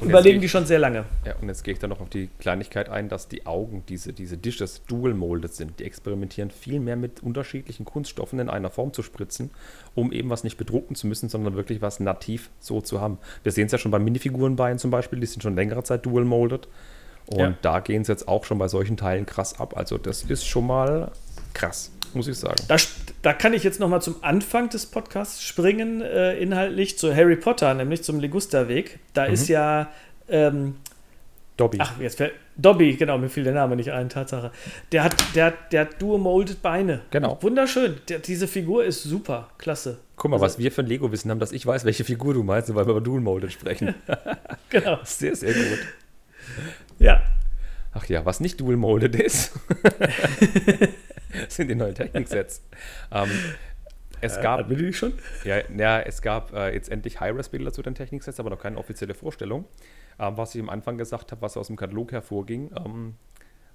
[0.00, 1.04] und überlegen die schon sehr lange.
[1.24, 4.12] Ja, und jetzt gehe ich dann noch auf die Kleinigkeit ein, dass die Augen, diese,
[4.12, 5.80] diese Dishes, dual-molded sind.
[5.80, 9.50] Die experimentieren viel mehr mit unterschiedlichen Kunststoffen in einer Form zu spritzen,
[9.94, 13.18] um eben was nicht bedrucken zu müssen, sondern wirklich was nativ so zu haben.
[13.42, 16.68] Wir sehen es ja schon bei Minifigurenbeinen zum Beispiel, die sind schon längere Zeit dual-molded.
[17.26, 17.54] Und ja.
[17.62, 19.76] da gehen es jetzt auch schon bei solchen Teilen krass ab.
[19.76, 21.10] Also das ist schon mal
[21.54, 22.62] krass muss ich sagen.
[22.68, 22.76] Da,
[23.22, 27.36] da kann ich jetzt noch mal zum Anfang des Podcasts springen, äh, inhaltlich zu Harry
[27.36, 28.98] Potter, nämlich zum Ligusterweg.
[29.14, 29.34] Da mhm.
[29.34, 29.90] ist ja
[30.28, 30.76] ähm,
[31.56, 31.78] Dobby.
[31.80, 34.50] Ach, jetzt fällt Dobby, genau, mir fiel der Name nicht ein, Tatsache.
[34.92, 37.02] Der hat, der, der hat dual-molded Beine.
[37.10, 37.38] Genau.
[37.42, 37.96] Wunderschön.
[38.08, 39.98] Der, diese Figur ist super, klasse.
[40.16, 42.42] Guck mal, also, was wir von Lego wissen haben, dass ich weiß, welche Figur du
[42.42, 43.94] meinst, weil wir über dual-molded sprechen.
[44.70, 44.98] genau.
[45.04, 45.78] Sehr, sehr gut.
[46.98, 47.22] Ja.
[47.92, 49.52] Ach ja, was nicht dual-molded ist.
[51.48, 52.62] sind die neuen Techniksets.
[53.12, 53.30] ähm,
[54.20, 54.68] es äh, gab.
[54.68, 55.12] Wir die schon?
[55.44, 59.14] Ja, ja es gab äh, jetzt endlich High-Res-Bilder zu den Techniksets, aber noch keine offizielle
[59.14, 59.66] Vorstellung.
[60.18, 63.14] Ähm, was ich am Anfang gesagt habe, was aus dem Katalog hervorging, ähm,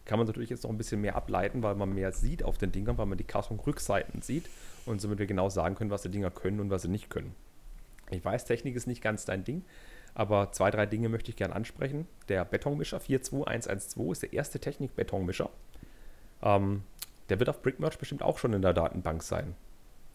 [0.05, 2.71] kann man natürlich jetzt noch ein bisschen mehr ableiten, weil man mehr sieht auf den
[2.71, 4.49] Dingern, weil man die Karton-Rückseiten sieht
[4.85, 7.35] und somit wir genau sagen können, was die Dinger können und was sie nicht können.
[8.09, 9.63] Ich weiß, Technik ist nicht ganz dein Ding,
[10.15, 12.07] aber zwei, drei Dinge möchte ich gerne ansprechen.
[12.29, 15.49] Der Betonmischer 42112 ist der erste Technik-Betonmischer.
[16.41, 16.81] Ähm,
[17.31, 19.55] der wird auf Brickmerch bestimmt auch schon in der Datenbank sein.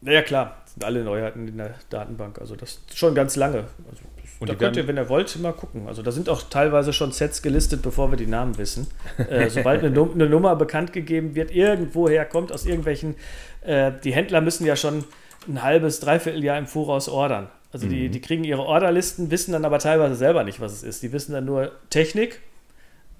[0.02, 2.38] Naja, klar, sind alle Neuheiten in der Datenbank.
[2.38, 3.64] Also das schon ganz lange.
[3.90, 4.02] Also
[4.38, 5.88] und da könnt ihr, wenn ihr wollt, mal gucken.
[5.88, 8.86] Also da sind auch teilweise schon Sets gelistet, bevor wir die Namen wissen.
[9.30, 13.14] äh, sobald eine, Num eine, Nummer bekannt gegeben wird, irgendwoher kommt, aus irgendwelchen,
[13.62, 15.04] äh, die Händler müssen ja schon
[15.48, 17.48] ein halbes, dreiviertel Jahr im Voraus ordern.
[17.72, 17.90] Also mhm.
[17.90, 21.02] die, die kriegen ihre Orderlisten, wissen dann aber teilweise selber nicht, was es ist.
[21.02, 22.40] Die wissen dann nur Technik,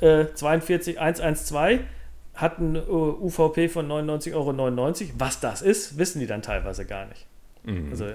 [0.00, 1.80] äh, 42112
[2.36, 5.14] hat ein UVP von 99,99 Euro.
[5.18, 7.26] Was das ist, wissen die dann teilweise gar nicht.
[7.64, 7.90] Mhm.
[7.90, 8.06] Also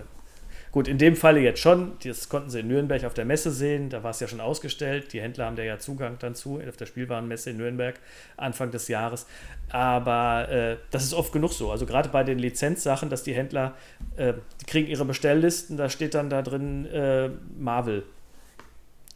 [0.71, 1.93] Gut, in dem Falle jetzt schon.
[2.03, 3.89] Das konnten sie in Nürnberg auf der Messe sehen.
[3.89, 5.11] Da war es ja schon ausgestellt.
[5.11, 7.99] Die Händler haben da ja Zugang dann zu, auf der Spielwarenmesse in Nürnberg
[8.37, 9.25] Anfang des Jahres.
[9.69, 11.71] Aber äh, das ist oft genug so.
[11.71, 13.75] Also gerade bei den Lizenzsachen, dass die Händler,
[14.15, 18.03] äh, die kriegen ihre Bestelllisten, da steht dann da drin äh, Marvel.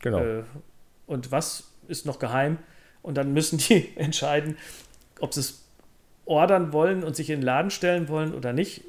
[0.02, 0.20] Genau.
[0.20, 0.44] Äh,
[1.08, 2.58] und was ist noch geheim?
[3.02, 4.58] Und dann müssen die entscheiden,
[5.20, 5.64] ob sie es
[6.26, 8.84] ordern wollen und sich in den Laden stellen wollen oder nicht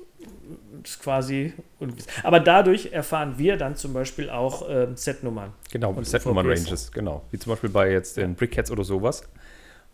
[0.85, 2.07] ist quasi ungewiss.
[2.23, 5.53] Aber dadurch erfahren wir dann zum Beispiel auch äh, Setnummern.
[5.71, 7.23] Genau, Setnummern-Ranges, genau.
[7.31, 9.25] Wie zum Beispiel bei jetzt den Brickheads oder sowas,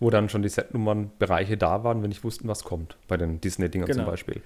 [0.00, 2.96] wo dann schon die Setnummern-Bereiche da waren, wenn ich wussten, was kommt.
[3.08, 4.02] Bei den Disney-Dingern genau.
[4.02, 4.42] zum Beispiel.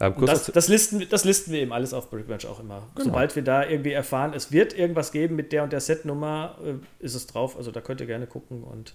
[0.00, 2.86] Ähm, das, das, listen, das listen wir eben alles auf Brickmatch auch immer.
[2.94, 3.06] Genau.
[3.06, 7.04] Sobald wir da irgendwie erfahren, es wird irgendwas geben mit der und der Setnummer, äh,
[7.04, 7.56] ist es drauf.
[7.56, 8.94] Also da könnt ihr gerne gucken und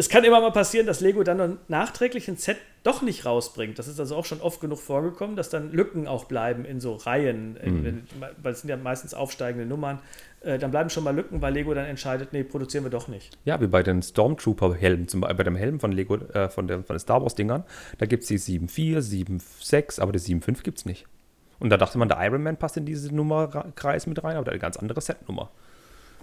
[0.00, 3.78] es kann immer mal passieren, dass Lego dann nachträglich ein Set doch nicht rausbringt.
[3.78, 6.94] Das ist also auch schon oft genug vorgekommen, dass dann Lücken auch bleiben in so
[6.94, 8.04] Reihen, mhm.
[8.42, 9.98] weil es sind ja meistens aufsteigende Nummern.
[10.40, 13.36] Äh, dann bleiben schon mal Lücken, weil Lego dann entscheidet, nee, produzieren wir doch nicht.
[13.44, 16.82] Ja, wie bei den Stormtrooper-Helmen, zum Beispiel bei dem Helm von Lego, äh, von, der,
[16.82, 17.64] von den Star Wars-Dingern,
[17.98, 21.04] da gibt es die 7.4, 7.6, aber die 7.5 gibt es nicht.
[21.58, 24.52] Und da dachte man, der Iron Man passt in diese Nummerkreis mit rein, aber der
[24.52, 25.50] hat eine ganz andere Setnummer.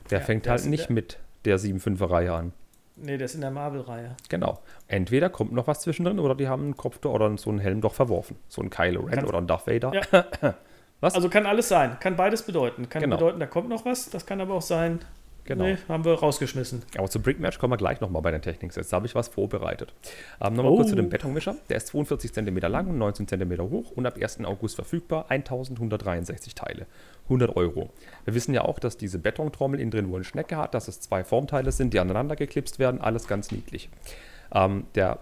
[0.10, 2.54] Der ja, fängt halt nicht mit der 7.5er-Reihe an.
[3.00, 4.16] Nee, der ist in der Marvel-Reihe.
[4.30, 4.60] Genau.
[4.88, 7.94] Entweder kommt noch was zwischendrin oder die haben einen Kopf oder so einen Helm doch
[7.94, 8.38] verworfen.
[8.48, 9.92] So ein Kylo Ren Kannst oder ein Darth Vader.
[9.94, 10.56] Ja.
[11.00, 11.14] was?
[11.14, 11.98] Also kann alles sein.
[12.00, 12.90] Kann beides bedeuten.
[12.90, 13.18] Kann genau.
[13.18, 14.10] bedeuten, da kommt noch was.
[14.10, 15.00] Das kann aber auch sein,
[15.48, 15.64] Genau.
[15.64, 16.84] Nee, haben wir rausgeschmissen.
[16.98, 18.90] Aber zu Brickmatch kommen wir gleich nochmal bei den Techniksets.
[18.90, 19.94] Da habe ich was vorbereitet.
[20.42, 20.76] Ähm, nochmal oh.
[20.76, 21.56] kurz zu dem Betonmischer.
[21.70, 24.44] Der ist 42 cm lang und 19 cm hoch und ab 1.
[24.44, 25.26] August verfügbar.
[25.30, 26.86] 1163 Teile.
[27.24, 27.90] 100 Euro.
[28.26, 31.00] Wir wissen ja auch, dass diese Betontrommel innen drin wohl eine Schnecke hat, dass es
[31.00, 33.00] zwei Formteile sind, die aneinander geklipst werden.
[33.00, 33.90] Alles ganz niedlich.
[34.54, 35.20] Ähm, der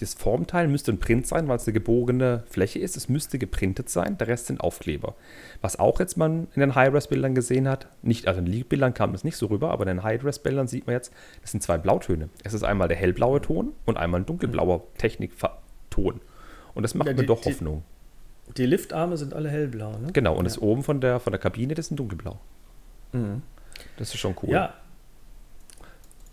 [0.00, 2.96] das Formteil müsste ein Print sein, weil es eine gebogene Fläche ist.
[2.96, 4.16] Es müsste geprintet sein.
[4.16, 5.14] Der Rest sind Aufkleber.
[5.60, 9.12] Was auch jetzt man in den High-Res-Bildern gesehen hat, nicht, also in den League-Bildern kam
[9.12, 12.28] das nicht so rüber, aber in den High-Res-Bildern sieht man jetzt, das sind zwei Blautöne.
[12.44, 16.20] Es ist einmal der hellblaue Ton und einmal ein dunkelblauer Technikton.
[16.74, 17.82] Und das macht ja, die, mir doch Hoffnung.
[18.48, 20.12] Die, die Liftarme sind alle hellblau, ne?
[20.12, 20.44] Genau, und ja.
[20.44, 22.38] das oben von der, von der Kabine, das ist ein dunkelblau.
[23.12, 23.42] Mhm.
[23.96, 24.50] Das ist schon cool.
[24.50, 24.74] Ja,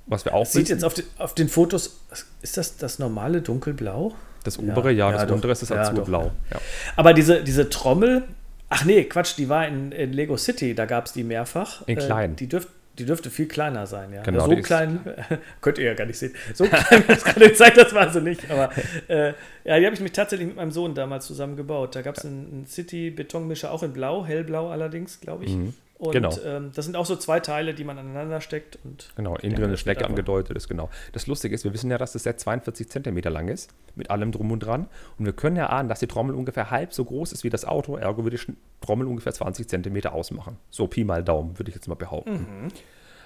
[0.07, 1.99] was wir auch sieht jetzt auf, die, auf, den Fotos,
[2.41, 4.13] ist das das normale dunkelblau?
[4.43, 6.31] Das obere, ja, ja das ja, untere ist das Azurblau.
[6.51, 6.61] Ja,
[6.95, 8.23] Aber diese, diese Trommel,
[8.69, 11.81] ach nee, Quatsch, die war in, in Lego City, da gab es die mehrfach.
[11.87, 12.33] In klein.
[12.33, 14.21] Äh, die, dürft, die dürfte viel kleiner sein, ja.
[14.21, 14.99] Genau, so klein,
[15.61, 16.35] könnt ihr ja gar nicht sehen.
[16.53, 18.51] So klein, das gerade zeigt, das war sie nicht.
[18.51, 18.69] Aber
[19.07, 19.33] äh,
[19.63, 21.95] ja, die habe ich mich tatsächlich mit meinem Sohn damals zusammengebaut.
[21.95, 25.55] Da gab es einen, einen City-Betonmischer, auch in Blau, hellblau allerdings, glaube ich.
[25.55, 25.73] Mhm.
[25.97, 26.37] Und genau.
[26.43, 28.77] ähm, das sind auch so zwei Teile, die man aneinander steckt.
[28.83, 30.89] Und genau, innen drin eine Schnecke angedeutet ist, genau.
[31.13, 34.33] Das Lustige ist, wir wissen ja, dass das Set 42 cm lang ist, mit allem
[34.33, 34.87] drum und dran.
[35.17, 37.63] Und wir können ja ahnen, dass die Trommel ungefähr halb so groß ist wie das
[37.63, 37.95] Auto.
[37.95, 40.57] Ergo würde die Trommel ungefähr 20 cm ausmachen.
[40.69, 42.33] So Pi mal Daumen, würde ich jetzt mal behaupten.
[42.33, 42.67] Mhm.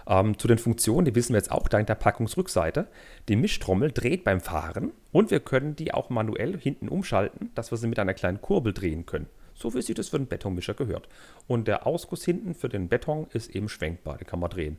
[0.07, 2.87] Ähm, zu den Funktionen, die wissen wir jetzt auch dank der Packungsrückseite.
[3.29, 7.77] Die Mischtrommel dreht beim Fahren und wir können die auch manuell hinten umschalten, dass wir
[7.79, 9.27] sie mit einer kleinen Kurbel drehen können.
[9.59, 11.09] So wie sich das für einen Betonmischer gehört.
[11.47, 14.77] Und der Ausguss hinten für den Beton ist eben schwenkbar, den kann man drehen.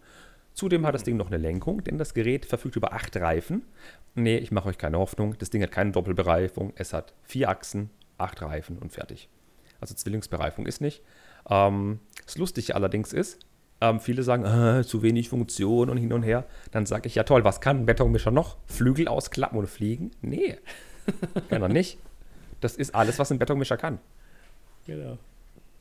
[0.54, 3.62] Zudem hat das Ding noch eine Lenkung, denn das Gerät verfügt über acht Reifen.
[4.14, 7.90] Nee, ich mache euch keine Hoffnung, das Ding hat keine Doppelbereifung, es hat vier Achsen,
[8.16, 9.28] acht Reifen und fertig.
[9.80, 11.02] Also Zwillingsbereifung ist nicht.
[11.48, 13.38] Ähm, das Lustige allerdings ist,
[13.82, 16.46] ähm, viele sagen, äh, zu wenig Funktion und hin und her.
[16.70, 18.56] Dann sage ich, ja toll, was kann ein Betonmischer noch?
[18.66, 20.10] Flügel ausklappen und fliegen?
[20.22, 20.56] Nee,
[21.50, 21.98] kann er nicht.
[22.60, 23.98] Das ist alles, was ein Betonmischer kann.
[24.90, 25.18] Genau.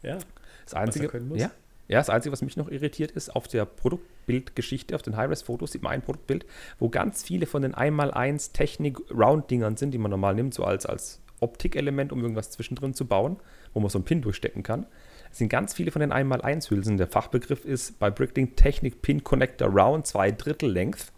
[0.04, 0.20] Ja.
[0.66, 1.50] Das Einzige, ja,
[1.88, 5.82] ja, das Einzige, was mich noch irritiert ist, auf der Produktbildgeschichte, auf den High-Res-Fotos sieht
[5.82, 6.46] man ein Produktbild,
[6.78, 11.22] wo ganz viele von den 1x1 Technik-Round-Dingern sind, die man normal nimmt, so als, als
[11.40, 13.38] Optikelement, um irgendwas zwischendrin zu bauen,
[13.74, 14.86] wo man so einen Pin durchstecken kann.
[15.32, 16.98] Es sind ganz viele von den 1x1-Hülsen.
[16.98, 21.12] Der Fachbegriff ist bei Bricklink Technik Pin Connector Round, zwei Drittel Length.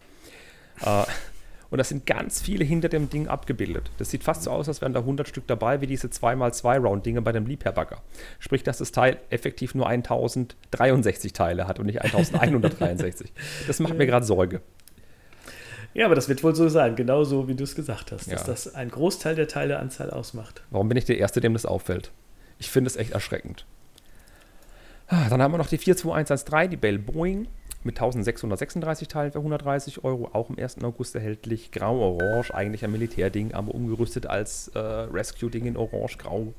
[0.81, 1.03] Äh,
[1.71, 3.89] und da sind ganz viele hinter dem Ding abgebildet.
[3.97, 7.31] Das sieht fast so aus, als wären da 100 Stück dabei, wie diese 2x2-Round-Dinge bei
[7.31, 8.01] dem Liebherr-Bagger.
[8.39, 13.31] Sprich, dass das Teil effektiv nur 1063 Teile hat und nicht 1163.
[13.67, 14.61] das macht mir gerade Sorge.
[15.93, 18.47] Ja, aber das wird wohl so sein, genauso wie du es gesagt hast, dass ja.
[18.47, 20.63] das ein Großteil der Teileanzahl ausmacht.
[20.69, 22.11] Warum bin ich der Erste, dem das auffällt?
[22.59, 23.65] Ich finde es echt erschreckend.
[25.07, 27.47] Ah, dann haben wir noch die 42113, die Bell Boeing
[27.83, 30.83] mit 1636 Teilen für 130 Euro, auch am 1.
[30.83, 31.71] August erhältlich.
[31.71, 36.53] Grau-Orange, eigentlich ein Militärding, aber umgerüstet als äh, Rescue-Ding in Orange-Grau.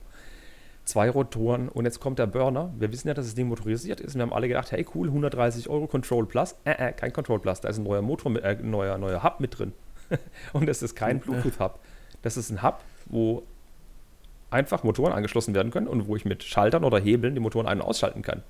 [0.84, 2.72] Zwei Rotoren und jetzt kommt der Burner.
[2.76, 4.16] Wir wissen ja, dass das Ding motorisiert ist.
[4.16, 6.56] Wir haben alle gedacht, hey cool, 130 Euro Control Plus.
[6.64, 9.56] Äh, äh, kein Control Plus, da ist ein neuer Motor, äh, neuer, neuer Hub mit
[9.56, 9.72] drin.
[10.52, 11.78] und das ist kein Bluetooth-Hub.
[12.22, 13.44] Das ist ein Hub, wo
[14.50, 17.80] einfach Motoren angeschlossen werden können und wo ich mit Schaltern oder Hebeln die Motoren ein-
[17.80, 18.42] und ausschalten kann.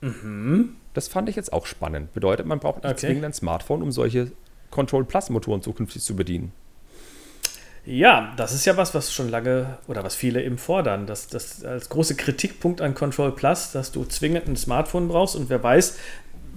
[0.00, 0.76] Mhm.
[0.94, 2.12] Das fand ich jetzt auch spannend.
[2.14, 3.06] Bedeutet, man braucht nicht Okay.
[3.06, 4.32] zwingend ein Smartphone, um solche
[4.70, 6.52] Control Plus Motoren zukünftig zu bedienen.
[7.84, 11.06] Ja, das ist ja was, was schon lange oder was viele eben fordern.
[11.06, 15.48] Das, das als große Kritikpunkt an Control Plus, dass du zwingend ein Smartphone brauchst und
[15.50, 15.96] wer weiß,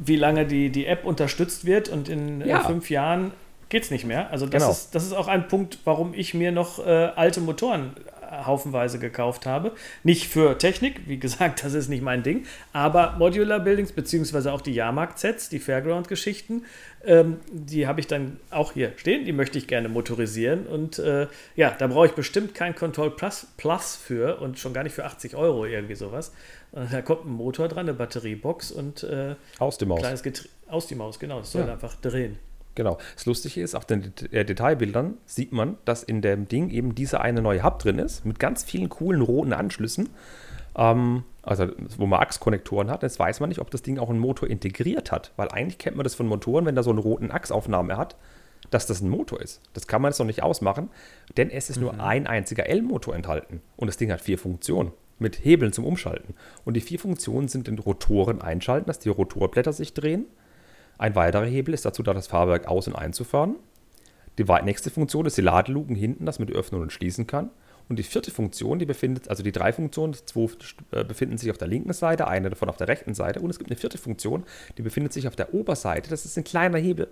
[0.04, 2.62] wie lange die, die App unterstützt wird und in Ja.
[2.62, 3.32] fünf Jahren
[3.68, 4.32] geht es nicht mehr.
[4.32, 4.72] Also das, Genau.
[4.72, 7.92] ist, das ist auch ein Punkt, warum ich mir noch äh, alte Motoren
[8.30, 9.72] haufenweise gekauft habe.
[10.04, 14.62] Nicht für Technik, wie gesagt, das ist nicht mein Ding, aber Modular Buildings, beziehungsweise auch
[14.62, 16.66] die Jahrmarkt-Sets, die Fairground-Geschichten,
[17.06, 21.28] ähm, die habe ich dann auch hier stehen, die möchte ich gerne motorisieren und äh,
[21.56, 25.06] ja, da brauche ich bestimmt kein Control Plus, Plus für und schon gar nicht für
[25.06, 26.34] 80 Euro irgendwie sowas.
[26.72, 30.00] Und da kommt ein Motor dran, eine Batteriebox und äh, Aus dem Maus.
[30.00, 31.74] kleines Getrie aus die Maus, genau, das soll Ja.
[31.74, 32.38] einfach drehen.
[32.76, 32.98] Genau.
[33.16, 36.96] Das Lustige ist, auf den Det- äh, Detailbildern sieht man, dass in dem Ding eben
[36.96, 40.10] dieser eine neue Hub drin ist, mit ganz vielen coolen roten Anschlüssen.
[40.76, 41.68] Ähm, also,
[41.98, 43.02] wo man Achskonnektoren hat.
[43.04, 45.98] Jetzt weiß man nicht, ob das Ding auch einen Motor integriert hat, weil eigentlich kennt
[45.98, 48.16] man das von Motoren, wenn da so einen roten Achsaufnahme hat,
[48.70, 49.62] dass das ein Motor ist.
[49.74, 50.90] Das kann man jetzt noch nicht ausmachen,
[51.38, 53.62] denn es ist nur ein einziger L-Motor enthalten.
[53.78, 56.36] Und das Ding hat vier Funktionen mit Hebeln zum Umschalten.
[56.66, 60.26] Und die vier Funktionen sind den Rotoren einschalten, dass die Rotorblätter sich drehen.
[61.00, 63.56] Ein weiterer Hebel ist dazu da, das Fahrwerk aus- und einzufahren.
[64.38, 67.50] Die nächste Funktion ist die Ladeluken hinten, dass man die öffnen und schließen kann.
[67.88, 70.48] Und die vierte Funktion, die befindet, also die drei Funktionen, zwei
[70.92, 73.40] äh, befinden sich auf der linken Seite, eine davon auf der rechten Seite.
[73.40, 74.44] Und es gibt eine vierte Funktion,
[74.78, 76.10] die befindet sich auf der Oberseite.
[76.10, 77.08] Das ist ein kleiner Hebel.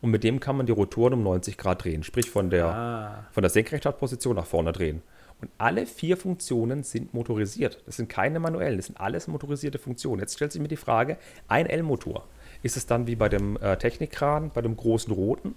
[0.00, 3.26] Und mit dem kann man die Rotoren um 90 Grad drehen, sprich von der, Ah.
[3.32, 5.02] von der Senkrechtstartposition nach vorne drehen.
[5.40, 7.82] Und alle vier Funktionen sind motorisiert.
[7.86, 10.20] Das sind keine manuellen, das sind alles motorisierte Funktionen.
[10.20, 11.16] Jetzt stellt sich mir die Frage,
[11.48, 12.28] ein L-Motor.
[12.62, 15.54] Ist es dann wie bei dem äh, Technikkran, bei dem großen roten,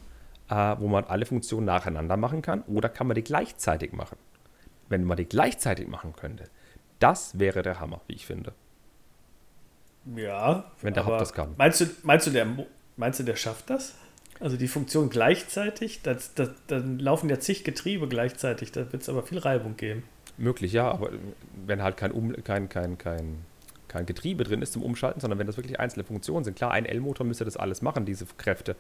[0.50, 4.18] äh, wo man alle Funktionen nacheinander machen kann, oder kann man die gleichzeitig machen?
[4.90, 6.46] Wenn man die gleichzeitig machen könnte,
[7.00, 8.54] das wäre der Hammer, wie ich finde.
[10.16, 11.56] Ja, Wenn der Haupt das kann.
[11.58, 12.48] Meinst du, meinst, du, der,
[12.96, 13.96] meinst du, der schafft das?
[14.40, 16.02] Also die Funktion gleichzeitig?
[16.04, 20.04] Das, das, dann laufen ja zig Getriebe gleichzeitig, da wird es aber viel Reibung geben.
[20.38, 21.12] Möglich, ja, aber
[21.66, 23.46] wenn halt kein, um, kein, kein, kein,
[23.96, 26.56] kein Getriebe drin ist zum Umschalten, sondern wenn das wirklich einzelne Funktionen sind.
[26.56, 28.76] Klar, ein L-Motor müsste das alles machen, diese Kräfte.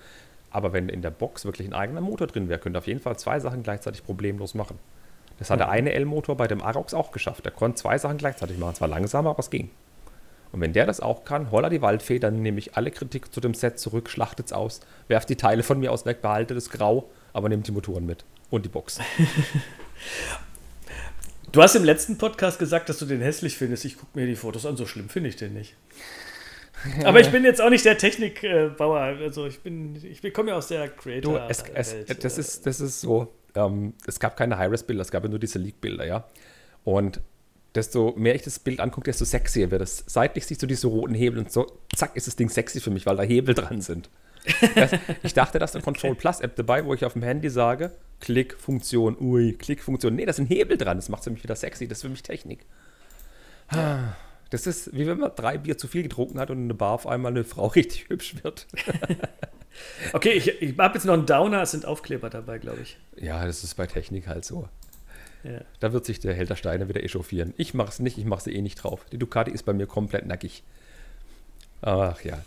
[0.51, 3.17] Aber wenn in der Box wirklich ein eigener Motor drin wäre, könnte auf jeden Fall
[3.17, 4.77] zwei Sachen gleichzeitig problemlos machen.
[5.39, 7.45] Das hat der eine L-Motor bei dem Arox auch geschafft.
[7.45, 8.75] Der konnte zwei Sachen gleichzeitig machen.
[8.75, 9.69] Zwar langsamer, aber es ging.
[10.51, 13.41] Und wenn der das auch kann, holla die Waldfee, dann nehme ich alle Kritik zu
[13.41, 14.79] dem Set zurück, schlachtet's aus,
[15.09, 18.23] werft die Teile von mir aus weg, behalte das Grau, aber nehmt die Motoren mit.
[18.49, 18.99] Und die Box.
[21.55, 23.85] Du hast im letzten Podcast gesagt, dass du den hässlich findest.
[23.85, 25.73] Ich gucke mir die Fotos an, so schlimm finde ich den nicht.
[27.05, 28.99] Aber ich bin jetzt auch nicht der Technikbauer.
[28.99, 31.47] Also ich bin, ich komme ja aus der Du, Creator.
[31.49, 32.23] es, es, Welt.
[32.25, 35.57] das, ist, das ist so, ähm, es gab keine High-Res-Bilder, es gab ja nur diese
[35.57, 36.27] Leak-Bilder, ja.
[36.83, 37.21] Und
[37.73, 40.03] desto mehr ich das Bild angucke, desto sexier wird es.
[40.07, 43.05] Seitlich siehst du diese roten Hebel und so, zack, ist das Ding sexy für mich,
[43.05, 44.09] weil da Hebel dran sind.
[44.75, 44.91] Das,
[45.23, 47.91] ich dachte, da ist eine Control Plus App dabei, wo ich auf dem Handy sage,
[48.19, 50.15] Klick, Funktion, ui, Klick, Funktion.
[50.15, 52.09] Nee, da sind Hebel dran, das macht es für mich wieder sexy, das ist für
[52.09, 52.65] mich Technik.
[54.49, 56.91] Das ist wie wenn man drei Bier zu viel getrunken hat und in einer Bar
[56.93, 58.67] auf einmal eine Frau richtig hübsch wird.
[60.13, 62.97] Okay, ich, ich habe jetzt noch einen Downer, es sind Aufkleber dabei, glaube ich.
[63.17, 64.69] Ja, das ist bei Technik halt so.
[65.43, 65.61] Ja.
[65.79, 67.53] Da wird sich der Held der Steine wieder echauffieren.
[67.57, 69.05] Ich mache es nicht, ich mache sie eh nicht drauf.
[69.11, 70.63] Die Ducati ist bei mir komplett nackig.
[71.81, 72.39] Ach ja.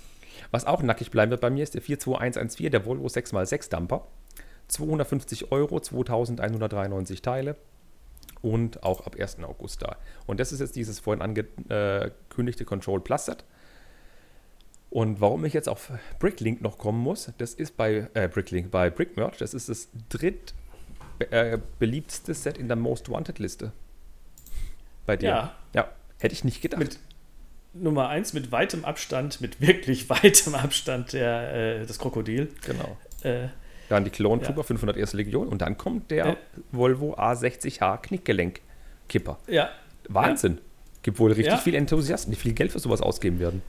[0.50, 4.06] Was auch nackig bleiben wird bei mir ist der 42114, der Volvo 6x6 Dumper.
[4.68, 7.56] 250 Euro, 2193 Teile
[8.42, 9.38] und auch ab 1.
[9.42, 9.96] August da.
[10.26, 13.44] Und das ist jetzt dieses vorhin angekündigte Control Plus Set.
[14.90, 18.88] Und warum ich jetzt auf Bricklink noch kommen muss, das ist bei äh, Bricklink, bei
[18.88, 20.54] Brickmerch, das ist das dritt
[21.18, 23.72] äh, beliebteste Set in der Most Wanted Liste.
[25.04, 25.28] Bei dir.
[25.28, 25.54] Ja.
[25.74, 25.88] Ja,
[26.18, 26.80] hätte ich nicht gedacht.
[26.80, 26.98] Mit
[27.74, 32.48] Nummer eins mit weitem Abstand, mit wirklich weitem Abstand der, äh, das Krokodil.
[32.66, 32.96] genau.
[33.22, 33.48] Äh,
[33.88, 34.46] Dann die Clone Ja.
[34.48, 35.12] Trooper 501.
[35.14, 36.36] Legion und dann kommt der Ja.
[36.72, 39.38] Volvo A60H Knickgelenk-Kipper.
[39.48, 39.70] ja,
[40.08, 40.58] Wahnsinn.
[41.02, 41.56] Gibt wohl richtig Ja.
[41.58, 43.62] viele Enthusiasten, die viel Geld für sowas ausgeben werden.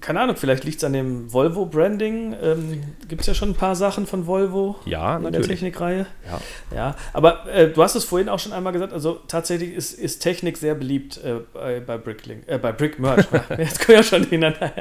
[0.00, 2.34] Keine Ahnung, vielleicht liegt es an dem Volvo-Branding.
[2.42, 5.60] Ähm, Gibt es ja schon ein paar Sachen von Volvo Ja, in der natürlich.
[5.60, 6.06] Technikreihe.
[6.26, 6.40] Ja.
[6.76, 10.18] Ja, aber äh, du hast es vorhin auch schon einmal gesagt, also tatsächlich ist, ist
[10.18, 13.26] Technik sehr beliebt äh, bei, bei Bricklink, äh, bei Brick Merch.
[13.58, 14.72] Jetzt kommen ja schon hintereinander.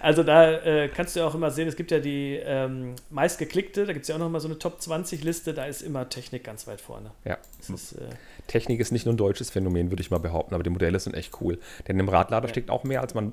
[0.00, 3.86] Also da äh, kannst du ja auch immer sehen, es gibt ja die ähm, meistgeklickte,
[3.86, 6.08] da gibt es ja auch noch mal so eine Top 20 Liste, da ist immer
[6.10, 7.12] Technik ganz weit vorne.
[7.24, 7.38] Ja.
[7.72, 8.00] Ist, äh,
[8.46, 11.14] Technik ist nicht nur ein deutsches Phänomen, würde ich mal behaupten, aber die Modelle sind
[11.14, 11.58] echt cool.
[11.88, 12.50] Denn im Radlader Ja.
[12.52, 13.32] steckt auch mehr, als man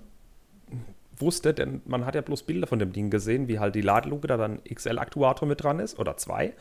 [1.20, 4.28] wusste, denn man hat ja bloß Bilder von dem Ding gesehen, wie halt die Ladeluke
[4.28, 6.54] da dann XL-Aktuator mit dran ist oder zwei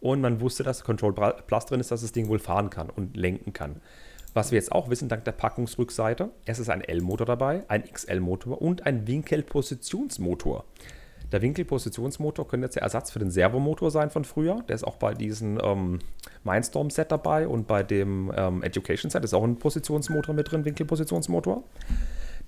[0.00, 3.16] Und man wusste, dass Control Plus drin ist, dass das Ding wohl fahren kann und
[3.16, 3.80] lenken kann.
[4.32, 8.62] Was wir jetzt auch wissen, dank der Packungsrückseite, es ist ein L-Motor dabei, ein XL-Motor
[8.62, 10.64] und ein Winkelpositionsmotor.
[11.32, 14.62] Der Winkelpositionsmotor könnte jetzt der Ersatz für den Servomotor sein von früher.
[14.68, 16.00] Der ist auch bei diesem ähm,
[16.44, 21.62] Mindstorm-Set dabei und bei dem ähm, Education-Set ist auch ein Positionsmotor mit drin, Winkelpositionsmotor.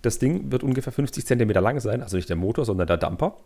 [0.02, 3.36] Das Ding wird ungefähr 50 cm lang sein, also nicht der Motor, sondern der Dumper.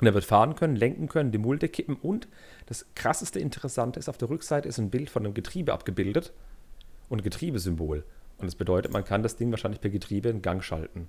[0.00, 2.26] Und er wird fahren können, lenken können, die Mulde kippen und
[2.66, 6.32] das krasseste Interessante ist, auf der Rückseite ist ein Bild von einem Getriebe abgebildet
[7.08, 8.04] und Getriebesymbol.
[8.38, 11.08] Und das bedeutet, man kann das Ding wahrscheinlich per Getriebe in Gang schalten.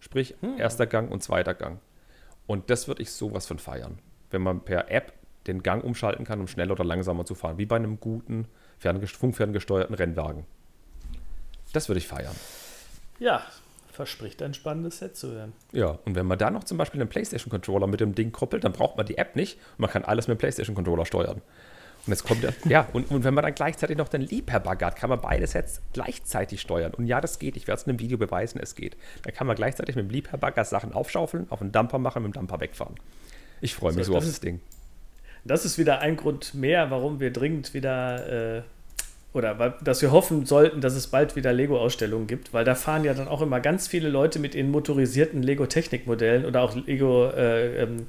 [0.00, 0.58] Sprich, hm.
[0.58, 1.80] erster Gang und zweiter Gang.
[2.46, 3.98] Und das würde ich sowas von feiern.
[4.30, 5.12] Wenn man per App
[5.46, 7.58] den Gang umschalten kann, um schneller oder langsamer zu fahren.
[7.58, 8.46] Wie bei einem guten,
[8.78, 10.44] funkferngesteuerten Rennwagen.
[11.72, 12.34] Das würde ich feiern.
[13.18, 13.42] Ja,
[13.92, 15.52] verspricht ein spannendes Set zu werden.
[15.72, 18.72] Ja, und wenn man da noch zum Beispiel einen PlayStation-Controller mit dem Ding koppelt, dann
[18.72, 21.42] braucht man die App nicht und man kann alles mit dem PlayStation-Controller steuern.
[22.06, 24.96] Und jetzt kommt der, ja, und, und wenn man dann gleichzeitig noch den Liebherr-Bugger hat,
[24.96, 26.94] kann man beide Sets gleichzeitig steuern.
[26.94, 27.56] Und ja, das geht.
[27.56, 28.96] Ich werde es in einem Video beweisen, es geht.
[29.22, 32.40] Dann kann man gleichzeitig mit dem Liebherr-Bugger Sachen aufschaufeln, auf einen Dumper machen, mit dem
[32.40, 32.96] Dumper wegfahren.
[33.60, 34.60] Ich freue mich so, so auf das Ding.
[35.44, 38.62] Das ist wieder ein Grund mehr, warum wir dringend wieder äh,
[39.34, 43.14] oder dass wir hoffen sollten, dass es bald wieder Lego-Ausstellungen gibt, weil da fahren ja
[43.14, 48.06] dann auch immer ganz viele Leute mit ihren motorisierten Lego-Technik-Modellen oder auch Lego äh, ähm,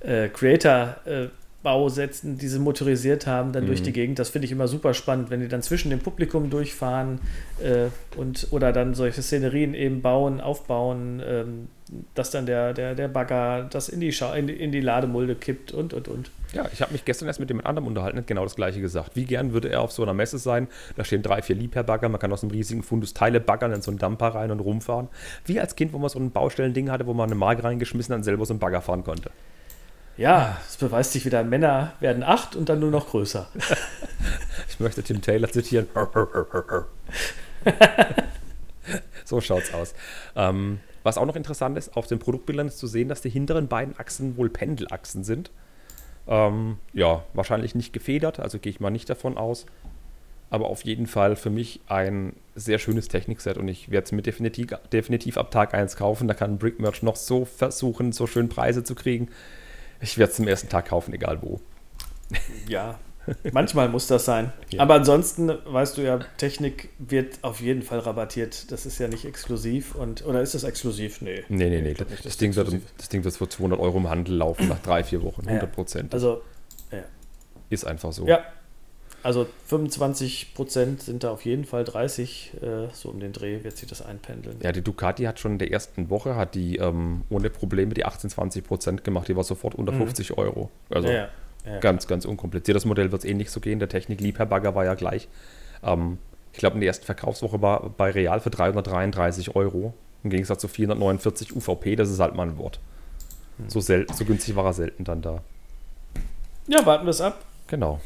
[0.00, 1.28] äh, äh,
[1.64, 3.68] die sie motorisiert haben, dann mhm.
[3.68, 4.18] durch die Gegend.
[4.18, 7.20] Das finde ich immer super spannend, wenn die dann zwischen dem Publikum durchfahren
[7.62, 7.86] äh,
[8.18, 11.68] und oder dann solche Szenerien eben bauen, aufbauen, ähm,
[12.14, 15.36] dass dann der, der, der Bagger das in die, Scha in die, in die Lademulde
[15.36, 16.30] kippt und und und.
[16.54, 19.16] Ja, ich habe mich gestern erst mit jemand anderem unterhalten, hat genau das gleiche gesagt.
[19.16, 20.68] Wie gern würde er auf so einer Messe sein?
[20.96, 23.90] Da stehen drei, vier Liebherr-Bagger, man kann aus einem riesigen Fundus Teile baggern, in so
[23.90, 25.08] einen Dumper rein und rumfahren.
[25.44, 28.18] Wie als Kind, wo man so ein Baustellending hatte, wo man eine Mark reingeschmissen hat
[28.18, 29.30] und selber so einen Bagger fahren konnte.
[30.16, 33.48] Ja, es beweist sich wieder, Männer werden acht und dann nur noch größer.
[34.68, 35.88] ich möchte Tim Taylor zitieren.
[39.24, 39.92] so schaut's aus.
[40.36, 43.66] Ähm, was auch noch interessant ist, auf den Produktbildern ist zu sehen, dass die hinteren
[43.66, 45.50] beiden Achsen wohl Pendelachsen sind.
[46.26, 49.66] Ähm, ja, wahrscheinlich nicht gefedert, also gehe ich mal nicht davon aus.
[50.50, 54.22] Aber auf jeden Fall für mich ein sehr schönes Technikset und ich werde es mir
[54.22, 56.28] definitiv, definitiv ab Tag 1 kaufen.
[56.28, 59.28] Da kann Brickmerch noch so versuchen, so schön Preise zu kriegen.
[60.00, 61.60] Ich werde es zum ersten Tag kaufen, egal wo.
[62.68, 62.98] Ja,
[63.52, 64.52] manchmal muss das sein.
[64.70, 64.80] Ja.
[64.80, 68.70] Aber ansonsten, weißt du ja, Technik wird auf jeden Fall rabattiert.
[68.72, 69.94] Das ist ja nicht exklusiv.
[69.94, 71.20] Und, oder ist das exklusiv?
[71.20, 71.44] Nee.
[71.48, 71.94] Nee, nee, nee.
[71.94, 75.04] Das, das, Ding wird, das Ding wird für 200 Euro im Handel laufen nach drei,
[75.04, 75.46] vier Wochen.
[75.46, 76.12] 100 Prozent.
[76.12, 76.42] Ja, also,
[76.90, 77.04] ja.
[77.70, 78.26] Ist einfach so.
[78.26, 78.44] Ja,
[79.24, 83.74] also 25 Prozent sind da auf jeden Fall 30, äh, so um den Dreh wird
[83.74, 84.58] sich das einpendeln.
[84.62, 88.04] Ja, die Ducati hat schon in der ersten Woche, hat die ähm, ohne Probleme die
[88.04, 90.08] 18, 20 Prozent gemacht, die war sofort unter mhm.
[90.08, 90.70] 50 Euro.
[90.90, 91.28] Also ja, ja.
[91.80, 92.76] Ganz, ganz unkompliziert.
[92.76, 95.28] Das Modell wird es eh nicht so gehen, der Technik-Liebherr-Bagger war ja gleich.
[95.82, 96.18] Ähm,
[96.52, 99.94] ich glaube, in der ersten Verkaufswoche war bei Real für 333 Euro.
[100.22, 102.80] Im Gegensatz zu 449 UVP, das ist halt mal ein Wort.
[103.58, 103.68] Mhm.
[103.68, 105.42] So, so günstig war er selten dann da.
[106.66, 107.44] Ja, warten wir es ab.
[107.66, 108.00] Genau.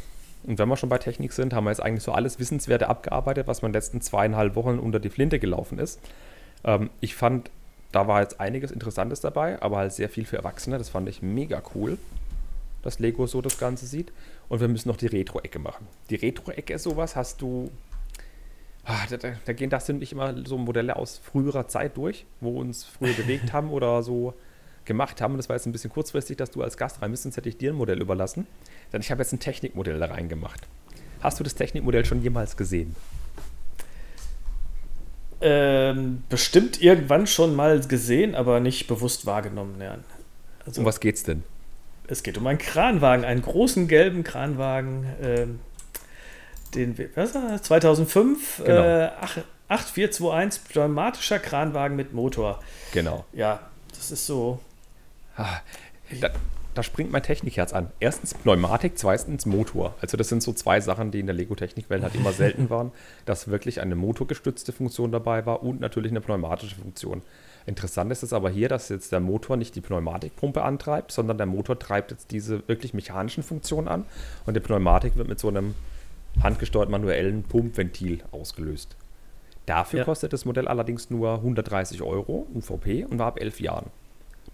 [0.44, 3.46] Und wenn wir schon bei Technik sind, haben wir jetzt eigentlich so alles Wissenswerte abgearbeitet,
[3.46, 6.00] was man in den letzten zweieinhalb Wochen unter die Flinte gelaufen ist.
[6.64, 7.50] Ähm, ich fand,
[7.92, 10.78] da war jetzt einiges Interessantes dabei, aber halt sehr viel für Erwachsene.
[10.78, 11.98] Das fand ich mega cool,
[12.88, 14.12] dass Lego so das Ganze sieht.
[14.48, 15.86] Und wir müssen noch die Retro-Ecke machen.
[16.08, 17.70] Die Retro-Ecke ist sowas, hast du.
[18.84, 22.24] Ah, da, da, da, gehen das sind nicht immer so Modelle aus früherer Zeit durch,
[22.40, 24.32] wo uns früher bewegt haben oder so
[24.86, 25.36] gemacht haben.
[25.36, 27.58] Das war jetzt ein bisschen kurzfristig, dass du als Gast rein bist, sonst hätte ich
[27.58, 28.46] dir ein Modell überlassen.
[28.92, 30.66] Denn ich habe jetzt ein Technikmodell da reingemacht.
[31.20, 32.96] Hast du das Technikmodell schon jemals gesehen?
[35.40, 39.80] Ähm, bestimmt irgendwann schon mal gesehen, aber nicht bewusst wahrgenommen.
[39.80, 39.98] Ja.
[40.64, 41.42] Also, um was geht's denn?
[42.08, 45.60] Es geht um einen Kranwagen, einen großen gelben Kranwagen, ähm,
[46.74, 48.80] den was war 2005 genau.
[48.80, 49.10] äh,
[49.68, 52.60] 8421 pneumatischer Kranwagen mit Motor.
[52.92, 53.24] Genau.
[53.32, 53.60] Ja,
[53.94, 54.60] das ist so.
[55.36, 55.58] Ah,
[56.20, 56.30] da,
[56.74, 57.90] da springt mein Technikherz an.
[58.00, 59.94] Erstens Pneumatik, zweitens Motor.
[60.00, 62.92] Also das sind so zwei Sachen, die in der Lego-Technikwelt halt immer selten waren,
[63.26, 67.22] dass wirklich eine motorgestützte Funktion dabei war und natürlich eine pneumatische Funktion.
[67.68, 71.46] Interessant ist es aber hier, dass jetzt der Motor nicht die Pneumatikpumpe antreibt, sondern der
[71.46, 74.06] Motor treibt jetzt diese wirklich mechanischen Funktionen an
[74.46, 75.74] und die Pneumatik wird mit so einem
[76.42, 78.96] handgesteuert manuellen Pumpventil ausgelöst.
[79.66, 80.04] Dafür ja.
[80.06, 83.90] kostet das Modell allerdings nur 130 Euro UVP und war ab elf Jahren.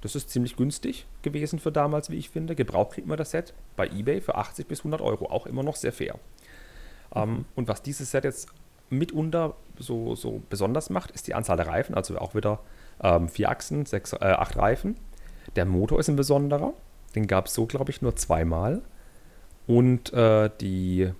[0.01, 2.57] Das ist ziemlich günstig gewesen für damals, wie ich finde.
[2.57, 5.77] Gebraucht kriegt man das Set bei eBay für 80 bis 100 Euro, auch immer noch
[5.77, 6.19] sehr fair.
[7.15, 7.37] Ähm, mhm.
[7.37, 8.49] Ähm, und was dieses Set jetzt
[8.91, 12.59] mitunter so, so besonders macht, ist die Anzahl der Reifen, also auch wieder
[13.03, 14.97] ähm, vier Achsen, sechs, äh, acht Reifen.
[15.57, 16.73] Der Motor ist ein besonderer,
[17.15, 18.83] den gab es so, glaube ich, nur zweimal.
[19.67, 21.13] Und äh, die,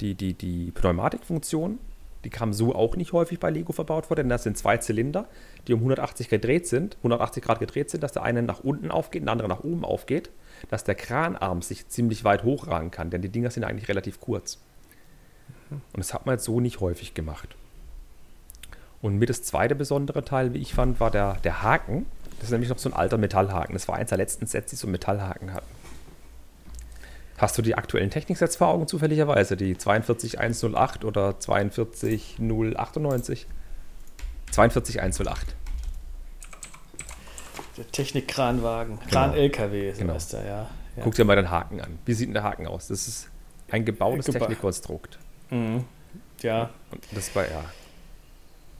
[0.00, 1.78] die, die, die Pneumatikfunktion,
[2.24, 5.26] die kam so auch nicht häufig bei Lego verbaut vor, denn das sind zwei Zylinder,
[5.66, 9.22] die um 180 gedreht sind, 180 Grad gedreht sind, dass der eine nach unten aufgeht
[9.22, 10.30] und der andere nach oben aufgeht,
[10.68, 14.60] dass der Kranarm sich ziemlich weit hochragen kann, denn die Dinger sind eigentlich relativ kurz.
[15.70, 17.56] Und das hat man jetzt so nicht häufig gemacht.
[19.06, 22.06] Und mit das zweite besondere Teil, wie ich fand, war der, der Haken.
[22.38, 23.72] Das ist nämlich noch so ein alter Metallhaken.
[23.74, 25.68] Das war eins der letzten Sets, die so einen Metallhaken hatten.
[27.38, 29.56] Hast du die aktuellen Techniksets vor Augen zufälligerweise?
[29.56, 33.46] Die 42108 oder 42098?
[34.50, 35.54] 42108.
[37.76, 38.98] Der Technikkranwagen.
[39.08, 40.14] Kran-LKW, Genau.
[40.14, 40.66] heißt er, ja.
[40.96, 41.02] ja.
[41.04, 41.98] Guck dir mal den Haken an.
[42.06, 42.88] Wie sieht denn der Haken aus?
[42.88, 43.28] Das ist
[43.70, 45.18] ein gebautes Geba- Technikkonstrukt.
[45.50, 45.84] Mhm.
[46.40, 47.64] Ja, Und das war ja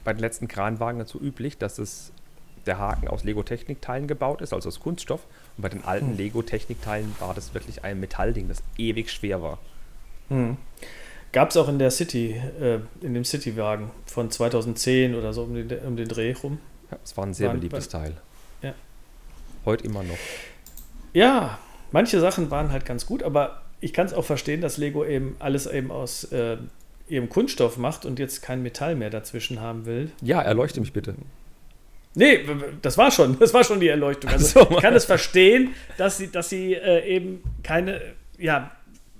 [0.07, 2.13] bei den letzten Kranwagen dazu üblich, dass es
[2.65, 5.19] der Haken aus Lego-Technikteilen gebaut ist, also aus Kunststoff.
[5.57, 6.15] Und bei den alten Hm.
[6.17, 9.59] Lego-Technikteilen war das wirklich ein Metallding, das ewig schwer war.
[11.33, 15.53] Gab es auch in der City, äh, in dem Citywagen von 2010 oder so um
[15.55, 16.59] den, um den Dreh rum.
[16.89, 18.15] Ja, es war ein sehr Waren- beliebtes Teil.
[18.61, 18.73] Ja.
[19.65, 20.17] Heute immer noch.
[21.11, 21.59] Ja,
[21.91, 25.35] manche Sachen waren halt ganz gut, aber ich kann es auch verstehen, dass Lego eben
[25.39, 26.55] alles eben aus äh,
[27.07, 30.11] ihrem Kunststoff macht und jetzt kein Metall mehr dazwischen haben will.
[30.21, 31.15] Ja, erleuchte mich bitte.
[32.15, 32.39] Nee,
[32.81, 34.31] das war schon, das war schon die Erleuchtung.
[34.31, 34.71] Also so.
[34.71, 38.01] ich kann es verstehen, dass sie, dass sie äh, eben keine
[38.39, 38.71] ja,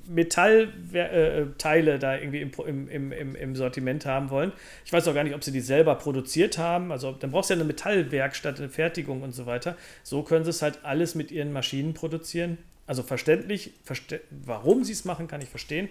[0.08, 4.52] Metallteile da irgendwie im, im, im, im Sortiment haben wollen.
[4.86, 6.92] Ich weiß auch gar nicht, ob sie die selber produziert haben.
[6.92, 9.76] Also dann brauchst du ja eine Metallwerkstatt, eine Fertigung und so weiter.
[10.04, 12.58] So können sie es halt alles mit ihren Maschinen produzieren.
[12.88, 15.90] Also verständlich, verste warum sie es machen, kann ich verstehen.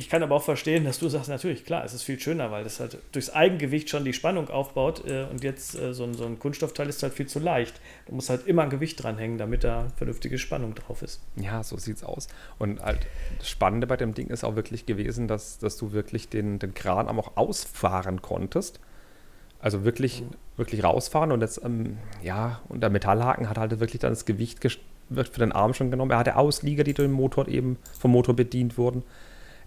[0.00, 2.64] Ich kann aber auch verstehen, dass du sagst, natürlich, klar, es ist viel schöner, weil
[2.64, 6.24] das halt durchs Eigengewicht schon die Spannung aufbaut äh, und jetzt äh, so, ein, so
[6.24, 7.78] ein Kunststoffteil ist halt viel zu leicht.
[8.06, 11.20] Du musst halt immer ein Gewicht dranhängen, damit da vernünftige Spannung drauf ist.
[11.36, 12.28] Ja, so sieht's aus.
[12.58, 13.00] Und halt
[13.36, 16.72] das Spannende bei dem Ding ist auch wirklich gewesen, dass, dass du wirklich den, den
[16.72, 18.80] Kranarm auch ausfahren konntest.
[19.60, 20.22] Also wirklich,
[20.56, 24.60] wirklich rausfahren und jetzt, ähm, ja, und der Metallhaken hat halt wirklich dann das Gewicht
[25.10, 26.12] wird für den Arm schon genommen.
[26.12, 29.02] Er hatte Auslieger, die durch den Motor eben vom Motor bedient wurden.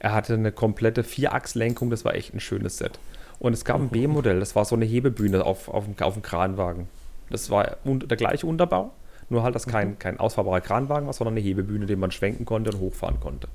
[0.04, 3.00] Er hatte eine komplette Vierachslenkung, das war echt ein schönes Set.
[3.40, 6.22] Und es gab ein B-Modell, das war so eine Hebebühne auf, auf, dem, auf dem
[6.22, 6.90] Kranwagen.
[7.30, 8.92] Das war der gleiche Unterbau,
[9.30, 12.72] nur halt, dass kein, kein ausfahrbarer Kranwagen war, sondern eine Hebebühne, den man schwenken konnte
[12.72, 13.48] und hochfahren konnte.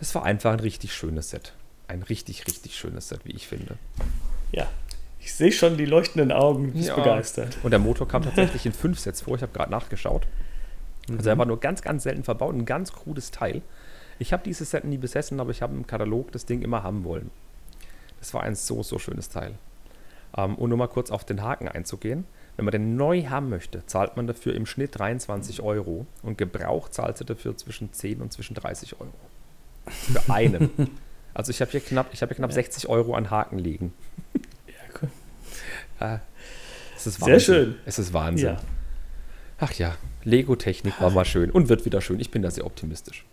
[0.00, 1.52] Es war einfach ein richtig schönes Set.
[1.86, 3.76] Ein richtig, richtig schönes Set, wie ich finde.
[4.52, 4.66] Ja,
[5.20, 6.96] ich sehe schon die leuchtenden Augen, du bist Ja.
[6.96, 7.58] begeistert.
[7.62, 9.36] Und der Motor kam tatsächlich in fünf Sets vor.
[9.36, 10.26] Ich habe gerade nachgeschaut.
[11.10, 12.54] Also er war nur ganz, ganz selten verbaut.
[12.54, 13.60] Ein ganz cooles Teil.
[14.18, 17.04] Ich habe dieses Set nie besessen, aber ich habe im Katalog das Ding immer haben
[17.04, 17.30] wollen.
[18.18, 19.54] Das war ein so, so schönes Teil.
[20.36, 22.24] Ähm, und nur mal kurz auf den Haken einzugehen.
[22.56, 26.06] Wenn man den neu haben möchte, zahlt man dafür im Schnitt 23 Euro.
[26.22, 29.12] Und Gebrauch zahlt sie dafür zwischen 10 und zwischen 30 Euro.
[29.86, 30.70] Für einen.
[31.34, 32.54] also ich habe hier knapp, ich habe hier knapp Ja.
[32.54, 33.94] 60 Euro an Haken liegen.
[34.66, 35.08] Ja, cool.
[36.00, 36.18] Äh,
[36.96, 37.76] es ist Sehr schön.
[37.86, 38.48] Es ist Wahnsinn.
[38.48, 38.60] Ja.
[39.60, 42.18] Ach ja, Lego-Technik war mal schön und wird wieder schön.
[42.18, 43.24] Ich bin da sehr optimistisch.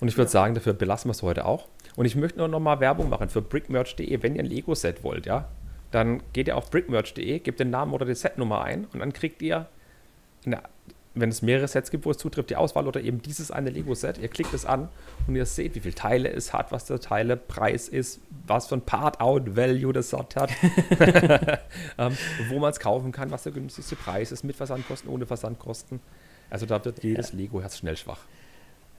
[0.00, 1.68] Und ich würde sagen, dafür belassen wir es heute auch.
[1.96, 4.22] Und ich möchte nur noch mal Werbung machen für brickmerch.de.
[4.22, 5.48] Wenn ihr ein Lego-Set wollt, ja,
[5.90, 9.42] dann geht ihr auf brickmerch.de, gebt den Namen oder die Setnummer ein und dann kriegt
[9.42, 9.66] ihr,
[10.44, 10.60] eine,
[11.14, 14.18] wenn es mehrere Sets gibt, wo es zutrifft, die Auswahl oder eben dieses eine Lego-Set.
[14.18, 14.88] Ihr klickt es an
[15.28, 18.80] und ihr seht, wie viele Teile es hat, was der Teilepreis ist, was für ein
[18.80, 20.50] Part-Out-Value das Set hat,
[21.98, 22.18] ähm,
[22.48, 26.00] wo man es kaufen kann, was der günstigste Preis ist, mit Versandkosten, ohne Versandkosten.
[26.50, 28.20] Also da wird jedes Lego-Herz schnell schwach.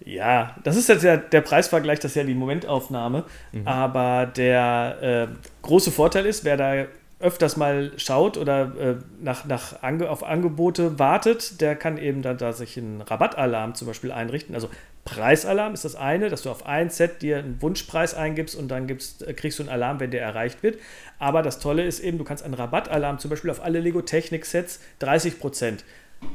[0.03, 3.23] Ja, das ist jetzt ja der Preisvergleich, das ist ja die Momentaufnahme.
[3.65, 5.27] Aber der äh,
[5.61, 6.85] große Vorteil ist, wer da
[7.19, 12.37] öfters mal schaut oder äh, nach, nach Ange auf Angebote wartet, der kann eben dann
[12.37, 14.53] da sich einen Rabattalarm zum Beispiel einrichten.
[14.53, 14.69] Also
[15.05, 18.85] Preisalarm ist das eine, dass du auf ein Set dir einen Wunschpreis eingibst und dann
[18.85, 20.77] gibst, äh, kriegst du einen Alarm, wenn der erreicht wird.
[21.17, 24.45] Aber das Tolle ist eben, du kannst einen Rabattalarm zum Beispiel auf alle Lego Technik
[24.45, 25.79] Sets 30%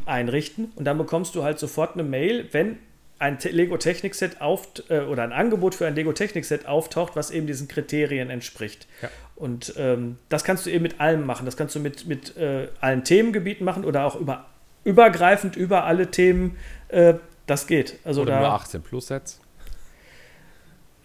[0.07, 2.79] einrichten und dann bekommst du halt sofort eine Mail, wenn
[3.21, 7.15] ein Lego Technik Set auf äh, oder ein Angebot für ein Lego Technik Set auftaucht,
[7.15, 8.89] was eben diesen Kriterien entspricht.
[9.03, 9.11] Ja.
[9.37, 11.45] Und ähm, das kannst du eben mit allem machen.
[11.45, 14.47] Das kannst du mit, mit äh, allen Themengebieten machen oder auch über,
[14.85, 16.57] übergreifend über alle Themen.
[16.89, 17.15] Äh,
[17.47, 17.99] das geht.
[18.05, 19.41] Also Oder da, nur 18 Plus Sets.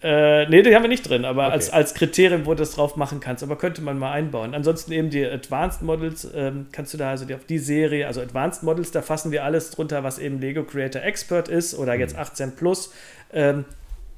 [0.08, 1.52] Äh, nee, die haben wir nicht drin, aber Okay.
[1.54, 3.42] als, als Kriterium, wo du das drauf machen kannst.
[3.42, 4.54] Aber könnte man mal einbauen.
[4.54, 8.20] Ansonsten eben die Advanced Models ähm, kannst du da also die, auf die Serie, also
[8.20, 12.00] Advanced Models, da fassen wir alles drunter, was eben Lego Creator Expert ist oder Mhm.
[12.00, 12.92] jetzt 18 Plus.
[13.32, 13.64] Ähm,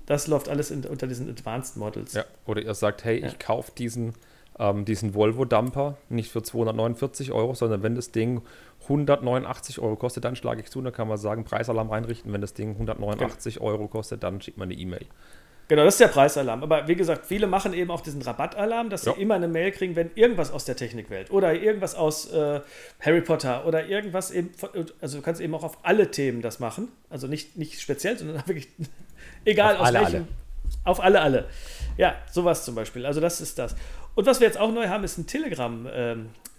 [0.04, 2.12] das läuft alles in, unter diesen Advanced Models.
[2.12, 2.24] Ja.
[2.46, 3.26] Oder ihr sagt, hey, Ja.
[3.28, 4.12] ich kaufe diesen
[4.60, 8.42] ähm, diesen Volvo-Dumper nicht für 249 Euro, sondern wenn das Ding
[8.88, 12.32] 189 Euro kostet, dann schlage ich zu, dann kann man sagen, Preisalarm einrichten.
[12.32, 13.66] Wenn das Ding 189 genau.
[13.66, 15.06] Euro kostet, dann schickt man eine E-Mail.
[15.68, 16.62] Genau, das ist der Preisalarm.
[16.62, 19.12] Aber wie gesagt, viele machen eben auch diesen Rabattalarm, dass ja.
[19.12, 22.60] sie immer eine Mail kriegen, wenn irgendwas aus der Technikwelt oder irgendwas aus äh,
[23.00, 24.50] Harry Potter oder irgendwas eben,
[25.00, 26.88] also du kannst eben auch auf alle Themen das machen.
[27.10, 28.68] Also nicht, nicht speziell, sondern wirklich
[29.44, 30.14] egal auf aus alle, welchem.
[30.16, 30.26] Alle.
[30.84, 31.48] Auf alle, alle.
[31.98, 33.04] Ja, sowas zum Beispiel.
[33.04, 33.76] Also das ist das.
[34.14, 35.86] Und was wir jetzt auch neu haben, ist ein Telegram.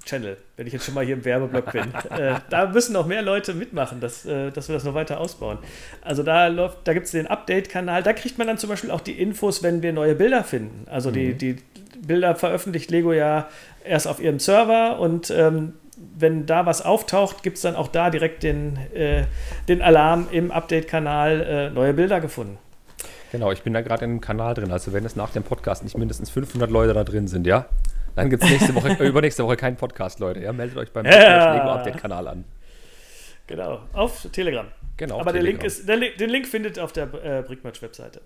[0.06, 1.94] Channel, wenn ich jetzt schon mal hier im Werbeblock bin.
[2.18, 5.58] äh, da müssen noch mehr Leute mitmachen, dass, äh, dass wir das noch weiter ausbauen.
[6.02, 9.02] Also da läuft, da gibt es den Update-Kanal, da kriegt man dann zum Beispiel auch
[9.02, 10.86] die Infos, wenn wir neue Bilder finden.
[10.90, 11.14] Also mhm.
[11.14, 11.56] die, die
[12.02, 13.50] Bilder veröffentlicht Lego ja
[13.84, 15.74] erst auf ihrem Server und ähm,
[16.18, 19.26] wenn da was auftaucht, gibt es dann auch da direkt den, äh,
[19.68, 22.58] den Alarm im Update-Kanal äh, neue Bilder gefunden.
[23.32, 24.72] Genau, ich bin da gerade in einem Kanal drin.
[24.72, 27.66] Also wenn es nach dem Podcast nicht mindestens 500 Leute da drin sind, ja,
[28.16, 30.42] dann gibt es nächste Woche, äh, übernächste Woche keinen Podcast, Leute.
[30.42, 31.56] Ja, meldet euch beim ja.
[31.56, 32.46] Lego Update Kanal an.
[33.48, 34.68] Genau, auf Telegram.
[34.98, 35.20] Genau.
[35.20, 38.22] Aber der Link ist, der, den Link findet auf der äh, Brickmatch-Webseite.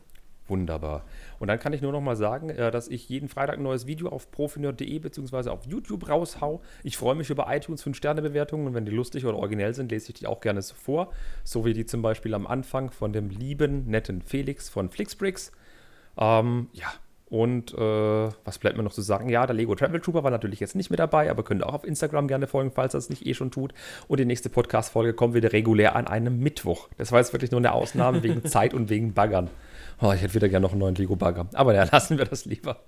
[0.47, 1.05] Wunderbar.
[1.39, 3.87] Und dann kann ich nur noch mal sagen, äh, dass ich jeden Freitag ein neues
[3.87, 5.49] Video auf profinerd.de bzw.
[5.49, 6.61] auf YouTube raushau.
[6.83, 10.15] Ich freue mich über iTunes 5-Sterne-Bewertungen und wenn die lustig oder originell sind, lese ich
[10.15, 11.13] die auch gerne so vor.
[11.45, 15.53] So wie die zum Beispiel am Anfang von dem lieben, netten Felix von Flixbricks.
[16.17, 16.91] Ähm, ja,
[17.33, 17.77] und äh,
[18.45, 19.27] was bleibt mir noch zu sagen?
[19.27, 21.83] Ja, der Lego Travel Trooper war natürlich jetzt nicht mit dabei, aber könnt auch auf
[21.83, 23.73] Instagram gerne folgen, falls er es nicht eh schon tut.
[24.07, 26.89] Und die nächste Podcast-Folge kommt wieder regulär an einem Mittwoch.
[26.99, 29.49] Das war jetzt wirklich nur eine Ausnahme wegen Zeit und wegen Baggern.
[29.99, 31.47] Oh, ich hätte wieder gerne noch einen neuen Lego-Bagger.
[31.53, 32.81] Aber ja, lassen wir das lieber.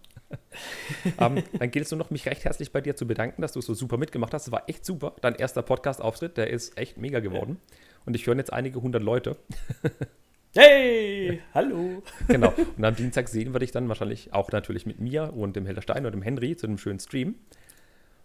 [1.18, 3.54] um, ähm, dann gilt es nur noch, mich recht herzlich bei dir zu bedanken, dass
[3.54, 4.46] du so super mitgemacht hast.
[4.46, 5.14] Das war echt super.
[5.22, 7.58] Dein erster Podcast-Auftritt, der ist echt mega geworden.
[8.06, 9.38] Und ich höre jetzt einige hundert Leute.
[10.58, 12.02] Hey, hallo.
[12.30, 12.54] Genau.
[12.78, 15.82] Und am Dienstag sehen wir dich dann wahrscheinlich auch natürlich mit mir und dem Helder
[15.82, 17.36] Stein und dem Henry zu einem schönen Stream.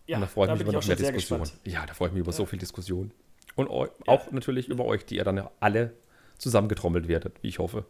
[0.06, 1.50] Ja, und da freue ich mich über noch mehr Diskussionen.
[1.64, 2.36] Ja, da freue ich mich über ja.
[2.36, 3.10] so viel Diskussion.
[3.56, 4.22] Und auch ja.
[4.30, 5.92] natürlich über euch, die ihr dann alle
[6.38, 7.84] zusammengetrommelt werdet, wie ich hoffe.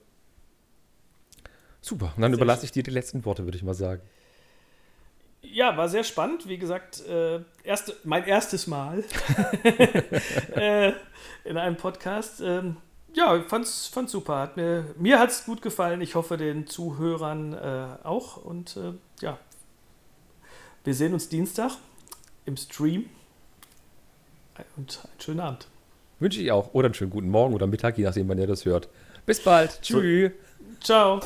[1.83, 2.15] Super.
[2.17, 4.01] Und dann sehr überlasse ich dir die letzten Worte, würde ich mal sagen.
[5.43, 6.49] Ja, war sehr spannend.
[6.49, 9.05] Wie gesagt, äh, erste, mein erstes Mal
[10.55, 10.93] äh,
[11.45, 12.41] in einem Podcast.
[12.41, 12.79] Ähm,
[13.15, 14.39] ja, fand's, fand's super.
[14.39, 16.01] Hat mir mir hat es gut gefallen.
[16.01, 18.37] Ich hoffe, den Zuhörern äh, auch.
[18.37, 19.39] Und äh, ja,
[20.85, 21.73] wir sehen uns Dienstag
[22.45, 23.07] im Stream.
[24.77, 25.69] Und einen schönen Abend.
[26.19, 26.74] Wünsche ich auch.
[26.74, 28.89] Oder einen schönen guten Morgen oder Mittag, je nachdem, wann ihr das hört.
[29.24, 29.81] Bis bald.
[29.82, 30.32] Tschüss.
[30.81, 31.20] Ciao.